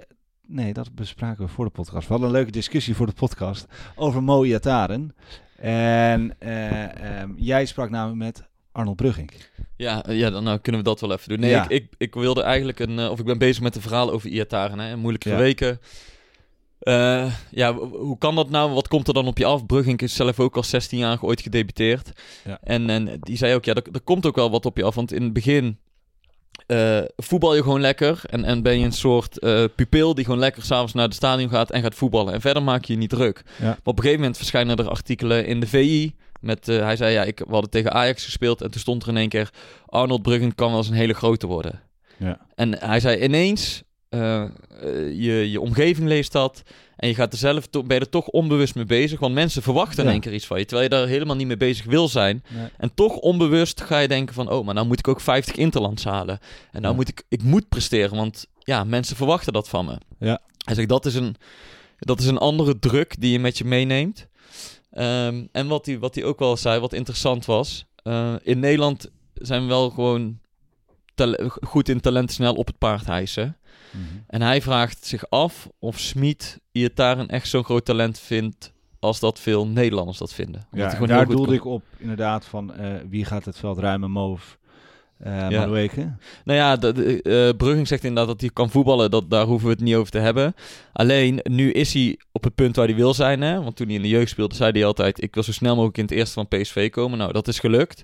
nee, 0.52 0.74
dat 0.74 0.96
bespraken 0.96 1.46
we 1.46 1.52
voor 1.52 1.66
de 1.66 1.72
podcast. 1.72 2.04
We 2.08 2.12
hadden 2.14 2.28
een 2.30 2.36
leuke 2.36 2.52
discussie 2.52 2.96
voor 2.96 3.06
de 3.06 3.14
podcast 3.14 3.66
over 3.96 4.24
Mo 4.24 4.44
Iataren. 4.44 5.16
En 5.58 6.36
eh, 6.40 7.20
ehm, 7.22 7.32
jij 7.36 7.66
sprak 7.66 7.90
namelijk 7.90 8.18
met 8.18 8.48
Arnold 8.72 8.96
Brugging. 8.96 9.32
Ja, 9.76 10.04
eh, 10.06 10.18
ja, 10.18 10.30
dan 10.30 10.44
nou, 10.44 10.58
kunnen 10.60 10.82
we 10.82 10.88
dat 10.88 11.02
wel 11.02 11.12
even 11.12 11.30
doen. 11.30 11.40
Nee, 11.40 11.50
Ja. 11.50 11.64
ik, 11.64 11.70
ik, 11.70 11.94
ik 11.98 12.14
wilde 12.14 12.42
eigenlijk 12.42 12.80
een... 12.80 13.00
eh, 13.00 13.10
of 13.10 13.20
ik 13.20 13.26
ben 13.26 13.38
bezig 13.38 13.64
met 13.64 13.76
een 13.76 13.82
verhaal 13.82 14.12
over 14.12 14.30
Iataren. 14.30 14.80
Hè, 14.80 14.96
moeilijke 14.98 15.30
Ja. 15.30 15.38
weken. 15.38 15.80
Ja, 17.52 17.74
hoe 17.74 18.18
kan 18.18 18.36
dat 18.36 18.50
nou? 18.50 18.72
Wat 18.74 18.88
komt 18.88 19.08
er 19.08 19.14
dan 19.14 19.28
op 19.28 19.38
je 19.38 19.46
af? 19.46 19.66
Brugging 19.66 20.02
is 20.02 20.16
zelf 20.16 20.40
ook 20.40 20.56
al 20.56 20.64
16 20.64 20.98
jaar 21.00 21.22
ooit 21.24 21.42
gedebuteerd. 21.42 22.12
Ja. 22.46 22.58
En, 22.64 22.90
en 22.90 23.18
die 23.20 23.38
zei 23.38 23.56
ook, 23.56 23.66
ja, 23.66 23.74
er, 23.74 23.84
er 23.92 24.02
komt 24.02 24.26
ook 24.26 24.36
wel 24.36 24.52
wat 24.52 24.66
op 24.66 24.78
je 24.78 24.84
af. 24.84 24.96
Want 24.96 25.14
in 25.14 25.24
het 25.24 25.34
begin 25.34 25.78
eh, 26.72 27.02
voetbal 27.18 27.56
je 27.56 27.64
gewoon 27.64 27.82
lekker. 27.82 28.22
En, 28.26 28.44
en 28.44 28.62
ben 28.62 28.80
je 28.80 28.86
een 28.86 28.92
soort 28.92 29.40
eh, 29.40 29.64
pupil 29.76 30.16
die 30.16 30.26
gewoon 30.26 30.40
lekker 30.40 30.64
s'avonds 30.64 30.94
naar 30.94 31.06
het 31.06 31.14
stadion 31.14 31.50
gaat 31.50 31.72
en 31.72 31.82
gaat 31.82 31.96
voetballen. 31.96 32.34
En 32.34 32.42
verder 32.42 32.64
maak 32.64 32.86
je 32.86 32.94
je 32.94 33.00
niet 33.00 33.10
druk. 33.10 33.44
Ja. 33.60 33.66
Maar 33.66 33.78
op 33.84 33.96
een 33.96 34.04
gegeven 34.04 34.20
moment 34.20 34.38
verschijnen 34.38 34.78
er 34.78 34.90
artikelen 34.90 35.46
in 35.46 35.60
de 35.60 35.68
VI. 35.68 36.16
Met, 36.40 36.68
eh, 36.68 36.78
hij 36.78 36.96
zei, 36.96 37.14
ja, 37.14 37.24
ik, 37.24 37.40
we 37.40 37.52
hadden 37.52 37.70
tegen 37.70 37.92
Ajax 37.92 38.24
gespeeld. 38.24 38.62
En 38.62 38.72
toen 38.72 38.82
stond 38.82 39.04
er 39.04 39.10
in 39.10 39.18
één 39.18 39.30
keer... 39.30 39.50
Arnold 39.86 40.22
Bruggen 40.22 40.56
kan 40.56 40.70
wel 40.70 40.78
eens 40.78 40.90
een 40.90 40.94
hele 40.94 41.14
grote 41.14 41.48
worden. 41.48 41.82
Ja. 42.18 42.40
En 42.56 42.80
hij 42.80 43.00
zei 43.00 43.24
ineens... 43.24 43.84
je, 44.10 45.48
je 45.52 45.62
omgeving 45.62 46.08
leest 46.08 46.32
dat. 46.32 46.64
En 47.02 47.08
je 47.08 47.16
gaat 47.16 47.32
er 47.34 47.38
zelf 47.40 47.68
er 47.88 48.10
toch 48.10 48.28
onbewust 48.28 48.76
mee 48.76 48.86
bezig. 48.86 49.20
Want 49.20 49.34
mensen 49.34 49.62
verwachten 49.62 49.98
in 50.00 50.06
Ja. 50.06 50.12
één 50.12 50.20
keer 50.22 50.34
iets 50.34 50.46
van 50.46 50.60
je. 50.60 50.66
Terwijl 50.66 50.90
je 50.90 50.96
daar 50.96 51.08
helemaal 51.08 51.36
niet 51.36 51.48
mee 51.48 51.58
bezig 51.58 51.86
wil 51.86 52.08
zijn. 52.08 52.44
Nee. 52.48 52.68
En 52.78 52.94
toch 52.94 53.16
onbewust 53.16 53.82
ga 53.82 54.00
je 54.00 54.08
denken 54.08 54.34
van... 54.36 54.50
Oh, 54.50 54.66
maar 54.66 54.74
nou 54.74 54.88
moet 54.88 55.00
ik 55.00 55.08
ook 55.08 55.22
50 55.22 55.56
interlands 55.56 56.04
halen. 56.04 56.40
En 56.72 56.82
nou 56.82 56.88
Ja. 56.88 56.94
moet 56.94 57.08
ik... 57.08 57.24
Ik 57.30 57.44
moet 57.44 57.70
presteren, 57.70 58.16
want 58.16 58.46
ja, 58.60 58.84
mensen 58.84 59.16
verwachten 59.16 59.54
dat 59.54 59.70
van 59.70 59.86
me. 59.86 59.98
Ja. 60.20 60.40
Hij 60.66 60.76
zegt, 60.76 60.90
dat 60.90 61.06
is 61.06 61.16
een, 61.16 61.36
dat 61.98 62.20
is 62.20 62.26
een 62.26 62.38
andere 62.38 62.80
druk 62.80 63.16
die 63.22 63.32
je 63.32 63.40
met 63.40 63.58
je 63.58 63.66
meeneemt. 63.66 64.28
Ehm, 64.92 65.46
en 65.52 65.68
wat 65.68 65.86
hij, 65.86 66.00
wat 66.00 66.22
ook 66.24 66.40
wel 66.40 66.58
zei, 66.58 66.80
wat 66.80 66.94
interessant 66.94 67.46
was... 67.46 67.86
eh, 68.04 68.34
in 68.44 68.60
Nederland 68.60 69.10
zijn 69.34 69.62
we 69.62 69.68
wel 69.68 69.90
gewoon 69.90 70.40
goed 71.62 71.90
in 71.90 72.00
talent 72.00 72.32
snel 72.32 72.54
op 72.54 72.68
het 72.68 72.78
paard 72.78 73.06
hijsen. 73.06 73.58
Mhm. 73.92 74.04
En 74.28 74.42
hij 74.42 74.62
vraagt 74.62 75.06
zich 75.06 75.30
af 75.30 75.70
of 75.80 76.00
Smit 76.00 76.60
Iataren 76.72 77.28
echt 77.28 77.48
zo'n 77.48 77.64
groot 77.64 77.86
talent 77.86 78.20
vindt... 78.20 78.72
als 79.00 79.20
dat 79.20 79.40
veel 79.40 79.68
Nederlanders 79.68 80.18
dat 80.18 80.34
vinden. 80.34 80.68
Omdat 80.72 80.92
Ja, 80.92 81.06
daar 81.06 81.26
doelde 81.26 81.46
kan- 81.46 81.54
ik 81.56 81.66
op 81.66 81.84
inderdaad 81.98 82.46
van 82.46 82.74
eh, 82.74 82.94
wie 83.10 83.26
gaat 83.26 83.46
het 83.46 83.58
veld 83.58 83.78
ruimen, 83.78 84.12
Mo 84.12 84.32
of 84.32 84.58
eh 85.18 85.50
Ja. 85.50 85.66
Nou 85.68 86.60
ja, 86.60 86.76
de, 86.76 86.92
de, 86.94 87.22
eh, 87.22 87.58
Brugging 87.58 87.88
zegt 87.88 88.04
inderdaad 88.04 88.28
dat 88.28 88.42
hij 88.42 88.50
kan 88.50 88.70
voetballen. 88.70 89.12
Dat, 89.12 89.30
daar 89.30 89.46
hoeven 89.46 89.68
we 89.68 89.74
het 89.74 89.84
niet 89.84 89.96
over 89.96 90.12
te 90.12 90.18
hebben. 90.20 90.54
Alleen, 90.94 91.40
nu 91.44 91.72
is 91.72 91.94
hij 91.94 92.20
op 92.32 92.44
het 92.44 92.56
punt 92.56 92.76
waar 92.76 92.86
hij 92.88 92.96
wil 92.96 93.14
zijn. 93.14 93.42
Hè? 93.42 93.62
Want 93.64 93.76
toen 93.76 93.88
hij 93.88 93.96
in 93.96 94.02
de 94.02 94.08
jeugd 94.08 94.30
speelde, 94.30 94.56
zei 94.56 94.72
hij 94.72 94.86
altijd... 94.86 95.24
ik 95.24 95.34
wil 95.34 95.44
zo 95.44 95.52
snel 95.52 95.74
mogelijk 95.76 95.98
in 95.98 96.04
het 96.04 96.14
eerste 96.14 96.34
van 96.34 96.48
PSV 96.48 96.90
komen. 96.90 97.18
Nou, 97.18 97.32
dat 97.32 97.48
is 97.48 97.60
gelukt. 97.60 98.02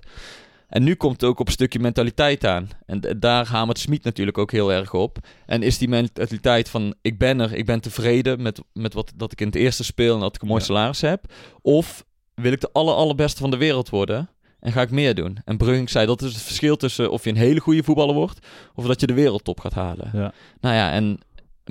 En 0.68 0.82
nu 0.82 0.94
komt 0.94 1.12
het 1.20 1.24
ook 1.30 1.40
op 1.40 1.46
een 1.46 1.52
stukje 1.52 1.78
mentaliteit 1.78 2.46
aan. 2.46 2.68
En 2.86 3.00
daar 3.18 3.46
hamert 3.46 3.78
Smit 3.78 4.04
natuurlijk 4.04 4.38
ook 4.38 4.50
heel 4.52 4.72
erg 4.72 4.94
op. 4.94 5.18
En 5.46 5.62
is 5.62 5.78
die 5.78 5.88
mentaliteit 5.88 6.68
van... 6.68 6.94
ik 7.02 7.18
ben 7.18 7.40
er, 7.40 7.54
ik 7.54 7.66
ben 7.66 7.80
tevreden 7.80 8.42
met, 8.42 8.60
met 8.72 8.94
wat 8.94 9.12
dat 9.16 9.32
ik 9.32 9.40
in 9.40 9.46
het 9.46 9.56
eerste 9.56 9.84
speel... 9.84 10.14
en 10.14 10.20
dat 10.20 10.34
ik 10.34 10.42
een 10.42 10.48
mooi 10.48 10.60
Ja. 10.60 10.66
salaris 10.66 11.00
heb. 11.00 11.32
Of 11.62 12.04
wil 12.34 12.52
ik 12.52 12.60
de 12.60 12.72
aller, 12.72 12.94
allerbeste 12.94 13.40
van 13.40 13.50
de 13.50 13.56
wereld 13.56 13.88
worden... 13.88 14.28
En 14.60 14.72
ga 14.72 14.82
ik 14.82 14.90
meer 14.90 15.14
doen. 15.14 15.38
En 15.44 15.56
Brugging 15.56 15.90
zei 15.90 16.06
dat 16.06 16.22
is 16.22 16.32
het 16.32 16.42
verschil 16.42 16.76
tussen 16.76 17.10
of 17.10 17.24
je 17.24 17.30
een 17.30 17.36
hele 17.36 17.60
goede 17.60 17.82
voetballer 17.82 18.14
wordt. 18.14 18.46
of 18.74 18.86
dat 18.86 19.00
je 19.00 19.06
de 19.06 19.14
wereldtop 19.14 19.60
gaat 19.60 19.74
halen. 19.74 20.10
Ja. 20.12 20.32
Nou 20.60 20.74
ja, 20.74 20.92
en 20.92 21.18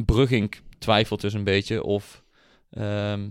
Brugging 0.05 0.55
twijfelt 0.79 1.21
dus 1.21 1.33
een 1.33 1.43
beetje 1.43 1.83
of. 1.83 2.23
ehm, 2.69 3.29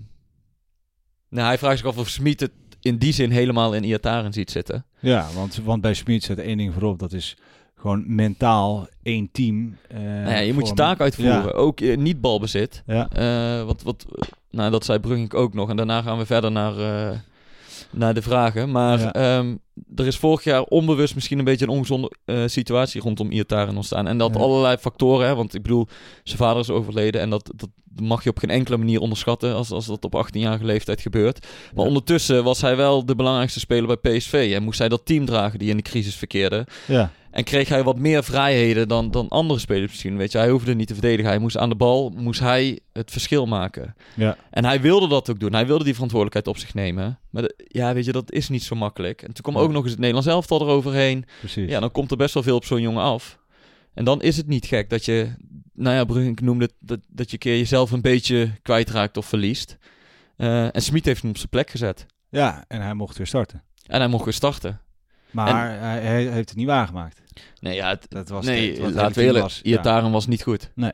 nou, 1.28 1.46
hij 1.46 1.58
vraagt 1.58 1.78
zich 1.78 1.86
af 1.86 1.98
of 1.98 2.08
Smit 2.08 2.40
het 2.40 2.52
in 2.86 2.96
die 2.96 3.12
zin 3.12 3.30
helemaal 3.30 3.74
in 3.74 3.84
Iataren 3.84 4.32
ziet 4.32 4.50
zitten. 4.50 4.84
Ja, 5.00 5.26
want, 5.34 5.60
want 5.64 5.80
bij 5.80 5.94
Smit 5.94 6.22
zet 6.22 6.38
één 6.38 6.56
ding 6.56 6.72
voorop. 6.72 6.98
Dat 6.98 7.12
is 7.12 7.36
gewoon 7.78 8.04
mentaal 8.06 8.86
één 9.02 9.28
team. 9.32 9.76
eh, 9.88 10.00
nou 10.00 10.30
ja, 10.30 10.38
je 10.38 10.52
moet 10.52 10.68
je 10.68 10.74
taak 10.74 11.00
uitvoeren. 11.00 11.42
Ja. 11.42 11.50
Ook 11.50 11.80
eh, 11.80 11.96
niet 11.96 12.20
balbezit. 12.20 12.82
Ja, 12.86 13.08
Eh, 13.12 13.64
wat, 13.64 13.82
wat, 13.82 14.06
nou, 14.50 14.70
dat 14.70 14.84
zei 14.84 14.98
Brugging 14.98 15.32
ook 15.34 15.54
nog. 15.54 15.68
En 15.70 15.76
daarna 15.76 16.02
gaan 16.02 16.18
we 16.18 16.26
verder 16.26 16.52
naar, 16.52 16.74
naar 17.90 18.14
de 18.14 18.22
vragen. 18.22 18.70
Maar 18.70 18.98
Ja. 19.00 19.12
ehm, 19.12 19.54
er 19.94 20.06
is 20.06 20.16
vorig 20.16 20.44
jaar 20.44 20.62
onbewust 20.62 21.14
misschien 21.14 21.38
een 21.38 21.44
beetje 21.44 21.64
een 21.64 21.70
ongezonde 21.70 22.10
eh, 22.24 22.42
situatie 22.46 23.00
rondom 23.00 23.30
Iataren 23.30 23.76
ontstaan. 23.76 24.06
En 24.06 24.18
dat 24.18 24.34
Ja. 24.34 24.40
allerlei 24.40 24.76
factoren. 24.76 25.26
Hè, 25.26 25.34
want 25.34 25.54
ik 25.54 25.62
bedoel, 25.62 25.86
zijn 26.24 26.38
vader 26.38 26.60
is 26.62 26.70
overleden. 26.70 27.20
En 27.20 27.30
dat, 27.30 27.52
dat 27.54 27.68
mag 28.02 28.24
je 28.24 28.30
op 28.30 28.38
geen 28.38 28.50
enkele 28.50 28.76
manier 28.76 29.00
onderschatten 29.00 29.54
als, 29.54 29.70
als 29.70 29.86
dat 29.86 30.04
op 30.04 30.14
18-jarige 30.26 30.64
leeftijd 30.64 31.00
gebeurt. 31.00 31.46
Maar 31.74 31.82
Ja. 31.84 31.88
ondertussen 31.88 32.44
was 32.44 32.60
hij 32.60 32.76
wel 32.76 33.06
de 33.06 33.14
belangrijkste 33.14 33.60
speler 33.60 33.98
bij 34.00 34.16
PSV. 34.16 34.52
En 34.56 34.62
moest 34.62 34.78
hij 34.78 34.88
dat 34.88 35.04
team 35.06 35.24
dragen 35.24 35.58
die 35.58 35.70
in 35.70 35.76
de 35.76 35.82
crisis 35.82 36.14
verkeerde. 36.16 36.66
ja. 36.86 37.10
En 37.36 37.44
kreeg 37.44 37.68
hij 37.68 37.82
wat 37.82 37.98
meer 37.98 38.24
vrijheden 38.24 38.88
dan, 38.88 39.10
dan 39.10 39.28
andere 39.28 39.60
spelers 39.60 39.90
misschien. 39.90 40.16
Weet 40.16 40.32
je, 40.32 40.38
hij 40.38 40.50
hoefde 40.50 40.74
niet 40.74 40.86
te 40.86 40.92
verdedigen. 40.94 41.30
Hij 41.30 41.38
moest 41.38 41.56
aan 41.56 41.68
de 41.68 41.74
bal, 41.74 42.12
moest 42.16 42.40
hij 42.40 42.78
het 42.92 43.10
verschil 43.10 43.46
maken. 43.46 43.94
Ja. 44.14 44.36
En 44.50 44.64
hij 44.64 44.80
wilde 44.80 45.08
dat 45.08 45.30
ook 45.30 45.40
doen. 45.40 45.52
Hij 45.52 45.66
wilde 45.66 45.84
die 45.84 45.92
verantwoordelijkheid 45.92 46.56
op 46.56 46.62
zich 46.62 46.74
nemen. 46.74 47.18
Maar 47.30 47.42
de- 47.42 47.54
ja, 47.68 47.94
weet 47.94 48.04
je, 48.04 48.12
dat 48.12 48.32
is 48.32 48.48
niet 48.48 48.62
zo 48.62 48.74
makkelijk. 48.74 49.22
En 49.22 49.32
toen 49.32 49.42
kwam 49.42 49.54
Ja. 49.54 49.60
ook 49.60 49.70
nog 49.72 49.80
eens 49.82 49.90
het 49.90 49.98
Nederlands 50.00 50.28
elftal 50.28 50.60
eroverheen. 50.60 51.24
precies. 51.38 51.70
Ja, 51.70 51.80
dan 51.80 51.90
komt 51.90 52.10
er 52.10 52.16
best 52.16 52.34
wel 52.34 52.42
veel 52.42 52.56
op 52.56 52.64
zo'n 52.64 52.80
jongen 52.80 53.02
af. 53.02 53.38
En 53.94 54.04
dan 54.04 54.22
is 54.22 54.36
het 54.36 54.46
niet 54.46 54.66
gek 54.66 54.90
dat 54.90 55.04
je, 55.04 55.30
nou 55.72 55.96
ja, 55.96 56.04
Brugink 56.04 56.40
noemde 56.40 56.64
het, 56.64 56.74
dat, 56.80 57.00
dat 57.08 57.26
je 57.26 57.32
een 57.32 57.38
keer 57.38 57.56
jezelf 57.56 57.90
een 57.90 58.00
beetje 58.00 58.50
kwijtraakt 58.62 59.16
of 59.16 59.26
verliest. 59.26 59.78
Eh, 60.36 60.74
en 60.74 60.82
Smit 60.82 61.04
heeft 61.04 61.20
hem 61.20 61.30
op 61.30 61.36
zijn 61.36 61.48
plek 61.48 61.70
gezet. 61.70 62.06
Ja, 62.30 62.64
en 62.68 62.80
hij 62.82 62.94
mocht 62.94 63.16
weer 63.16 63.26
starten. 63.26 63.62
En 63.86 64.00
hij 64.00 64.08
mocht 64.08 64.24
weer 64.24 64.34
starten. 64.34 64.80
Maar 65.30 65.78
hij, 65.80 66.00
hij 66.00 66.22
heeft 66.22 66.48
het 66.48 66.58
niet 66.58 66.66
waargemaakt. 66.66 67.20
Nee, 67.60 67.74
ja, 67.74 67.88
het, 67.88 68.06
Dat 68.08 68.28
was 68.28 68.46
nee, 68.46 68.82
het, 68.82 68.94
laten 68.94 69.18
we 69.18 69.24
eerlijk, 69.24 69.44
was. 69.44 69.60
Ja. 69.62 70.10
Was 70.10 70.26
niet 70.26 70.42
goed. 70.42 70.70
Nee. 70.74 70.92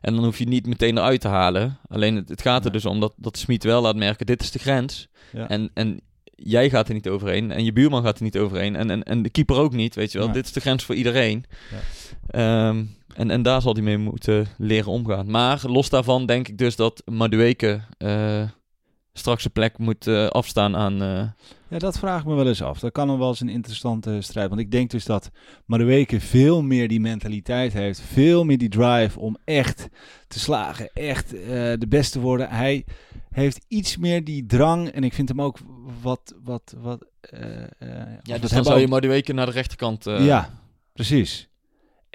En 0.00 0.14
dan 0.14 0.24
hoef 0.24 0.38
je 0.38 0.48
niet 0.48 0.66
meteen 0.66 0.96
eruit 0.96 1.20
te 1.20 1.28
halen. 1.28 1.78
Alleen 1.88 2.16
het, 2.16 2.28
het 2.28 2.42
gaat 2.42 2.64
er 2.64 2.70
Nee. 2.70 2.72
dus 2.72 2.84
om 2.84 3.00
dat, 3.00 3.14
dat 3.16 3.38
Smit 3.38 3.64
wel 3.64 3.82
laat 3.82 3.96
merken, 3.96 4.26
dit 4.26 4.42
is 4.42 4.50
de 4.50 4.58
grens. 4.58 5.08
Ja. 5.32 5.48
En, 5.48 5.70
en 5.74 6.00
jij 6.36 6.70
gaat 6.70 6.88
er 6.88 6.94
niet 6.94 7.08
overheen. 7.08 7.50
En 7.50 7.64
je 7.64 7.72
buurman 7.72 8.02
gaat 8.02 8.16
er 8.16 8.22
niet 8.22 8.38
overheen. 8.38 8.76
En, 8.76 8.90
en, 8.90 9.02
en 9.02 9.22
de 9.22 9.30
keeper 9.30 9.56
ook 9.56 9.72
niet, 9.72 9.94
weet 9.94 10.12
je 10.12 10.18
wel. 10.18 10.32
Dit 10.32 10.44
is 10.44 10.52
de 10.52 10.60
grens 10.60 10.84
voor 10.84 10.94
iedereen. 10.94 11.44
Ja. 11.70 12.68
Ehm, 12.68 12.84
en, 13.14 13.30
en 13.30 13.42
daar 13.42 13.62
zal 13.62 13.72
hij 13.72 13.82
mee 13.82 13.98
moeten 13.98 14.46
leren 14.58 14.92
omgaan. 14.92 15.30
Maar 15.30 15.60
los 15.66 15.88
daarvan 15.88 16.26
denk 16.26 16.48
ik 16.48 16.58
dus 16.58 16.76
dat 16.76 17.02
Madueke 17.04 17.80
eh, 17.98 18.42
straks 19.12 19.40
zijn 19.42 19.52
plek 19.52 19.78
moet 19.78 20.06
eh, 20.06 20.26
afstaan 20.26 20.76
aan... 20.76 21.02
eh, 21.02 21.24
Ja, 21.68 21.78
dat 21.78 21.98
vraag 21.98 22.20
ik 22.20 22.26
me 22.26 22.34
wel 22.34 22.46
eens 22.46 22.62
af. 22.62 22.78
Dat 22.78 22.92
kan 22.92 23.06
nog 23.06 23.18
wel 23.18 23.28
eens 23.28 23.40
een 23.40 23.48
interessante 23.48 24.20
strijd. 24.20 24.48
Want 24.48 24.60
ik 24.60 24.70
denk 24.70 24.90
dus 24.90 25.04
dat 25.04 25.30
Madueke 25.66 26.20
veel 26.20 26.62
meer 26.62 26.88
die 26.88 27.00
mentaliteit 27.00 27.72
heeft. 27.72 28.00
Veel 28.00 28.44
meer 28.44 28.58
die 28.58 28.68
drive 28.68 29.20
om 29.20 29.36
echt 29.44 29.88
te 30.28 30.38
slagen. 30.38 30.90
Echt 30.94 31.34
eh, 31.34 31.48
de 31.78 31.86
beste 31.88 32.18
te 32.18 32.24
worden. 32.24 32.48
Hij 32.50 32.84
heeft 33.30 33.64
iets 33.68 33.96
meer 33.96 34.24
die 34.24 34.46
drang. 34.46 34.88
En 34.88 35.04
ik 35.04 35.12
vind 35.12 35.28
hem 35.28 35.40
ook 35.42 35.58
wat... 36.02 36.34
wat, 36.44 36.74
wat 36.78 37.06
ja, 38.22 38.38
dus 38.38 38.50
dan 38.50 38.64
zou 38.64 38.80
je 38.80 38.88
Madueke 38.88 39.32
naar 39.32 39.46
de 39.46 39.52
rechterkant... 39.52 40.04
Ja, 40.04 40.50
precies. 40.92 41.48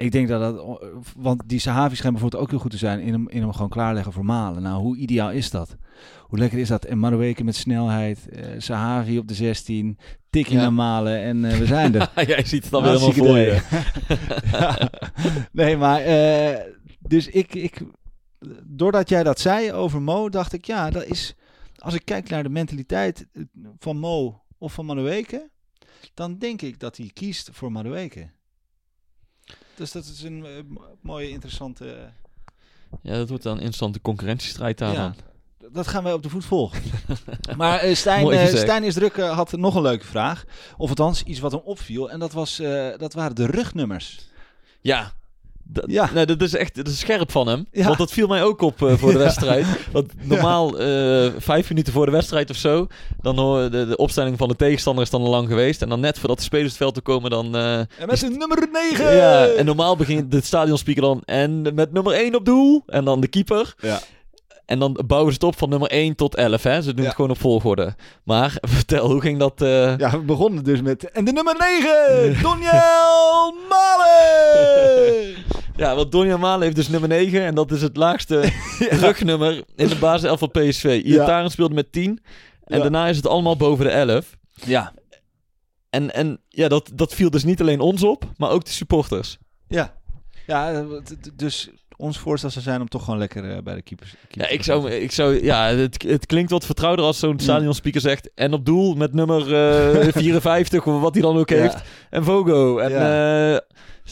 Ik 0.00 0.12
denk 0.12 0.28
dat 0.28 0.40
dat... 0.40 0.80
Want 1.16 1.42
die 1.46 1.58
Sahavi 1.58 1.96
schijnt 1.96 2.12
bijvoorbeeld 2.12 2.42
ook 2.42 2.50
heel 2.50 2.58
goed 2.58 2.70
te 2.70 2.76
zijn 2.76 3.00
in 3.00 3.12
hem, 3.12 3.28
in 3.28 3.40
hem 3.40 3.52
gewoon 3.52 3.68
klaarleggen 3.68 4.12
voor 4.12 4.24
Malen. 4.24 4.62
Nou, 4.62 4.80
hoe 4.80 4.96
ideaal 4.96 5.30
is 5.30 5.50
dat? 5.50 5.76
Hoe 6.22 6.38
lekker 6.38 6.58
is 6.58 6.68
dat? 6.68 6.84
En 6.84 6.98
Madueke 6.98 7.44
met 7.44 7.56
snelheid. 7.56 8.28
eh 8.28 8.46
Sahavi 8.58 9.18
op 9.18 9.28
de 9.28 9.34
16. 9.34 9.98
Tikking 10.30 10.56
Ja. 10.56 10.62
naar 10.62 10.72
Malen. 10.72 11.20
En 11.22 11.44
eh, 11.44 11.56
we 11.58 11.66
zijn 11.66 11.94
er. 11.94 12.10
Jij 12.28 12.44
ziet 12.44 12.62
het 12.62 12.72
dan 12.72 12.82
weer 12.82 12.90
helemaal 12.98 13.12
Hartstikke 13.12 13.28
voor 13.28 13.38
je. 13.38 13.60
idee. 14.08 14.50
Ja. 14.60 14.90
Nee, 15.62 15.76
maar... 15.76 16.00
eh, 16.00 16.60
dus 16.98 17.28
ik, 17.28 17.54
ik... 17.54 17.80
Doordat 18.64 19.08
jij 19.08 19.22
dat 19.22 19.40
zei 19.40 19.72
over 19.72 20.02
Mo, 20.02 20.28
dacht 20.28 20.52
ik... 20.52 20.64
Ja, 20.64 20.90
dat 20.90 21.04
is... 21.04 21.34
als 21.76 21.94
ik 21.94 22.04
kijk 22.04 22.28
naar 22.28 22.42
de 22.42 22.48
mentaliteit 22.48 23.26
eh, 23.32 23.42
van 23.78 23.96
Mo 23.98 24.42
of 24.58 24.72
van 24.72 24.86
Manueke, 24.86 25.50
dan 26.14 26.38
denk 26.38 26.62
ik 26.62 26.78
dat 26.80 26.96
hij 26.96 27.10
kiest 27.12 27.50
voor 27.52 27.72
Manueke. 27.72 28.30
Dus 29.78 29.92
dat 29.92 30.04
is 30.04 30.22
een 30.22 30.44
eh, 30.44 30.50
mo- 30.66 30.96
mooie, 31.00 31.30
interessante... 31.30 32.10
Ja, 33.02 33.16
dat 33.16 33.28
wordt 33.28 33.42
dan 33.42 33.52
een 33.52 33.58
interessante 33.58 34.00
concurrentiestrijd 34.00 34.78
daarvan. 34.78 35.14
Ja, 35.58 35.68
dat 35.72 35.86
gaan 35.86 36.02
wij 36.02 36.12
op 36.12 36.22
de 36.22 36.28
voet 36.28 36.44
volgen. 36.44 36.82
maar 37.56 37.78
eh, 37.78 37.94
Stijn, 37.94 38.30
eh, 38.30 38.82
is 38.82 38.94
druk 38.94 39.16
eh, 39.16 39.36
had 39.36 39.52
nog 39.52 39.74
een 39.74 39.82
leuke 39.82 40.04
vraag. 40.04 40.44
Of 40.76 40.88
althans, 40.88 41.22
iets 41.22 41.40
wat 41.40 41.52
hem 41.52 41.60
opviel. 41.64 42.10
En 42.10 42.18
dat, 42.18 42.32
was, 42.32 42.58
eh, 42.58 42.98
dat 42.98 43.12
waren 43.12 43.34
de 43.34 43.46
rugnummers. 43.46 44.28
Ja. 44.80 45.12
Dat, 45.70 45.84
Ja. 45.86 46.10
Nee, 46.14 46.26
dat 46.26 46.42
is 46.42 46.54
echt 46.54 46.74
dat 46.76 46.86
is 46.88 46.98
scherp 46.98 47.30
van 47.30 47.46
hem. 47.48 47.66
Ja. 47.72 47.84
Want 47.84 47.98
dat 47.98 48.12
viel 48.12 48.26
mij 48.26 48.42
ook 48.42 48.60
op 48.62 48.82
eh, 48.82 48.92
voor 48.96 49.12
de 49.12 49.18
wedstrijd. 49.28 49.66
Want 49.92 50.12
normaal 50.22 50.78
eh, 50.78 51.30
vijf 51.38 51.68
minuten 51.68 51.92
voor 51.92 52.06
de 52.06 52.12
wedstrijd 52.12 52.50
of 52.50 52.56
zo... 52.56 52.86
dan 53.20 53.38
hoor 53.38 53.70
de, 53.70 53.86
de 53.86 53.96
opstelling 53.96 54.38
van 54.38 54.48
de 54.48 54.56
tegenstander 54.56 55.04
is 55.04 55.10
dan 55.10 55.22
al 55.22 55.30
lang 55.30 55.48
geweest. 55.48 55.82
En 55.82 55.88
dan 55.88 56.00
net 56.00 56.18
voordat 56.18 56.36
de 56.38 56.42
spelers 56.44 56.68
het 56.68 56.76
veld 56.76 56.94
te 56.94 57.00
komen 57.00 57.30
dan... 57.30 57.56
eh, 57.56 57.78
En 57.78 57.86
met 58.06 58.38
nummer 58.38 58.68
9! 58.72 59.16
ja, 59.16 59.46
en 59.46 59.64
normaal 59.64 59.96
begint 59.96 60.30
de 60.30 60.40
stadionspeaker 60.42 61.02
dan... 61.02 61.22
en 61.24 61.74
met 61.74 61.92
nummer 61.92 62.12
1 62.12 62.34
op 62.34 62.44
doel. 62.44 62.82
En 62.86 63.04
dan 63.04 63.20
de 63.20 63.28
keeper. 63.28 63.74
Ja. 63.80 64.00
En 64.68 64.78
dan 64.78 65.00
bouwen 65.06 65.32
ze 65.32 65.38
het 65.38 65.48
op 65.48 65.58
van 65.58 65.68
nummer 65.68 65.90
1 65.90 66.14
tot 66.14 66.34
11. 66.34 66.62
Hè? 66.62 66.82
Ze 66.82 66.88
doen 66.90 67.00
Ja. 67.02 67.06
het 67.06 67.14
gewoon 67.14 67.30
op 67.30 67.38
volgorde. 67.40 67.94
Maar 68.24 68.56
vertel, 68.76 69.10
hoe 69.10 69.20
ging 69.20 69.38
dat... 69.38 69.62
eh, 69.62 69.96
Ja, 69.98 70.10
we 70.10 70.18
begonnen 70.18 70.64
dus 70.64 70.80
met... 70.80 71.10
En 71.10 71.24
de 71.24 71.32
nummer 71.32 71.56
9! 71.58 72.42
Doniel 72.42 73.54
Malen! 73.68 75.34
Ja, 75.76 75.94
want 75.94 76.12
Donja 76.12 76.36
Malen 76.36 76.62
heeft 76.62 76.76
dus 76.76 76.88
nummer 76.88 77.08
9. 77.08 77.42
En 77.42 77.54
dat 77.54 77.70
is 77.70 77.82
het 77.82 77.96
laagste 77.96 78.52
rugnummer 78.78 79.62
in 79.76 79.88
de 79.88 79.96
basis 79.96 80.28
11 80.28 80.38
van 80.38 80.50
PSV. 80.50 81.00
Iataren 81.04 81.50
speelde 81.50 81.74
met 81.74 81.92
10. 81.92 82.22
En 82.64 82.76
Ja. 82.76 82.82
daarna 82.82 83.06
is 83.08 83.16
het 83.16 83.26
allemaal 83.26 83.56
boven 83.56 83.84
de 83.84 83.90
11. 83.90 84.36
Ja. 84.52 84.92
En, 85.90 86.14
en 86.14 86.40
ja, 86.48 86.68
dat, 86.68 86.90
dat 86.94 87.14
viel 87.14 87.30
dus 87.30 87.44
niet 87.44 87.60
alleen 87.60 87.80
ons 87.80 88.02
op, 88.02 88.24
maar 88.36 88.50
ook 88.50 88.64
de 88.64 88.70
supporters. 88.70 89.38
Ja. 89.68 89.94
Ja, 90.46 90.72
eh, 90.72 90.84
dus 91.34 91.70
ons 91.98 92.18
voorstel 92.18 92.50
zou 92.50 92.64
zijn 92.64 92.80
om 92.80 92.88
toch 92.88 93.04
gewoon 93.04 93.18
lekker 93.18 93.50
eh, 93.50 93.62
bij 93.62 93.74
de 93.74 93.82
keepers... 93.82 94.14
Ja, 94.28 94.48
ik 94.48 94.62
zou, 94.62 94.90
ik 94.90 95.12
zou, 95.12 95.44
ja 95.44 95.66
het, 95.66 96.02
het 96.02 96.26
klinkt 96.26 96.50
wat 96.50 96.64
vertrouwder 96.66 97.04
als 97.04 97.18
zo'n 97.18 97.30
Mm. 97.30 97.38
stadionspeaker 97.38 98.00
zegt. 98.00 98.30
En 98.34 98.52
op 98.52 98.64
doel 98.64 98.94
met 98.94 99.12
nummer 99.14 99.54
eh 99.54 100.12
54, 100.22 100.86
of 100.86 101.00
wat 101.00 101.12
hij 101.14 101.22
dan 101.22 101.36
ook 101.36 101.48
Ja. 101.50 101.56
heeft. 101.56 101.76
En 102.10 102.24
Vogo. 102.24 102.78
En 102.78 102.90
Ja. 102.90 103.60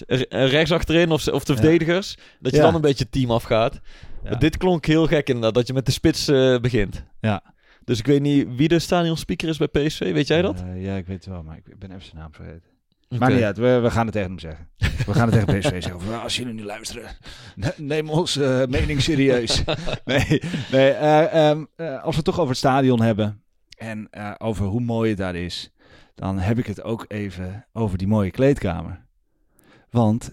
eh, 0.06 0.48
rechts 0.50 0.72
achterin 0.72 1.10
of, 1.10 1.28
of 1.28 1.44
de 1.44 1.54
verdedigers. 1.54 2.16
Dat 2.40 2.52
je 2.54 2.60
dan 2.60 2.74
een 2.74 2.80
beetje 2.80 3.02
het 3.04 3.12
team 3.12 3.30
afgaat. 3.30 3.80
Ja. 4.22 4.30
Maar 4.30 4.38
dit 4.38 4.56
klonk 4.56 4.86
heel 4.86 5.06
gek 5.06 5.26
inderdaad, 5.28 5.54
dat 5.54 5.66
je 5.66 5.72
met 5.72 5.86
de 5.86 5.92
spits 5.92 6.28
eh, 6.28 6.58
begint. 6.58 7.04
Ja. 7.20 7.42
Dus 7.84 7.98
ik 7.98 8.06
weet 8.06 8.20
niet 8.20 8.46
wie 8.56 8.68
de 8.68 8.78
stadionspeaker 8.78 9.48
is 9.48 9.56
bij 9.56 9.66
PSV. 9.68 10.12
Weet 10.12 10.26
jij 10.26 10.42
dat? 10.42 10.60
Eh, 10.60 10.84
ja, 10.84 10.96
ik 10.96 11.06
weet 11.06 11.16
het 11.24 11.26
wel, 11.34 11.42
maar 11.42 11.56
ik 11.56 11.78
ben 11.78 11.90
even 11.90 12.02
zijn 12.02 12.16
naam 12.16 12.32
vergeten. 12.32 12.62
Maar 13.08 13.32
niet 13.32 13.42
uit, 13.42 13.56
we, 13.56 13.78
we 13.82 13.90
gaan 13.90 14.04
het 14.04 14.14
tegen 14.14 14.30
hem 14.30 14.38
zeggen. 14.38 14.68
We 15.06 15.14
gaan 15.14 15.30
het 15.32 15.46
tegen 15.46 15.46
PSV 15.58 15.82
zeggen. 15.82 16.00
Van, 16.00 16.10
"Nou, 16.10 16.22
als 16.22 16.36
jullie 16.36 16.52
nu 16.54 16.64
luisteren, 16.64 17.10
ne- 17.54 17.74
neem 17.76 18.10
ons 18.10 18.36
eh, 18.36 18.66
mening 18.76 19.02
serieus. 19.02 19.64
nee, 20.04 20.42
nee 20.70 20.90
eh, 20.90 21.48
ehm, 21.50 21.64
eh, 21.76 21.94
als 21.94 22.10
we 22.10 22.16
het 22.16 22.24
toch 22.24 22.36
over 22.38 22.48
het 22.48 22.58
stadion 22.58 23.00
hebben 23.02 23.42
en 23.76 24.08
over 24.38 24.66
hoe 24.66 24.80
mooi 24.80 25.08
het 25.08 25.18
daar 25.18 25.34
is, 25.34 25.70
dan 26.14 26.38
heb 26.38 26.58
ik 26.58 26.66
het 26.66 26.82
ook 26.82 27.04
even 27.08 27.66
over 27.72 27.98
die 27.98 28.08
mooie 28.08 28.30
kleedkamer. 28.30 29.04
Want 29.90 30.32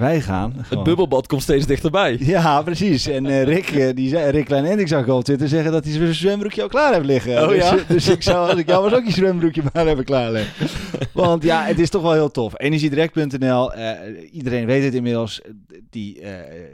wij 0.00 0.20
gaan. 0.20 0.54
Het 0.68 0.82
bubbelbad 0.82 1.26
komt 1.26 1.42
steeds 1.42 1.66
dichterbij. 1.66 2.18
Ja, 2.30 2.62
precies. 2.62 3.06
En 3.06 3.26
eh, 3.26 3.42
Rick, 3.42 3.70
eh, 3.70 3.94
die 3.94 4.08
zei, 4.08 4.30
Rick 4.30 4.44
Klein 4.44 4.78
ik 4.78 4.88
zag 4.88 5.00
ik 5.00 5.08
op 5.08 5.24
Twitter 5.24 5.48
zeggen 5.48 5.72
dat 5.72 5.84
hij 5.84 5.92
zijn 5.92 6.14
zwembroekje 6.14 6.62
al 6.62 6.68
klaar 6.68 6.92
heeft 6.92 7.04
liggen. 7.04 7.42
Oh, 7.42 7.48
dus, 7.48 7.56
ja? 7.56 7.76
eh, 7.76 7.88
dus 7.88 8.08
ik 8.08 8.22
zou, 8.22 8.50
als 8.50 8.58
ik 8.58 8.68
jou 8.68 8.82
was, 8.82 8.92
ook 8.92 9.04
je 9.04 9.12
zwembroekje 9.12 9.62
maar 9.72 9.86
hebben 9.86 10.04
klaarleggen. 10.04 10.68
Want 11.12 11.42
ja, 11.42 11.64
het 11.64 11.78
is 11.78 11.90
toch 11.90 12.02
wel 12.02 12.12
heel 12.12 12.30
tof. 12.30 12.52
Energiedirect.nl, 12.56 13.72
iedereen 14.32 14.66
weet 14.66 14.84
het 14.84 14.94
inmiddels, 14.94 15.40
die, 15.90 16.22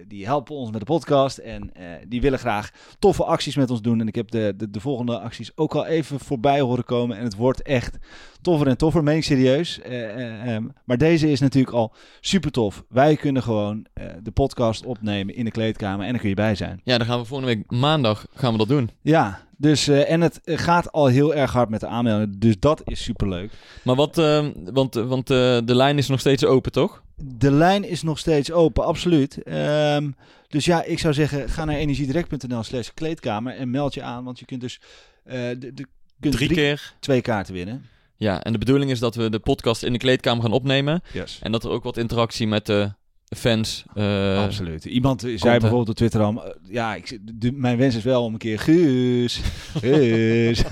die 0.08 0.26
helpen 0.26 0.54
ons 0.54 0.70
met 0.70 0.80
de 0.80 0.86
podcast 0.86 1.38
en 1.38 1.72
die 2.08 2.20
willen 2.20 2.38
graag 2.38 2.70
toffe 2.98 3.24
acties 3.24 3.56
met 3.56 3.70
ons 3.70 3.82
doen. 3.82 4.00
En 4.00 4.08
ik 4.08 4.14
heb 4.14 4.30
de, 4.30 4.54
de, 4.56 4.70
de 4.70 4.80
volgende 4.80 5.18
acties 5.18 5.50
ook 5.54 5.74
al 5.74 5.86
even 5.86 6.20
voorbij 6.20 6.60
horen 6.60 6.84
komen 6.84 7.16
en 7.16 7.24
het 7.24 7.36
wordt 7.36 7.62
echt 7.62 7.98
toffer 8.46 8.68
en 8.68 8.76
toffer, 8.76 9.02
meen 9.02 9.16
ik 9.16 9.24
serieus. 9.24 9.80
Eh, 9.80 10.04
eh, 10.04 10.54
ehm, 10.54 10.64
maar 10.84 10.98
deze 10.98 11.30
is 11.30 11.40
natuurlijk 11.40 11.74
al 11.74 11.92
super 12.20 12.50
tof. 12.50 12.84
Wij 12.88 13.16
kunnen 13.16 13.42
gewoon 13.42 13.86
eh, 13.92 14.06
de 14.22 14.30
podcast 14.30 14.84
opnemen 14.84 15.34
in 15.34 15.44
de 15.44 15.50
kleedkamer 15.50 16.04
en 16.06 16.10
dan 16.10 16.20
kun 16.20 16.28
je 16.28 16.34
bij 16.34 16.54
zijn. 16.54 16.80
Ja, 16.84 16.98
dan 16.98 17.06
gaan 17.06 17.18
we 17.18 17.24
volgende 17.24 17.54
week 17.54 17.70
maandag 17.70 18.26
gaan 18.34 18.52
we 18.52 18.58
dat 18.58 18.68
doen. 18.68 18.90
Ja, 19.02 19.40
dus 19.56 19.88
en 19.88 20.20
het 20.20 20.40
gaat 20.44 20.92
al 20.92 21.06
heel 21.06 21.34
erg 21.34 21.52
hard 21.52 21.68
met 21.68 21.80
de 21.80 21.86
aanmeldingen, 21.86 22.38
dus 22.38 22.54
dat 22.58 22.82
is 22.84 23.02
super 23.02 23.28
leuk. 23.28 23.52
Maar 23.82 23.94
wat, 23.94 24.18
eh, 24.18 24.46
want, 24.72 24.94
want 24.94 25.26
de 25.26 25.62
lijn 25.64 25.98
is 25.98 26.08
nog 26.08 26.20
steeds 26.20 26.44
open, 26.44 26.72
toch? 26.72 27.02
De 27.16 27.50
lijn 27.50 27.84
is 27.84 28.02
nog 28.02 28.18
steeds 28.18 28.52
open, 28.52 28.84
absoluut. 28.84 29.42
Ehm, 29.42 30.10
dus 30.48 30.64
ja, 30.64 30.82
ik 30.82 30.98
zou 30.98 31.14
zeggen, 31.14 31.48
ga 31.48 31.64
naar 31.64 31.76
energiedirect.nl 31.76 32.62
slash 32.62 32.88
kleedkamer 32.94 33.54
en 33.54 33.70
meld 33.70 33.94
je 33.94 34.02
aan, 34.02 34.24
want 34.24 34.38
je 34.38 34.44
kunt 34.44 34.60
dus 34.60 34.80
de, 35.24 35.70
de, 35.74 35.86
kunt 36.20 36.34
Drie 36.34 36.48
keer. 36.48 36.94
twee 37.00 37.20
kaarten 37.20 37.54
winnen. 37.54 37.84
Ja, 38.16 38.42
en 38.42 38.52
de 38.52 38.58
bedoeling 38.58 38.90
is 38.90 38.98
dat 38.98 39.14
we 39.14 39.30
de 39.30 39.38
podcast 39.38 39.82
in 39.82 39.92
de 39.92 39.98
kleedkamer 39.98 40.42
gaan 40.42 40.52
opnemen. 40.52 41.02
Yes. 41.12 41.38
En 41.42 41.52
dat 41.52 41.64
er 41.64 41.70
ook 41.70 41.84
wat 41.84 41.96
interactie 41.96 42.46
met 42.46 42.66
de 42.66 42.92
fans... 43.36 43.84
eh, 43.94 44.42
Absoluut. 44.42 44.84
Iemand 44.84 45.20
zei 45.20 45.36
hè? 45.38 45.50
bijvoorbeeld 45.58 45.88
op 45.88 45.94
Twitter 45.94 46.20
al, 46.22 46.44
eh, 46.44 46.50
ja, 46.68 46.94
ik, 46.94 47.18
de, 47.40 47.52
mijn 47.52 47.76
wens 47.76 47.96
is 47.96 48.02
wel 48.02 48.24
om 48.24 48.32
een 48.32 48.38
keer 48.38 48.58
Guus, 48.58 49.40
Guus. 49.80 50.62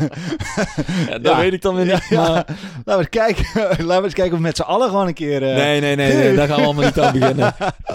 Ja, 1.09 1.19
dat 1.19 1.33
Ja. 1.33 1.39
weet 1.39 1.53
ik 1.53 1.63
dan 1.63 1.75
weer 1.75 1.85
niet. 1.85 2.07
Ja, 2.09 2.29
Maar... 2.29 2.45
Laten 2.85 2.85
we 2.85 2.97
eens 2.97 3.09
kijken, 3.09 3.45
laten 3.87 3.99
we 3.99 4.05
eens 4.05 4.15
kijken 4.15 4.33
of 4.33 4.39
we 4.39 4.45
met 4.47 4.57
z'n 4.57 4.63
allen 4.63 4.89
gewoon 4.89 5.07
een 5.07 5.15
keer... 5.15 5.43
eh, 5.43 5.55
Nee, 5.57 5.81
nee, 5.81 5.97
nee, 5.97 6.15
nee, 6.15 6.35
daar 6.35 6.47
gaan 6.49 6.57
we 6.59 6.65
allemaal 6.65 6.85
niet 6.85 7.01
aan 7.01 7.13
beginnen. 7.19 7.55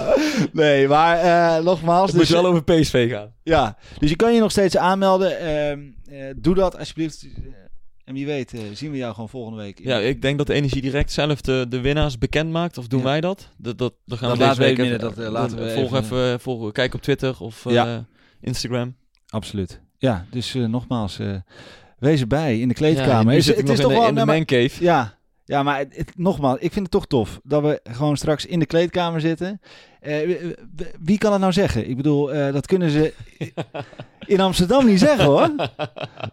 nee, 0.53 0.87
maar 0.87 1.17
eh, 1.17 1.63
nogmaals. 1.63 2.07
Het 2.07 2.15
moet 2.17 2.27
dus- 2.27 2.35
wel 2.41 2.45
over 2.45 2.63
PSV 2.63 3.09
gaan. 3.11 3.33
Ja, 3.43 3.77
dus 3.99 4.09
je 4.09 4.15
kan 4.15 4.33
je 4.33 4.39
nog 4.39 4.51
steeds 4.51 4.77
aanmelden. 4.77 5.39
Ehm, 5.39 5.79
eh, 6.09 6.33
doe 6.37 6.55
dat 6.55 6.77
alsjeblieft. 6.77 7.27
Eh, 8.10 8.16
En 8.16 8.16
wie 8.16 8.26
weet, 8.26 8.53
eh, 8.53 8.60
zien 8.74 8.91
we 8.91 8.97
jou 8.97 9.14
gewoon 9.14 9.30
volgende 9.30 9.57
week. 9.57 9.80
Ja, 9.84 9.97
ik 9.99 10.22
denk 10.22 10.38
dat 10.38 10.49
Energie 10.49 10.82
Direct 10.82 11.12
zelf 11.12 11.41
de, 11.41 11.66
de 11.70 11.80
winnaars 11.82 12.18
bekend 12.18 12.51
maakt. 12.51 12.78
Of 12.78 12.88
doen 12.88 12.99
Ja. 12.99 13.05
wij 13.05 13.22
dat? 13.22 13.49
Dat, 13.57 13.78
dat, 13.78 13.93
dat 14.05 14.18
gaan 14.18 14.30
Dat 14.30 14.38
we 14.38 14.43
deze 14.43 14.55
we 14.60 14.64
week 14.64 14.78
even 14.78 14.89
midden, 14.89 15.10
even- 15.10 15.16
dat, 15.22 15.26
eh, 15.26 15.32
laten 15.32 15.57
we 15.57 15.72
volg 15.74 15.95
even- 15.95 16.18
even, 16.26 16.39
volg, 16.39 16.72
kijk 16.72 16.93
op 16.93 17.01
Twitter 17.01 17.36
of 17.39 17.66
eh, 17.66 17.74
Ja. 17.74 18.05
Instagram. 18.41 18.95
Absoluut. 19.28 19.82
Ja, 19.97 20.26
dus 20.32 20.55
eh, 20.55 20.66
nogmaals, 20.66 21.20
eh, 21.20 21.36
wees 21.99 22.22
erbij 22.22 22.60
in 22.60 22.68
de 22.68 22.74
kleedkamer. 22.74 23.32
Ja, 23.34 23.38
Is- 23.39 23.45
het 23.47 23.55
nog 23.55 23.66
is 23.66 23.72
in 23.72 23.82
toch 23.84 23.91
de, 23.91 23.97
wel... 23.97 24.07
in 24.07 24.16
de 24.16 24.26
nou, 24.26 24.38
mancave. 24.38 24.84
Ja, 24.84 25.18
ja, 25.49 25.63
maar 25.63 25.77
het, 25.77 25.95
het- 25.95 26.13
nogmaals, 26.17 26.59
ik 26.59 26.71
vind 26.71 26.83
het 26.85 26.91
toch 26.91 27.05
tof 27.07 27.39
dat 27.43 27.61
we 27.61 27.79
gewoon 27.83 28.17
straks 28.17 28.45
in 28.45 28.59
de 28.59 28.65
kleedkamer 28.65 29.21
zitten. 29.21 29.61
Eh, 29.99 30.37
wie- 30.99 31.17
kan 31.17 31.31
het 31.31 31.41
nou 31.41 31.53
zeggen? 31.53 31.89
Ik 31.89 31.95
bedoel, 31.97 32.33
eh, 32.33 32.53
dat 32.53 32.65
kunnen 32.65 32.89
ze 32.89 33.13
in 34.25 34.39
Amsterdam 34.39 34.85
niet 34.85 34.99
zeggen 34.99 35.25
hoor. 35.25 35.49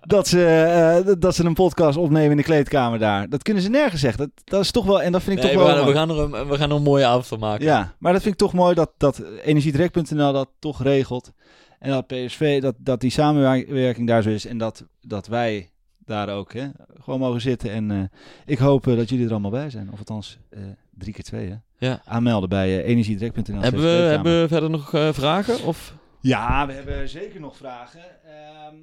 Dat 0.01 0.29
ze, 0.29 0.45
eh, 0.47 1.15
dat 1.19 1.35
ze 1.35 1.45
een 1.45 1.55
podcast 1.55 1.97
opnemen 1.99 2.31
in 2.31 2.37
de 2.37 2.43
kleedkamer 2.43 2.99
daar. 2.99 3.29
Dat 3.29 3.43
kunnen 3.43 3.63
ze 3.63 3.69
nergens 3.71 4.01
zeggen. 4.01 4.19
Dat, 4.21 4.31
dat 4.45 4.61
is 4.63 4.71
toch 4.71 4.85
wel, 4.85 5.03
en 5.03 5.13
dat 5.13 5.23
vind 5.23 5.37
ik 5.39 5.45
Nee, 5.45 5.53
toch 5.55 5.63
we, 5.63 5.69
wel... 5.69 5.77
gaan, 5.77 5.87
we, 5.87 5.93
gaan 5.93 6.11
er 6.11 6.19
een, 6.19 6.49
we 6.49 6.57
gaan 6.57 6.71
er 6.71 6.77
een 6.77 6.83
mooie 6.83 7.07
avond 7.07 7.27
van 7.27 7.39
maken. 7.39 7.65
Ja, 7.65 7.95
maar 7.99 8.13
dat 8.13 8.23
vind 8.23 8.35
ik 8.35 8.41
toch 8.41 8.53
mooi 8.53 8.75
dat, 8.75 8.91
dat 8.97 9.23
energiedirect.nl 9.45 10.33
dat 10.33 10.49
toch 10.59 10.83
regelt. 10.83 11.33
En 11.79 11.91
dat 11.91 12.07
PSV, 12.07 12.61
dat, 12.61 12.75
dat 12.79 13.01
die 13.01 13.11
samenwerking 13.11 14.07
daar 14.09 14.23
zo 14.23 14.29
is. 14.31 14.47
En 14.47 14.59
dat, 14.59 14.85
dat 15.01 15.27
wij 15.27 15.71
daar 16.07 16.29
ook 16.29 16.53
hè, 16.53 16.69
gewoon 17.01 17.21
mogen 17.21 17.41
zitten. 17.41 17.71
En 17.71 17.91
eh, 17.91 17.99
ik 18.47 18.59
hoop 18.59 18.87
eh, 18.87 18.97
dat 18.97 19.09
jullie 19.09 19.25
er 19.25 19.31
allemaal 19.31 19.51
bij 19.51 19.71
zijn. 19.71 19.93
Of 19.93 19.99
althans, 19.99 20.39
eh, 20.49 20.61
drie 20.99 21.13
keer 21.13 21.25
twee 21.25 21.49
hè. 21.49 21.57
Ja. 21.79 22.01
Aanmelden 22.05 22.49
bij 22.49 22.85
energiedirect.nl. 22.85 23.61
Hebben, 23.61 23.83
we, 23.83 23.89
hebben 23.89 24.41
we 24.41 24.49
verder 24.49 24.71
nog 24.71 24.89
vragen? 25.13 25.65
Of? 25.65 25.95
Ja, 26.27 26.67
we 26.67 26.73
hebben 26.73 27.09
zeker 27.09 27.41
nog 27.41 27.57
vragen. 27.57 28.25
Ehm, 28.25 28.75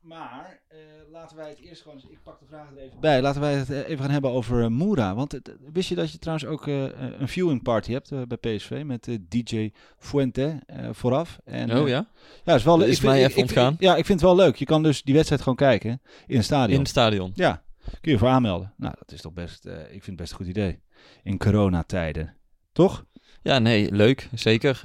maar 0.00 0.60
eh, 0.68 0.78
laten 1.12 1.36
wij 1.36 1.48
het 1.48 1.58
eerst 1.60 1.82
gewoon... 1.82 1.98
Ik 2.10 2.22
pak 2.22 2.38
de 2.40 2.46
vragen 2.46 2.76
er 2.76 2.82
even 2.82 3.00
bij. 3.00 3.22
Laten 3.22 3.40
wij 3.40 3.54
het 3.54 3.70
eh, 3.70 3.78
even 3.88 3.98
gaan 4.04 4.10
hebben 4.10 4.30
over 4.30 4.62
eh, 4.62 4.68
Moera. 4.68 5.14
Want 5.14 5.32
het- 5.32 5.56
wist 5.72 5.88
je 5.88 5.94
dat 5.94 6.12
je 6.12 6.18
trouwens 6.18 6.48
ook 6.48 6.66
een 6.66 7.28
viewing 7.28 7.62
party 7.62 7.92
hebt 7.92 8.10
bij 8.28 8.36
PSV 8.56 8.82
met 8.86 9.18
DJ 9.28 9.70
Fuente 9.98 10.58
vooraf? 10.92 11.38
En, 11.44 11.76
oh 11.78 11.88
ja? 11.88 12.06
Ja, 12.44 12.54
is 12.54 12.64
wel 12.64 12.78
leuk. 12.78 12.88
is 12.88 12.96
Ik 12.96 13.02
mij 13.04 13.18
ik- 13.20 13.24
even 13.26 13.36
ik- 13.36 13.42
ontgaan. 13.42 13.76
ja, 13.78 13.96
ik 13.96 14.06
vind 14.06 14.20
het 14.20 14.28
wel 14.28 14.36
leuk. 14.38 14.56
Je 14.56 14.64
kan 14.64 14.82
dus 14.82 15.02
die 15.02 15.14
wedstrijd 15.14 15.42
gewoon 15.42 15.56
kijken 15.58 16.00
in 16.26 16.36
een 16.36 16.44
stadion. 16.44 16.72
In 16.74 16.78
het 16.80 16.88
stadion. 16.88 17.32
Ja, 17.34 17.62
kun 18.00 18.12
je 18.12 18.18
voor 18.18 18.28
aanmelden. 18.28 18.72
Nou, 18.76 18.94
dat 18.98 19.12
is 19.12 19.20
toch 19.20 19.32
best... 19.32 19.64
ik 19.66 19.90
vind 19.90 20.06
het 20.06 20.16
best 20.16 20.30
een 20.30 20.36
goed 20.36 20.46
idee. 20.46 20.80
In 21.22 21.38
coronatijden. 21.38 22.36
Toch? 22.72 23.04
Ja, 23.42 23.58
nee, 23.58 23.92
leuk. 23.92 24.28
Zeker. 24.34 24.80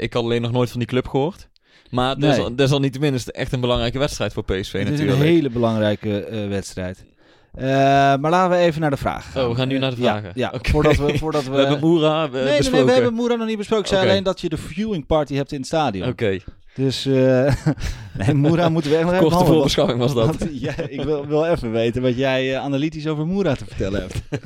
Ik 0.00 0.12
had 0.12 0.22
alleen 0.22 0.42
nog 0.42 0.52
nooit 0.52 0.70
van 0.70 0.78
die 0.78 0.88
club 0.88 1.08
gehoord. 1.08 1.48
Maar 1.90 2.18
Nee. 2.18 2.30
desal- 2.30 2.56
desalniettemin 2.56 3.14
is 3.14 3.24
het 3.26 3.34
echt 3.34 3.52
een 3.52 3.60
belangrijke 3.60 3.98
wedstrijd 3.98 4.32
voor 4.32 4.42
PSV 4.44 4.72
het 4.72 4.82
is 4.82 4.90
natuurlijk. 4.90 5.18
een 5.18 5.24
hele 5.24 5.50
belangrijke 5.50 6.24
eh, 6.24 6.48
wedstrijd. 6.48 7.04
Eh, 7.54 7.64
maar 7.66 8.30
laten 8.30 8.50
we 8.58 8.64
even 8.64 8.80
naar 8.80 8.90
de 8.90 8.96
vragen 8.96 9.32
gaan. 9.32 9.42
Oh, 9.44 9.48
we 9.50 9.54
gaan 9.56 9.68
nu 9.68 9.74
Eh, 9.74 9.80
naar 9.80 9.94
de 9.94 10.00
ja, 10.02 10.10
vragen. 10.12 10.32
Ja, 10.34 10.52
voordat 10.62 10.96
we... 10.96 11.18
Voordat 11.18 11.44
we, 11.44 11.50
We 11.50 11.56
hebben 11.58 11.80
Moera 11.80 12.24
eh, 12.24 12.30
nee, 12.32 12.42
nee, 12.42 12.44
nee, 12.50 12.56
besproken. 12.58 12.86
we 12.86 12.92
hebben 12.92 13.14
Moera 13.14 13.34
nog 13.34 13.46
niet 13.46 13.56
besproken. 13.56 13.84
Ik 13.84 13.90
zei 13.96 14.08
alleen 14.10 14.22
dat 14.22 14.40
je 14.40 14.48
de 14.48 14.56
viewing 14.56 15.06
party 15.06 15.34
hebt 15.34 15.52
in 15.52 15.58
het 15.58 15.66
stadion. 15.66 16.08
Oké. 16.08 16.38
Dus 16.74 17.06
uh, 17.06 17.54
nee, 18.18 18.34
Moera 18.34 18.68
moeten 18.68 18.90
we 18.90 18.96
echt 18.96 19.06
nog 19.06 19.14
even 19.14 19.28
Korte 19.28 19.44
voorbeschouwing 19.44 19.98
was 19.98 20.14
dat. 20.14 20.26
Want, 20.26 20.60
ja, 20.60 20.76
ik 20.76 21.02
wil, 21.02 21.26
wil 21.26 21.46
even 21.46 21.72
weten 21.72 22.02
wat 22.02 22.16
jij 22.16 22.50
uh, 22.50 22.56
analytisch 22.56 23.06
over 23.06 23.26
Moera 23.26 23.54
te 23.54 23.64
vertellen 23.64 24.00
hebt. 24.00 24.22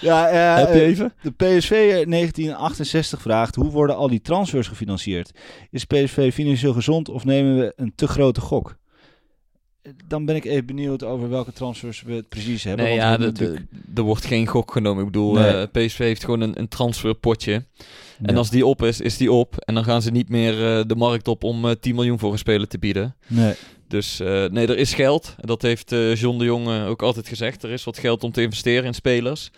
ja, 0.00 0.32
uh, 0.32 0.56
Heb 0.64 0.74
je 0.74 0.80
even? 0.80 1.12
De 1.22 1.30
PSV 1.30 1.70
1968 1.70 3.22
vraagt, 3.22 3.54
hoe 3.54 3.70
worden 3.70 3.96
al 3.96 4.08
die 4.08 4.20
transfers 4.20 4.68
gefinancierd? 4.68 5.30
Is 5.70 5.84
PSV 5.84 6.32
financieel 6.32 6.72
gezond 6.72 7.08
of 7.08 7.24
nemen 7.24 7.58
we 7.58 7.72
een 7.76 7.92
te 7.94 8.06
grote 8.06 8.40
gok? 8.40 8.76
Dan 10.06 10.24
ben 10.24 10.36
ik 10.36 10.44
even 10.44 10.66
benieuwd 10.66 11.04
over 11.04 11.28
welke 11.28 11.52
transfers 11.52 12.02
we 12.02 12.12
het 12.12 12.28
precies 12.28 12.64
hebben. 12.64 12.84
Nee, 12.84 12.94
ja, 12.94 13.16
natuurlijk... 13.16 13.66
er 13.94 14.02
wordt 14.02 14.24
geen 14.24 14.46
gok 14.46 14.72
genomen. 14.72 15.04
Ik 15.04 15.10
bedoel, 15.10 15.32
nee. 15.32 15.54
uh, 15.54 15.62
PSV 15.72 15.98
heeft 15.98 16.24
gewoon 16.24 16.40
een, 16.40 16.58
een 16.58 16.68
transferpotje. 16.68 17.52
Ja. 17.52 17.86
En 18.22 18.36
als 18.36 18.50
die 18.50 18.66
op 18.66 18.82
is, 18.82 19.00
is 19.00 19.16
die 19.16 19.32
op. 19.32 19.56
En 19.56 19.74
dan 19.74 19.84
gaan 19.84 20.02
ze 20.02 20.10
niet 20.10 20.28
meer 20.28 20.52
uh, 20.52 20.84
de 20.86 20.96
markt 20.96 21.28
op 21.28 21.44
om 21.44 21.64
uh, 21.64 21.70
10 21.80 21.94
miljoen 21.94 22.18
voor 22.18 22.32
een 22.32 22.38
speler 22.38 22.68
te 22.68 22.78
bieden. 22.78 23.16
Nee. 23.26 23.54
Dus 23.88 24.18
nee, 24.18 24.66
er 24.66 24.78
is 24.78 24.94
geld. 24.94 25.34
Dat 25.40 25.62
heeft 25.62 25.90
John 26.14 26.38
de 26.38 26.44
Jong 26.44 26.86
ook 26.86 27.02
altijd 27.02 27.28
gezegd. 27.28 27.62
Er 27.62 27.70
is 27.70 27.84
wat 27.84 27.98
geld 27.98 28.24
om 28.24 28.32
te 28.32 28.42
investeren 28.42 28.84
in 28.84 28.94
spelers. 28.94 29.50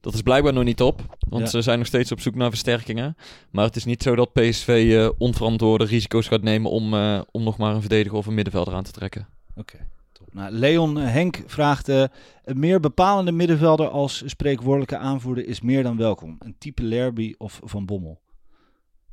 Dat 0.00 0.14
is 0.14 0.22
blijkbaar 0.22 0.52
nog 0.52 0.64
niet 0.64 0.80
op. 0.80 1.16
Want 1.28 1.42
ja. 1.42 1.48
ze 1.48 1.62
zijn 1.62 1.78
nog 1.78 1.86
steeds 1.86 2.12
op 2.12 2.20
zoek 2.20 2.34
naar 2.34 2.50
versterkingen. 2.50 3.16
Maar 3.50 3.64
het 3.64 3.76
is 3.76 3.84
niet 3.84 4.02
zo 4.02 4.14
dat 4.14 4.32
PSV 4.32 5.08
onverantwoorde 5.18 5.84
risico's 5.84 6.28
gaat 6.28 6.42
nemen 6.42 6.70
om, 6.70 6.94
om 7.30 7.42
nog 7.42 7.56
maar 7.56 7.74
een 7.74 7.80
verdediger 7.80 8.18
of 8.18 8.26
een 8.26 8.34
middenvelder 8.34 8.74
aan 8.74 8.84
te 8.84 8.92
trekken. 8.92 9.28
Oké. 9.56 9.74
Okay. 9.76 9.86
Nou, 10.32 10.52
Leon 10.52 10.96
Henk 10.96 11.42
vraagt: 11.46 11.88
uh, 11.88 12.04
een 12.44 12.58
meer 12.58 12.80
bepalende 12.80 13.32
middenvelder 13.32 13.88
als 13.88 14.22
spreekwoordelijke 14.26 14.96
aanvoerder 14.96 15.46
is 15.46 15.60
meer 15.60 15.82
dan 15.82 15.96
welkom. 15.96 16.36
Een 16.38 16.54
type 16.58 16.82
Lerby 16.82 17.34
of 17.38 17.60
Van 17.64 17.86
Bommel. 17.86 18.20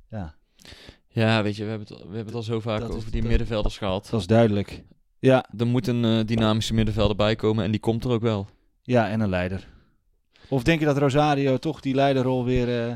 Ja. 0.09 0.35
Ja, 1.07 1.43
weet 1.43 1.55
je, 1.55 1.63
we 1.63 1.69
hebben 1.69 1.87
het, 1.87 1.97
we 1.97 2.03
hebben 2.05 2.25
het 2.25 2.35
al 2.35 2.43
zo 2.43 2.59
vaak 2.59 2.79
Dat 2.79 2.89
over 2.89 3.05
is- 3.05 3.11
die 3.11 3.21
dat- 3.21 3.29
middenvelders 3.29 3.77
gehad. 3.77 4.07
Dat 4.11 4.19
is 4.19 4.27
duidelijk. 4.27 4.83
Ja, 5.19 5.45
Er 5.57 5.67
moet 5.67 5.87
een 5.87 6.05
eh, 6.05 6.25
dynamische 6.25 6.73
middenvelder 6.73 7.15
bij 7.15 7.35
komen 7.35 7.63
en 7.65 7.71
die 7.71 7.79
komt 7.79 8.03
er 8.03 8.11
ook 8.11 8.21
wel. 8.21 8.47
ja, 8.81 9.09
en 9.09 9.19
een 9.19 9.29
leider. 9.29 9.67
Of 10.49 10.63
denk 10.63 10.79
je 10.79 10.85
dat 10.85 10.97
Rosario 10.97 11.57
toch 11.57 11.79
die 11.79 11.95
leiderrol 11.95 12.45
weer. 12.45 12.87
eh, 12.87 12.93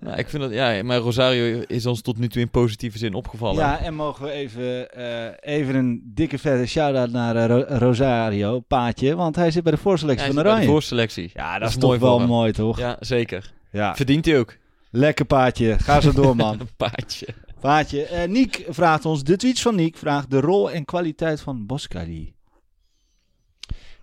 Ja, 0.00 0.16
ik 0.16 0.28
vind 0.28 0.42
dat, 0.42 0.52
ja, 0.52 0.82
maar 0.82 0.98
Rosario 0.98 1.62
is 1.66 1.86
ons 1.86 2.00
tot 2.02 2.18
nu 2.18 2.28
toe 2.28 2.42
in 2.42 2.50
positieve 2.50 2.98
zin 2.98 3.14
opgevallen. 3.14 3.56
Ja, 3.56 3.78
en 3.80 3.94
mogen 3.94 4.24
we 4.24 4.30
even, 4.30 4.90
eh, 4.92 5.54
even 5.56 5.74
een 5.74 6.02
dikke 6.14 6.38
vette 6.38 6.66
shout-out 6.66 7.10
naar 7.10 7.36
eh, 7.36 7.46
Ro- 7.46 7.76
Rosario, 7.78 8.60
Paatje. 8.60 9.16
Want 9.16 9.36
hij 9.36 9.50
zit 9.50 9.62
bij 9.62 9.72
de 9.72 9.78
voorselectie 9.78 10.24
van 10.26 10.34
zit 10.34 10.42
bij 10.42 10.50
de 10.52 10.56
Oranje. 10.58 10.72
voorselectie. 10.72 11.30
Ja, 11.34 11.58
dat, 11.58 11.68
is, 11.68 11.76
mooi 11.76 11.98
toch 11.98 12.08
wel 12.08 12.18
hem. 12.18 12.28
mooi, 12.28 12.52
toch? 12.52 12.78
Ja, 12.78 12.96
zeker. 13.00 13.52
Ja. 13.70 13.96
Verdient 13.96 14.24
hij 14.24 14.38
ook. 14.38 14.56
Lekker 14.90 15.24
Paatje. 15.24 15.78
Ga 15.78 16.00
zo 16.00 16.12
door, 16.12 16.36
man. 16.36 16.60
Een 16.60 16.68
paardje. 16.76 17.26
Paatje. 17.60 18.02
Eh 18.02 18.28
Niek 18.28 18.64
vraagt 18.68 19.04
ons, 19.04 19.24
de 19.24 19.36
tweets 19.36 19.62
van 19.62 19.74
Niek 19.74 19.96
vraagt 19.96 20.30
de 20.30 20.40
rol 20.40 20.70
en 20.70 20.84
kwaliteit 20.84 21.40
van 21.40 21.66
Boskali. 21.66 22.34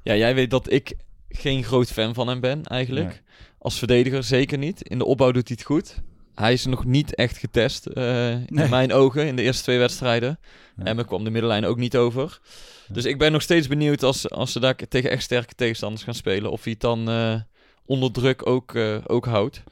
Ja, 0.04 0.16
jij 0.16 0.36
weet 0.36 0.50
dat 0.50 0.72
ik 0.72 0.94
geen 1.30 1.64
groot 1.64 1.92
fan 1.92 2.14
van 2.14 2.28
hem 2.28 2.40
ben, 2.40 2.64
eigenlijk. 2.64 3.08
Nee. 3.08 3.20
Als 3.62 3.78
verdediger 3.78 4.24
zeker 4.24 4.58
niet. 4.58 4.82
In 4.82 4.98
de 4.98 5.06
opbouw 5.06 5.32
doet 5.32 5.48
hij 5.48 5.58
het 5.60 5.66
goed. 5.66 6.02
Hij 6.36 6.54
is 6.54 6.66
nog 6.66 6.86
niet 6.86 7.16
echt 7.16 7.38
getest, 7.38 7.88
Nee. 7.94 8.44
in 8.48 8.70
mijn 8.70 8.94
ogen, 8.94 9.28
in 9.28 9.36
de 9.36 9.42
eerste 9.42 9.64
twee 9.64 9.78
wedstrijden. 9.78 10.40
En 10.78 10.98
er 10.98 11.06
kwam 11.06 11.24
de 11.24 11.30
middenlijn 11.30 11.66
ook 11.66 11.78
niet 11.78 11.98
over. 11.98 12.40
Dus 12.88 13.06
ik 13.06 13.18
ben 13.18 13.32
nog 13.32 13.42
steeds 13.42 13.68
benieuwd 13.68 14.04
als, 14.04 14.30
als 14.30 14.52
ze 14.52 14.60
daar 14.60 14.76
tegen 14.76 15.10
echt 15.10 15.24
sterke 15.24 15.56
tegenstanders 15.56 16.04
gaan 16.04 16.14
spelen. 16.14 16.52
Of 16.52 16.64
hij 16.64 16.72
het 16.72 16.82
dan 16.82 17.10
eh, 17.10 17.36
onder 17.86 18.12
druk 18.12 18.48
ook, 18.48 18.76
eh, 18.76 18.98
ook 19.08 19.26
houdt. 19.26 19.64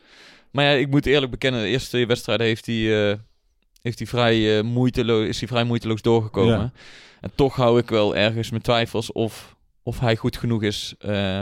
Maar 0.52 0.66
ja, 0.66 0.72
ik 0.72 0.90
moet 0.90 1.06
eerlijk 1.06 1.32
bekennen, 1.32 1.62
de 1.62 1.68
eerste 1.68 1.90
twee 1.90 2.08
wedstrijden 2.08 2.46
heeft 2.46 2.66
hij, 2.66 3.20
heeft 3.82 4.00
hij 4.00 4.08
vrij, 4.08 4.62
moeiteloos, 4.62 5.28
is 5.28 5.40
hij 5.40 5.48
vrij 5.48 5.64
moeiteloos 5.64 6.02
doorgekomen. 6.02 6.60
Ja. 6.60 6.72
En 7.22 7.32
toch 7.36 7.56
hou 7.56 7.80
ik 7.80 7.90
wel 7.90 8.16
ergens 8.16 8.50
mijn 8.50 8.62
twijfels 8.62 9.12
of, 9.12 9.56
of 9.84 10.00
hij 10.00 10.16
goed 10.16 10.38
genoeg 10.38 10.64
is 10.64 10.96
eh, 11.00 11.42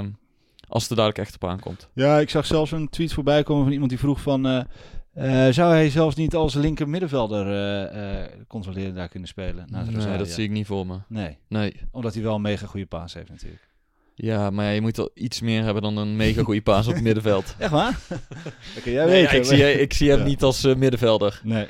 als 0.67 0.81
het 0.81 0.91
er 0.91 0.97
dadelijk 0.97 1.19
echt 1.27 1.35
op 1.35 1.45
aankomt. 1.49 1.89
Ja, 1.93 2.19
ik 2.19 2.29
zag 2.29 2.45
zelfs 2.45 2.71
een 2.71 2.89
tweet 2.89 3.13
voorbij 3.13 3.43
komen 3.43 3.63
van 3.63 3.71
iemand 3.71 3.89
die 3.89 3.99
vroeg 3.99 4.21
van... 4.21 4.45
eh, 4.47 5.47
eh, 5.47 5.53
zou 5.53 5.73
hij 5.73 5.89
zelfs 5.89 6.15
niet 6.15 6.35
als 6.35 6.53
linker 6.53 6.89
middenvelder 6.89 7.47
eh 7.47 8.23
eh 8.23 8.31
controleren 8.47 8.95
daar 8.95 9.07
kunnen 9.09 9.29
spelen? 9.29 9.65
naast 9.69 9.91
nee, 9.91 10.17
dat 10.17 10.27
zie 10.29 10.43
ik 10.43 10.51
niet 10.51 10.65
voor 10.67 10.87
me. 10.87 10.97
Nee, 11.07 11.37
Nee. 11.47 11.75
omdat 11.91 12.13
hij 12.13 12.23
wel 12.23 12.35
een 12.35 12.41
mega 12.41 12.65
goede 12.65 12.85
paas 12.85 13.13
heeft 13.13 13.29
natuurlijk. 13.29 13.65
Ja, 14.15 14.49
maar 14.49 14.65
ja, 14.65 14.71
je 14.71 14.81
moet 14.81 14.97
wel 14.97 15.11
iets 15.13 15.41
meer 15.41 15.63
hebben 15.63 15.81
dan 15.83 15.97
een 15.97 16.15
mega 16.15 16.43
goede 16.43 16.61
paas 16.61 16.87
op 16.87 16.93
het 16.93 17.03
middenveld. 17.03 17.55
Echt 17.59 17.71
waar? 17.71 17.99
jij 18.83 19.05
Nee, 19.05 19.21
ja, 19.21 19.29
ik, 19.31 19.43
zie, 19.43 19.81
ik 19.81 19.93
zie 19.93 20.09
hem 20.09 20.19
Ja. 20.19 20.25
niet 20.25 20.43
als 20.43 20.63
middenvelder. 20.63 21.41
Nee. 21.43 21.67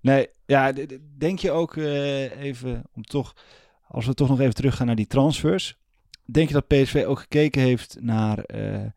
Nee, 0.00 0.28
ja, 0.46 0.72
denk 1.18 1.38
je 1.38 1.50
ook 1.50 1.76
even 1.76 2.82
om 2.94 3.02
toch, 3.02 3.34
als 3.88 4.06
we 4.06 4.14
toch 4.14 4.28
nog 4.28 4.40
even 4.40 4.54
teruggaan 4.54 4.86
naar 4.86 4.96
die 4.96 5.06
transfers. 5.06 5.76
Denk 6.26 6.48
je 6.48 6.54
dat 6.54 6.66
PSV 6.66 7.04
ook 7.06 7.18
gekeken 7.20 7.62
heeft 7.62 7.96
naar 8.00 8.38
eh, 8.38 8.74
eh, 8.84 8.90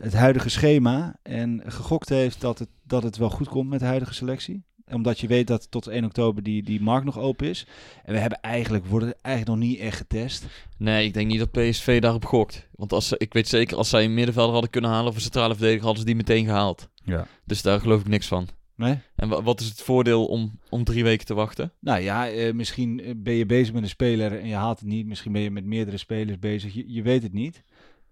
het 0.00 0.12
huidige 0.14 0.48
schema 0.48 1.16
en 1.22 1.62
gegokt 1.66 2.08
heeft 2.08 2.40
dat 2.40 2.58
het, 2.58 2.68
dat 2.82 3.02
het 3.02 3.16
wel 3.16 3.30
goed 3.30 3.48
komt 3.48 3.68
met 3.68 3.80
de 3.80 3.86
huidige 3.86 4.14
selectie? 4.14 4.62
Omdat 4.90 5.20
je 5.20 5.26
weet 5.26 5.46
dat 5.46 5.70
tot 5.70 5.86
1 5.86 6.04
oktober 6.04 6.42
die, 6.42 6.62
die 6.62 6.80
markt 6.80 7.04
nog 7.04 7.18
open 7.18 7.48
is. 7.48 7.66
En 8.04 8.12
we 8.12 8.18
hebben 8.18 8.40
eigenlijk, 8.40 8.86
worden 8.86 9.14
eigenlijk 9.22 9.58
nog 9.60 9.68
niet 9.68 9.78
echt 9.78 9.96
getest. 9.96 10.44
Nee, 10.78 11.06
ik 11.06 11.14
denk 11.14 11.26
niet 11.30 11.38
dat 11.38 11.50
PSV 11.50 12.00
daarop 12.00 12.24
gokt. 12.24 12.68
Want 12.74 12.92
als, 12.92 13.08
ze- 13.08 13.18
ik 13.18 13.32
weet 13.32 13.48
zeker, 13.48 13.76
als 13.76 13.88
zij 13.88 14.04
een 14.04 14.14
middenvelder 14.14 14.52
hadden 14.52 14.70
kunnen 14.70 14.90
halen 14.90 15.08
of 15.08 15.14
een 15.14 15.20
centrale 15.20 15.54
verdediger, 15.54 15.82
hadden 15.84 16.00
ze 16.00 16.06
die 16.06 16.16
meteen 16.16 16.44
gehaald. 16.44 16.88
Ja. 17.04 17.26
Dus 17.44 17.62
daar 17.62 17.80
geloof 17.80 18.00
ik 18.00 18.08
niks 18.08 18.26
van. 18.26 18.48
Nee? 18.76 18.98
En 19.16 19.28
wa- 19.28 19.42
wat 19.42 19.60
is 19.60 19.68
het 19.68 19.82
voordeel 19.82 20.26
om, 20.26 20.58
om 20.68 20.84
drie 20.84 21.02
weken 21.04 21.26
te 21.26 21.34
wachten? 21.34 21.72
Nou 21.80 22.00
ja, 22.00 22.28
eh, 22.28 22.52
misschien 22.52 23.00
eh, 23.00 23.10
ben 23.16 23.34
je 23.34 23.46
bezig 23.46 23.74
met 23.74 23.82
een 23.82 23.88
speler 23.88 24.40
en 24.40 24.48
je 24.48 24.54
haalt 24.54 24.78
het 24.78 24.88
niet. 24.88 25.06
Misschien 25.06 25.32
ben 25.32 25.42
je 25.42 25.50
met 25.50 25.64
meerdere 25.64 25.96
spelers 25.96 26.38
bezig. 26.38 26.74
Je, 26.74 26.84
je 26.92 27.02
weet 27.02 27.22
het 27.22 27.32
niet. 27.32 27.62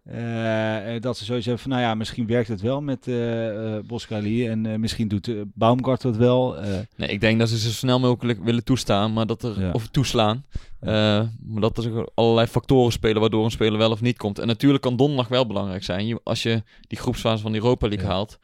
Eh, 0.05 1.01
dat 1.01 1.17
ze 1.19 1.25
zoiets 1.25 1.45
hebben 1.47 1.62
van, 1.62 1.71
nou 1.73 1.83
ja, 1.83 1.95
misschien 1.95 2.27
werkt 2.27 2.49
het 2.49 2.61
wel 2.61 2.81
met 2.81 3.09
eh 3.09 3.79
Boskali 3.87 4.49
en 4.49 4.81
misschien 4.81 5.09
doet 5.09 5.31
Baumgart 5.55 6.03
het 6.03 6.17
wel. 6.17 6.57
Nee, 6.97 7.09
ik 7.09 7.21
denk 7.21 7.39
dat 7.39 7.49
ze 7.49 7.59
zo 7.59 7.69
snel 7.71 8.01
mogelijk 8.01 8.45
willen 8.45 8.65
toestaan, 8.65 9.12
maar 9.12 9.27
dat 9.27 9.43
er, 9.43 9.61
Ja. 9.61 9.71
of 9.73 9.89
toeslaan. 9.89 10.45
Maar 10.81 11.61
dat 11.61 11.85
er 11.85 12.09
allerlei 12.15 12.47
factoren 12.47 12.93
spelen 12.93 13.21
waardoor 13.21 13.45
een 13.45 13.51
speler 13.51 13.79
wel 13.79 13.91
of 13.91 14.01
niet 14.01 14.17
komt. 14.19 14.39
En 14.39 14.47
natuurlijk 14.47 14.83
kan 14.83 14.97
donderdag 14.97 15.29
wel 15.29 15.47
belangrijk 15.47 15.85
zijn. 15.85 16.07
Je- 16.07 16.21
als 16.25 16.43
je 16.43 16.62
die 16.81 16.99
groepsfase 16.99 17.43
van 17.43 17.53
de 17.53 17.59
Europa 17.59 17.89
League 17.89 18.07
Ja. 18.07 18.12
haalt, 18.12 18.39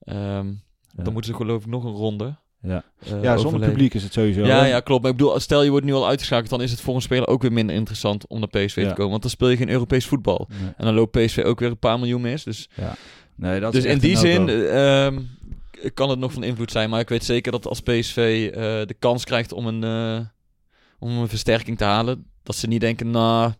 ehm. 0.00 0.46
Dan 0.94 1.12
moeten 1.12 1.30
ze 1.30 1.36
geloof 1.36 1.62
ik 1.62 1.68
nog 1.70 1.84
een 1.84 1.92
ronde. 1.92 2.36
ja, 2.62 2.84
eh, 2.98 3.22
ja 3.22 3.36
zonder 3.36 3.68
publiek 3.68 3.94
is 3.94 4.02
het 4.02 4.12
sowieso. 4.12 4.44
Ja, 4.44 4.60
hè? 4.60 4.66
ja, 4.66 4.80
klopt. 4.80 5.02
Maar 5.02 5.10
ik 5.10 5.16
bedoel, 5.16 5.40
stel 5.40 5.62
je 5.62 5.70
wordt 5.70 5.86
nu 5.86 5.92
al 5.92 6.08
uitgeschakeld, 6.08 6.50
dan 6.50 6.62
is 6.62 6.70
het 6.70 6.80
voor 6.80 6.94
een 6.94 7.02
speler 7.02 7.28
ook 7.28 7.42
weer 7.42 7.52
minder 7.52 7.76
interessant 7.76 8.26
om 8.26 8.38
naar 8.38 8.48
PSV 8.48 8.76
Ja. 8.76 8.88
te 8.88 8.94
komen. 8.94 9.10
Want 9.10 9.22
dan 9.22 9.30
speel 9.30 9.48
je 9.48 9.56
geen 9.56 9.70
Europees 9.70 10.06
voetbal. 10.06 10.46
Nee, 10.48 10.72
En 10.76 10.84
dan 10.84 10.94
loopt 10.94 11.10
PSV 11.24 11.42
ook 11.44 11.60
weer 11.60 11.70
een 11.70 11.78
paar 11.78 11.98
miljoen 11.98 12.20
mis. 12.20 12.44
Dus, 12.44 12.68
nee, 13.36 13.60
dat 13.60 13.72
dus 13.72 13.84
is 13.84 13.92
in 13.92 13.98
die 13.98 14.16
zin 14.16 14.48
eh, 14.48 15.06
ehm, 15.06 15.20
kan 15.94 16.10
het 16.10 16.18
nog 16.18 16.32
van 16.32 16.42
invloed 16.42 16.70
zijn. 16.70 16.90
Maar 16.90 17.00
ik 17.00 17.08
weet 17.08 17.24
zeker 17.24 17.52
dat 17.52 17.66
als 17.66 17.80
PSV 17.80 18.50
eh, 18.54 18.60
de 18.62 18.96
kans 18.98 19.24
krijgt 19.24 19.52
om 19.52 19.66
een, 19.66 19.84
eh, 19.84 20.26
om 20.98 21.18
een 21.18 21.28
versterking 21.28 21.78
te 21.78 21.84
halen, 21.84 22.26
dat 22.42 22.56
ze 22.56 22.66
niet 22.66 22.80
denken, 22.80 23.10
nou, 23.10 23.52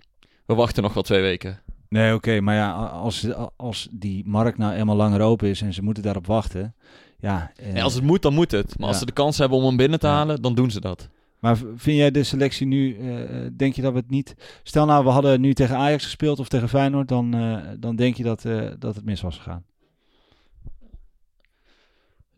we 0.46 0.54
wachten 0.54 0.82
nog 0.82 0.94
wel 0.94 1.02
twee 1.02 1.20
weken. 1.20 1.62
Nee, 1.88 2.14
oké, 2.14 2.40
maar 2.40 2.54
ja, 2.54 2.72
als, 2.72 3.26
als 3.56 3.88
die 3.90 4.22
markt 4.26 4.58
nou 4.58 4.74
eenmaal 4.74 4.96
langer 4.96 5.20
open 5.20 5.48
is 5.48 5.60
en 5.62 5.74
ze 5.74 5.82
moeten 5.82 6.02
daarop 6.02 6.26
wachten. 6.26 6.74
Ja, 7.20 7.52
eh, 7.56 7.74
En 7.76 7.82
als 7.82 7.94
het 7.94 8.02
moet, 8.02 8.22
dan 8.22 8.34
moet 8.34 8.50
het. 8.50 8.78
Maar 8.78 8.88
als 8.88 8.98
ze 8.98 9.06
de 9.06 9.12
kans 9.12 9.38
hebben 9.38 9.58
om 9.58 9.64
hem 9.64 9.76
binnen 9.76 9.98
te 9.98 10.06
halen, 10.06 10.42
dan 10.42 10.54
doen 10.54 10.70
ze 10.70 10.80
dat. 10.80 11.08
Maar 11.38 11.56
vind 11.56 11.96
jij 11.96 12.10
de 12.10 12.22
selectie 12.22 12.66
nu, 12.66 12.96
eh, 12.96 13.22
eh, 13.22 13.52
denk 13.56 13.74
je 13.74 13.82
dat 13.82 13.92
we 13.92 13.98
het 13.98 14.10
niet... 14.10 14.34
Stel 14.62 14.86
nou, 14.86 15.04
we 15.04 15.10
hadden 15.10 15.40
nu 15.40 15.54
tegen 15.54 15.76
Ajax 15.76 16.04
gespeeld 16.04 16.38
of 16.38 16.48
tegen 16.48 16.68
Feyenoord, 16.68 17.08
dan, 17.08 17.34
eh, 17.34 17.58
dan 17.78 17.96
denk 17.96 18.16
je 18.16 18.22
dat, 18.22 18.44
eh, 18.44 18.70
dat 18.78 18.94
het 18.94 19.04
mis 19.04 19.20
was 19.20 19.36
gegaan. 19.36 19.64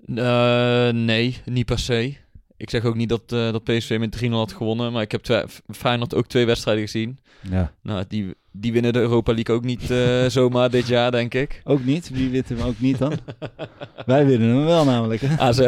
Eh, 0.07 0.89
nee, 0.89 1.37
niet 1.45 1.66
per 1.66 1.78
se. 1.78 2.16
Ik 2.63 2.71
zeg 2.71 2.85
ook 2.85 2.95
niet 2.95 3.09
dat, 3.09 3.23
eh, 3.27 3.53
dat 3.53 3.65
PSV 3.65 3.97
met 3.99 4.13
3-0 4.13 4.31
had 4.39 4.53
gewonnen. 4.53 4.93
Maar 4.93 5.03
ik 5.03 5.13
heb 5.13 5.23
twee, 5.23 5.43
Feyenoord 5.69 6.15
ook 6.15 6.27
twee 6.27 6.47
wedstrijden 6.47 6.83
gezien. 6.85 7.19
Ja. 7.51 7.73
Nou, 7.83 8.05
die, 8.09 8.35
die 8.53 8.73
winnen 8.73 8.93
de 8.93 8.99
Europa 8.99 9.35
League 9.35 9.55
ook 9.55 9.65
niet 9.65 9.91
eh, 9.91 10.27
zomaar 10.39 10.71
dit 10.71 10.87
jaar, 10.87 11.11
denk 11.11 11.35
ik. 11.35 11.61
Ook 11.65 11.85
niet? 11.85 12.11
Wie 12.11 12.31
wint 12.31 12.49
hem 12.49 12.61
ook 12.61 12.81
niet 12.81 12.99
dan? 12.99 13.13
Wij 14.07 14.27
winnen 14.27 14.49
hem 14.49 14.65
wel 14.65 14.85
namelijk. 14.85 15.21
hè? 15.21 15.39
AZ. 15.39 15.59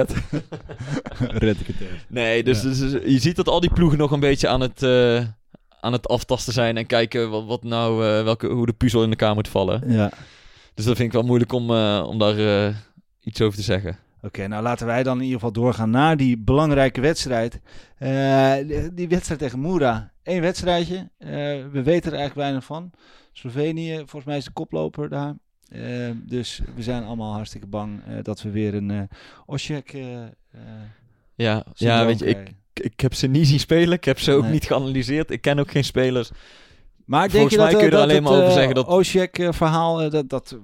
Red 1.18 1.60
ik 1.60 1.66
het 1.66 1.80
even. 1.80 1.98
Nee, 2.08 2.42
dus, 2.44 2.62
Ja. 2.62 2.68
dus, 2.68 2.78
dus 2.78 2.92
je 2.92 3.18
ziet 3.18 3.36
dat 3.36 3.48
al 3.48 3.60
die 3.60 3.72
ploegen 3.72 3.98
nog 3.98 4.10
een 4.10 4.20
beetje 4.20 4.48
aan 4.48 4.60
het, 4.60 4.82
eh, 4.82 5.16
aan 5.80 5.92
het 5.92 6.08
aftasten 6.08 6.52
zijn. 6.52 6.76
En 6.76 6.86
kijken 6.86 7.30
wat, 7.30 7.44
wat 7.44 7.62
nou, 7.62 7.96
welke, 8.24 8.46
hoe 8.46 8.66
de 8.66 8.72
puzzel 8.72 9.02
in 9.02 9.10
elkaar 9.10 9.34
moet 9.34 9.48
vallen. 9.48 9.82
Ja. 9.86 10.10
Dus 10.74 10.84
dat 10.84 10.96
vind 10.96 11.08
ik 11.08 11.14
wel 11.14 11.26
moeilijk 11.26 11.52
om, 11.52 11.70
om 12.00 12.18
daar 12.18 12.72
iets 13.20 13.40
over 13.40 13.58
te 13.58 13.64
zeggen. 13.64 13.98
Oké, 14.24 14.46
nou 14.46 14.62
laten 14.62 14.86
wij 14.86 15.02
dan 15.02 15.16
in 15.16 15.22
ieder 15.22 15.38
geval 15.38 15.52
doorgaan 15.52 15.90
naar 15.90 16.16
die 16.16 16.38
belangrijke 16.38 17.00
wedstrijd. 17.00 17.60
Eh, 17.98 18.52
die, 18.92 19.08
wedstrijd 19.08 19.40
tegen 19.40 19.58
Moera. 19.60 20.12
Eén 20.22 20.40
wedstrijdje. 20.40 20.96
Eh, 21.18 21.28
we 21.72 21.82
weten 21.82 22.12
er 22.12 22.18
eigenlijk 22.18 22.34
weinig 22.34 22.64
van. 22.64 22.90
Slovenië, 23.32 23.96
volgens 23.96 24.24
mij 24.24 24.36
is 24.36 24.44
de 24.44 24.50
koploper 24.52 25.08
daar. 25.08 25.34
Eh, 25.68 26.10
dus 26.26 26.60
we 26.74 26.82
zijn 26.82 27.04
allemaal 27.04 27.32
hartstikke 27.32 27.66
bang 27.66 28.00
dat 28.22 28.42
we 28.42 28.50
weer 28.50 28.74
een 28.74 29.08
Osijek 29.46 29.92
eh, 29.92 30.22
Eh, 30.22 30.60
Ja, 31.34 31.64
ja 31.74 32.06
weet 32.06 32.18
je, 32.18 32.26
ik, 32.26 32.34
krijgen. 32.34 32.56
ik 32.72 33.00
heb 33.00 33.14
ze 33.14 33.26
niet 33.26 33.46
zien 33.46 33.60
spelen. 33.60 33.92
Ik 33.96 34.04
heb 34.04 34.18
ze 34.18 34.32
ook 34.32 34.42
Nee. 34.42 34.52
niet 34.52 34.64
geanalyseerd. 34.64 35.30
Ik 35.30 35.40
ken 35.40 35.58
ook 35.58 35.70
geen 35.70 35.84
spelers. 35.84 36.30
Maar 37.04 37.20
denk 37.20 37.30
Volgens 37.32 37.52
je 37.54 37.58
mij 37.60 37.70
dat, 37.70 37.76
kun 37.80 37.84
je 37.84 37.90
er 37.92 38.00
dat 38.00 38.10
alleen 38.10 38.22
het, 38.22 38.32
maar 38.32 38.42
over 38.42 38.52
zeggen 38.52 38.74
dat- 38.74 38.86
Oshek-verhaal, 38.86 40.02
eh, 40.02 40.10
dat, 40.10 40.28
dat 40.28 40.58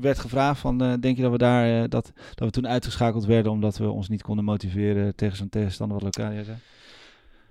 werd 0.00 0.18
gevraagd 0.18 0.60
van, 0.60 0.82
eh, 0.82 0.92
denk 1.00 1.16
je 1.16 1.22
dat 1.22 1.30
we 1.30 1.38
daar, 1.38 1.82
eh, 1.82 1.88
dat, 1.88 2.12
dat 2.34 2.46
we 2.46 2.50
toen 2.50 2.68
uitgeschakeld 2.68 3.24
werden 3.24 3.52
omdat 3.52 3.76
we 3.76 3.90
ons 3.90 4.08
niet 4.08 4.22
konden 4.22 4.44
motiveren 4.44 5.14
tegen 5.14 5.36
zo'n 5.36 5.48
tegenstander 5.48 6.00
wat 6.00 6.16
Locadia 6.16 6.42
zei? 6.42 6.56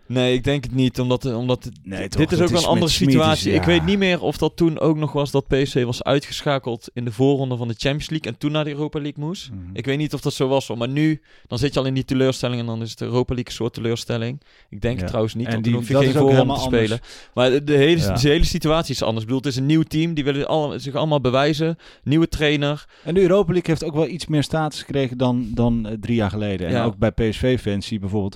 Nee, 0.08 0.34
ik 0.34 0.44
denk 0.44 0.64
het 0.64 0.74
niet. 0.74 1.00
Omdat, 1.00 1.26
omdat 1.34 1.70
Nee, 1.84 2.08
toch, 2.08 2.20
dit 2.22 2.32
is 2.32 2.40
ook 2.42 2.50
is 2.50 2.62
een 2.64 2.68
andere 2.70 2.92
situatie. 2.92 3.54
Ik 3.54 3.64
weet 3.64 3.86
niet 3.86 3.98
meer 3.98 4.22
of 4.22 4.38
dat 4.38 4.56
toen 4.56 4.80
ook 4.80 4.98
nog 4.98 5.12
was 5.12 5.32
dat 5.32 5.48
PSV 5.48 5.84
was 5.84 6.04
uitgeschakeld 6.04 6.90
in 6.94 7.06
de 7.06 7.12
voorronde 7.12 7.58
van 7.58 7.68
de 7.68 7.74
Champions 7.78 8.10
League 8.10 8.32
en 8.32 8.38
toen 8.38 8.52
naar 8.52 8.64
de 8.64 8.70
Europa 8.70 9.00
League 9.02 9.24
moest. 9.24 9.50
Mhm. 9.52 9.60
Ik 9.74 9.86
weet 9.86 9.98
niet 9.98 10.14
of 10.14 10.22
dat 10.22 10.34
zo 10.34 10.48
was, 10.48 10.70
maar 10.76 10.90
nu 10.90 11.22
dan 11.48 11.58
zit 11.58 11.74
je 11.74 11.80
al 11.80 11.86
in 11.86 11.94
die 11.94 12.06
teleurstelling 12.06 12.60
en 12.60 12.66
dan 12.66 12.82
is 12.82 12.96
de 12.96 13.06
Europa 13.06 13.34
League 13.34 13.52
een 13.52 13.58
soort 13.58 13.74
teleurstelling. 13.74 14.42
Ik 14.70 14.82
denk 14.82 14.94
Ja. 14.94 15.00
het 15.00 15.08
trouwens 15.08 15.34
niet, 15.36 15.46
En 15.46 15.52
want 15.52 15.64
die- 15.64 15.74
toen 15.74 15.82
hoef 15.82 15.90
je 15.92 15.98
geen 16.12 16.14
voorronde 16.22 16.54
te 16.54 16.60
spelen. 16.60 17.00
Maar 17.34 17.50
de, 17.50 17.64
de 17.64 17.74
hele, 17.78 18.02
Ja. 18.02 18.14
de 18.14 18.30
hele 18.30 18.46
situatie 18.46 18.94
is 18.94 19.02
anders. 19.02 19.20
Ik 19.22 19.26
bedoel, 19.26 19.42
het 19.42 19.52
is 19.52 19.56
een 19.58 19.66
nieuw 19.66 19.84
team, 19.84 20.14
die 20.14 20.24
willen 20.24 20.82
zich 20.82 20.94
allemaal 20.96 21.22
bewijzen. 21.22 21.78
Nieuwe 22.04 22.28
trainer. 22.28 22.86
En 23.04 23.14
de 23.14 23.22
Europa 23.22 23.52
League 23.52 23.70
heeft 23.70 23.84
ook 23.84 23.94
wel 23.96 24.08
iets 24.08 24.26
meer 24.28 24.44
status 24.44 24.80
gekregen 24.80 25.18
dan, 25.18 25.48
dan 25.54 25.88
eh, 25.88 25.94
drie 26.00 26.16
jaar 26.16 26.30
geleden. 26.30 26.68
En 26.68 26.84
ook 26.84 26.98
bij 26.98 27.12
PSV-fans 27.12 27.90
bijvoorbeeld 28.00 28.36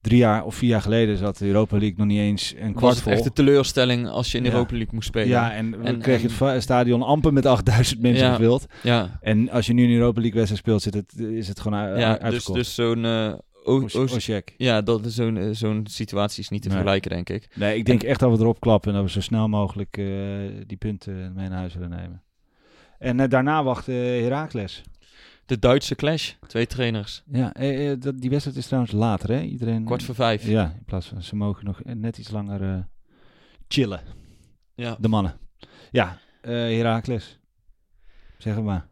drie 0.00 0.18
jaar 0.18 0.44
of 0.44 0.54
vier 0.54 0.68
jaar 0.68 0.82
geleden 0.82 1.16
zat 1.16 1.38
de 1.38 1.46
Europa 1.46 1.78
League 1.78 1.96
nog 1.98 2.06
niet 2.06 2.18
eens 2.18 2.54
een 2.58 2.74
kwart 2.74 3.00
vol. 3.00 3.12
echt 3.12 3.24
een 3.24 3.32
teleurstelling 3.32 4.08
als 4.08 4.30
je 4.30 4.36
in 4.36 4.42
de 4.42 4.48
Ja. 4.48 4.54
Europa 4.54 4.74
League 4.74 4.94
moest 4.94 5.06
spelen. 5.08 5.28
Ja, 5.28 5.52
en, 5.52 5.84
En- 5.84 5.98
kregen 5.98 6.30
en- 6.46 6.52
het 6.52 6.62
stadion 6.62 7.02
amper 7.02 7.32
met 7.32 7.46
8000 7.56 8.00
mensen 8.00 8.26
Ja. 8.26 8.34
gevuld. 8.34 8.66
ja. 8.82 9.18
En 9.20 9.50
als 9.50 9.66
je 9.66 9.72
nu 9.72 9.84
een 9.84 9.90
Europa 9.98 10.20
League 10.20 10.38
wedstrijd 10.38 10.62
speelt, 10.62 10.82
zit 10.82 10.94
het, 10.94 11.18
is 11.18 11.48
het 11.48 11.60
gewoon 11.60 11.78
uit, 11.78 11.98
ja 12.00 12.30
dus, 12.30 12.44
dus 12.44 12.74
zo'n... 12.74 13.38
Oshek. 13.64 14.54
ja, 14.56 14.80
dat 14.82 15.04
is 15.06 15.14
zo'n 15.14 15.36
eh, 15.36 15.48
zo'n 15.52 15.86
situatie 15.90 16.42
is 16.42 16.48
niet 16.48 16.62
te 16.62 16.68
Nee. 16.68 16.76
vergelijken, 16.76 17.10
denk 17.10 17.28
ik. 17.28 17.48
Nee, 17.54 17.76
ik 17.76 17.84
denk 17.84 18.02
echt 18.02 18.20
dat 18.20 18.30
we 18.36 18.38
erop 18.42 18.60
klappen 18.60 18.90
en 18.90 18.96
dat 18.96 19.04
we 19.06 19.10
zo 19.10 19.20
snel 19.20 19.48
mogelijk 19.48 19.96
eh, 19.98 20.06
die 20.66 20.76
punten 20.76 21.32
mee 21.34 21.48
naar 21.48 21.58
huis 21.58 21.74
willen 21.74 21.90
nemen. 21.90 22.22
En 22.98 23.28
daarna 23.28 23.62
wacht 23.62 23.88
eh 23.88 23.94
Heracles. 23.96 24.82
De 25.50 25.58
Duitse 25.58 25.94
clash, 25.94 26.32
twee 26.46 26.66
trainers. 26.66 27.22
Ja, 27.32 27.52
eh, 27.54 27.90
eh, 27.90 28.00
dat, 28.00 28.20
die 28.20 28.30
wedstrijd 28.30 28.56
is 28.58 28.66
trouwens 28.66 28.92
later, 28.92 29.28
hè? 29.30 29.40
Iedereen. 29.40 29.84
Kwart 29.84 30.02
voor 30.02 30.14
vijf. 30.14 30.46
Ja, 30.46 30.64
in 30.64 30.84
plaats 30.84 31.06
van 31.06 31.22
ze 31.22 31.36
mogen 31.36 31.64
nog 31.64 31.80
net 31.84 32.18
iets 32.18 32.30
langer 32.30 32.62
eh, 32.62 32.78
chillen, 33.68 34.00
Ja. 34.74 34.96
de 35.00 35.08
mannen. 35.08 35.38
Ja, 35.90 36.18
eh 36.40 36.52
Heracles. 36.52 37.38
Zeg 38.38 38.54
het 38.54 38.64
maar. 38.64 38.86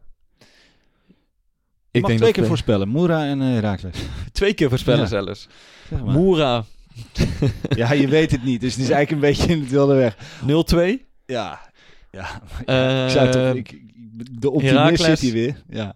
Ik 1.91 2.01
mag 2.01 2.09
denk 2.09 2.19
twee 2.19 2.19
dat 2.19 2.31
keer 2.31 2.45
voorspellen. 2.45 2.87
Moera 2.87 3.25
en 3.25 3.41
eh, 3.41 3.47
Heracles. 3.47 3.95
Twee 4.31 4.53
keer 4.53 4.69
voorspellen 4.69 4.99
Ja. 5.01 5.05
zelfs. 5.07 5.47
Zeg 5.89 6.03
maar. 6.03 6.13
Moera 6.13 6.63
Ja, 7.69 7.91
je 7.93 8.07
weet 8.07 8.31
het 8.31 8.43
niet. 8.43 8.61
Dus 8.61 8.73
het 8.75 8.83
is 8.83 8.89
eigenlijk 8.89 9.11
een 9.23 9.29
beetje 9.31 9.53
in 9.53 9.59
het 9.61 9.69
wilde 9.69 9.93
weg. 9.95 10.17
0-2. 10.41 11.05
Ja. 11.25 11.71
Ja. 12.11 12.41
Ik 13.05 13.09
zou 13.11 13.31
toch, 13.31 13.55
ik, 13.55 13.71
ik- 13.71 14.41
de 14.41 14.49
optimist 14.51 14.77
Heracles. 14.77 15.05
zit 15.05 15.19
hier 15.19 15.33
weer. 15.33 15.63
Ja. 15.69 15.95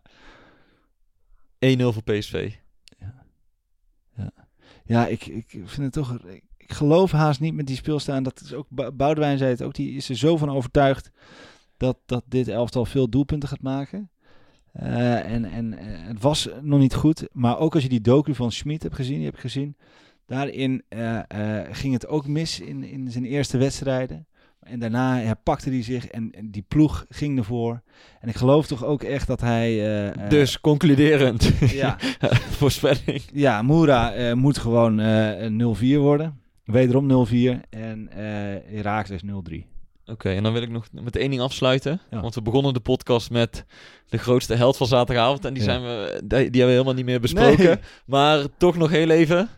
1-0 1.64 1.84
voor 1.84 2.04
PSV. 2.04 2.54
Ja, 4.86 5.08
ik, 5.08 5.26
ik 5.26 5.46
vind 5.50 5.76
het 5.76 5.92
toch... 5.92 6.20
Ik, 6.58 6.74
geloof 6.74 7.12
haast 7.12 7.40
niet 7.40 7.54
met 7.54 7.68
die 7.68 7.76
speelstaan. 7.76 8.24
Dat 8.24 8.42
is 8.42 8.54
ook... 8.54 8.66
Bou- 8.70 8.92
Boudewijn 8.92 9.38
zei 9.38 9.50
het 9.50 9.62
ook. 9.62 9.74
Die 9.74 9.96
is 9.96 10.10
er 10.10 10.16
zo 10.18 10.38
van 10.38 10.50
overtuigd 10.50 11.12
dat, 11.78 11.98
dat 12.06 12.24
dit 12.28 12.48
elftal 12.48 12.86
veel 12.86 13.10
doelpunten 13.10 13.50
gaat 13.50 13.62
maken. 13.62 14.10
Eh, 14.72 15.32
en 15.32 15.46
en 15.46 15.78
eh, 15.78 15.86
het 15.88 16.22
was 16.22 16.50
nog 16.62 16.80
niet 16.80 16.94
goed. 16.94 17.28
Maar 17.32 17.60
ook 17.60 17.74
als 17.74 17.84
je 17.84 17.90
die 17.90 18.02
docu 18.02 18.36
van 18.36 18.52
Schmid 18.52 18.84
hebt 18.84 18.96
gezien, 18.96 19.16
die 19.16 19.26
heb 19.26 19.36
gezien. 19.36 19.78
Daarin 20.26 20.84
eh, 20.90 21.20
ging 21.72 21.94
het 21.94 22.08
ook 22.08 22.28
mis 22.28 22.60
in, 22.60 22.84
in 22.84 23.12
zijn 23.12 23.26
eerste 23.26 23.58
wedstrijden. 23.58 24.28
En 24.64 24.80
daarna 24.80 25.18
herpakte 25.18 25.70
hij 25.70 25.84
zich 25.84 26.08
en, 26.08 26.32
en 26.32 26.52
die 26.52 26.66
ploeg 26.68 27.06
ging 27.10 27.38
ervoor. 27.38 27.82
En 28.22 28.30
ik 28.30 28.36
geloof 28.36 28.68
toch 28.68 28.86
ook 28.86 29.04
echt 29.04 29.28
dat 29.28 29.42
hij... 29.42 29.70
eh, 29.70 30.08
eh, 30.08 30.30
dus 30.30 30.60
concluderend. 30.62 31.52
Ja, 31.72 31.98
Voorspelling. 32.60 33.22
ja 33.34 33.62
Moera 33.62 34.14
eh, 34.14 34.34
moet 34.34 34.58
gewoon 34.58 35.00
eh 35.00 35.96
0-4 35.96 35.98
worden. 35.98 36.40
Wederom 36.66 37.28
0-4. 37.28 37.32
En 37.70 38.10
eh 38.12 38.22
Herakles 38.76 39.22
0-3. 39.26 39.56
Oké, 40.06 40.30
en 40.30 40.44
dan 40.44 40.54
wil 40.54 40.62
ik 40.62 40.70
nog 40.70 40.86
met 40.92 41.16
één 41.16 41.30
ding 41.30 41.42
afsluiten. 41.42 42.02
Ja. 42.12 42.22
Want 42.22 42.36
we 42.36 42.42
begonnen 42.42 42.74
de 42.74 42.80
podcast 42.80 43.30
met 43.32 43.66
de 44.10 44.18
grootste 44.18 44.56
held 44.56 44.78
van 44.78 44.88
zaterdagavond. 44.88 45.46
En 45.46 45.54
die, 45.54 45.64
Ja. 45.64 45.70
zijn 45.70 45.82
we, 45.82 46.22
die, 46.24 46.28
die 46.28 46.38
hebben 46.38 46.66
we 46.66 46.72
helemaal 46.72 46.94
niet 46.94 47.06
meer 47.06 47.20
besproken. 47.20 47.66
Nee. 47.66 47.78
Maar 48.06 48.46
toch 48.58 48.78
nog 48.78 48.90
heel 48.90 49.10
even. 49.10 49.50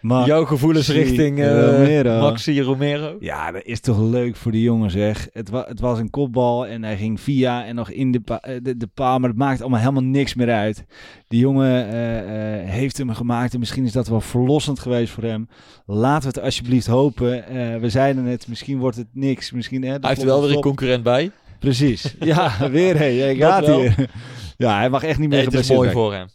Maar 0.00 0.26
Jouw 0.26 0.44
gevoelens 0.44 0.88
richting 0.88 1.38
eh, 1.38 1.76
Romero. 1.76 2.20
Maxi 2.20 2.62
Romero. 2.62 3.16
ja, 3.20 3.50
dat 3.50 3.64
is 3.64 3.80
toch 3.80 4.00
leuk 4.00 4.36
voor 4.36 4.52
die 4.52 4.62
jongen 4.62 4.90
zeg. 4.90 5.28
Het, 5.32 5.50
wa 5.50 5.64
het 5.68 5.80
was 5.80 5.98
een 5.98 6.10
kopbal 6.10 6.66
en 6.66 6.82
hij 6.84 6.96
ging 6.96 7.20
via 7.20 7.64
en 7.64 7.74
nog 7.74 7.90
in 7.90 8.12
de, 8.12 8.20
pa 8.20 8.40
eh, 8.40 8.56
de, 8.62 8.76
de 8.76 8.86
paal. 8.86 9.18
Maar 9.18 9.28
het 9.28 9.38
maakt 9.38 9.60
allemaal 9.60 9.80
helemaal 9.80 10.02
niks 10.02 10.34
meer 10.34 10.50
uit. 10.50 10.84
Die 11.28 11.40
jongen 11.40 11.88
eh, 11.88 12.60
eh, 12.60 12.68
heeft 12.68 12.98
hem 12.98 13.14
gemaakt 13.14 13.52
en 13.52 13.58
misschien 13.58 13.84
is 13.84 13.92
dat 13.92 14.08
wel 14.08 14.20
verlossend 14.20 14.78
geweest 14.78 15.12
voor 15.12 15.22
hem. 15.22 15.48
Laten 15.86 16.22
we 16.22 16.34
het 16.36 16.44
alsjeblieft 16.44 16.86
hopen. 16.86 17.46
Eh, 17.46 17.80
we 17.80 17.90
zeiden 17.90 18.24
het, 18.24 18.48
misschien 18.48 18.78
wordt 18.78 18.96
het 18.96 19.08
niks. 19.12 19.50
Misschien, 19.50 19.82
hè, 19.82 19.88
Hij 19.88 19.98
heeft 20.02 20.20
er 20.20 20.26
wel 20.26 20.42
weer 20.42 20.50
een 20.50 20.60
concurrent 20.60 21.02
bij. 21.02 21.30
Precies. 21.58 22.14
Ja, 22.20 22.70
weer 22.70 22.96
hé. 22.98 23.34
Gaat 23.34 23.66
wel. 23.66 23.80
hier. 23.80 24.10
Ja, 24.56 24.76
hij 24.76 24.90
mag 24.90 25.02
echt 25.02 25.18
niet 25.18 25.28
meer 25.28 25.38
Nee, 25.38 25.46
het 25.46 25.54
is 25.54 25.70
mooi 25.70 25.90
voor 25.90 26.14
hem. 26.14 26.28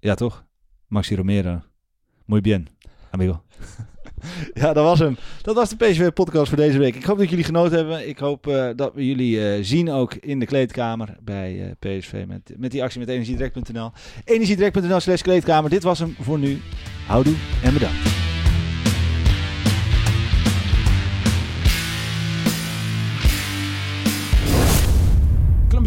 Ja, 0.00 0.14
toch? 0.14 0.44
Maxi 0.86 1.14
Romero. 1.14 1.62
Muy 2.28 2.40
bien, 2.40 2.68
amigo. 3.10 3.42
ja, 4.54 4.72
dat 4.72 4.84
was 4.84 4.98
hem. 4.98 5.16
Dat 5.42 5.54
was 5.54 5.68
de 5.68 5.76
PSV-podcast 5.76 6.48
voor 6.48 6.56
deze 6.56 6.78
week. 6.78 6.94
Ik 6.94 7.04
hoop 7.04 7.18
dat 7.18 7.28
jullie 7.28 7.44
genoten 7.44 7.76
hebben. 7.76 8.08
Ik 8.08 8.18
hoop 8.18 8.46
eh, 8.46 8.68
dat 8.76 8.94
we 8.94 9.06
jullie 9.06 9.50
eh, 9.50 9.64
zien 9.64 9.90
ook 9.90 10.14
in 10.14 10.38
de 10.38 10.46
kleedkamer 10.46 11.16
bij 11.20 11.76
eh, 11.80 11.98
PSV 11.98 12.24
met, 12.26 12.52
met 12.56 12.70
die 12.70 12.82
actie 12.82 13.00
met 13.00 13.08
energiedirect.nl. 13.08 13.90
Energiedirect.nl 14.24 15.00
slash 15.00 15.22
kleedkamer. 15.22 15.70
Dit 15.70 15.82
was 15.82 15.98
hem 15.98 16.16
voor 16.20 16.38
nu. 16.38 16.60
Houdoe 17.06 17.36
en 17.62 17.72
bedankt. 17.72 18.27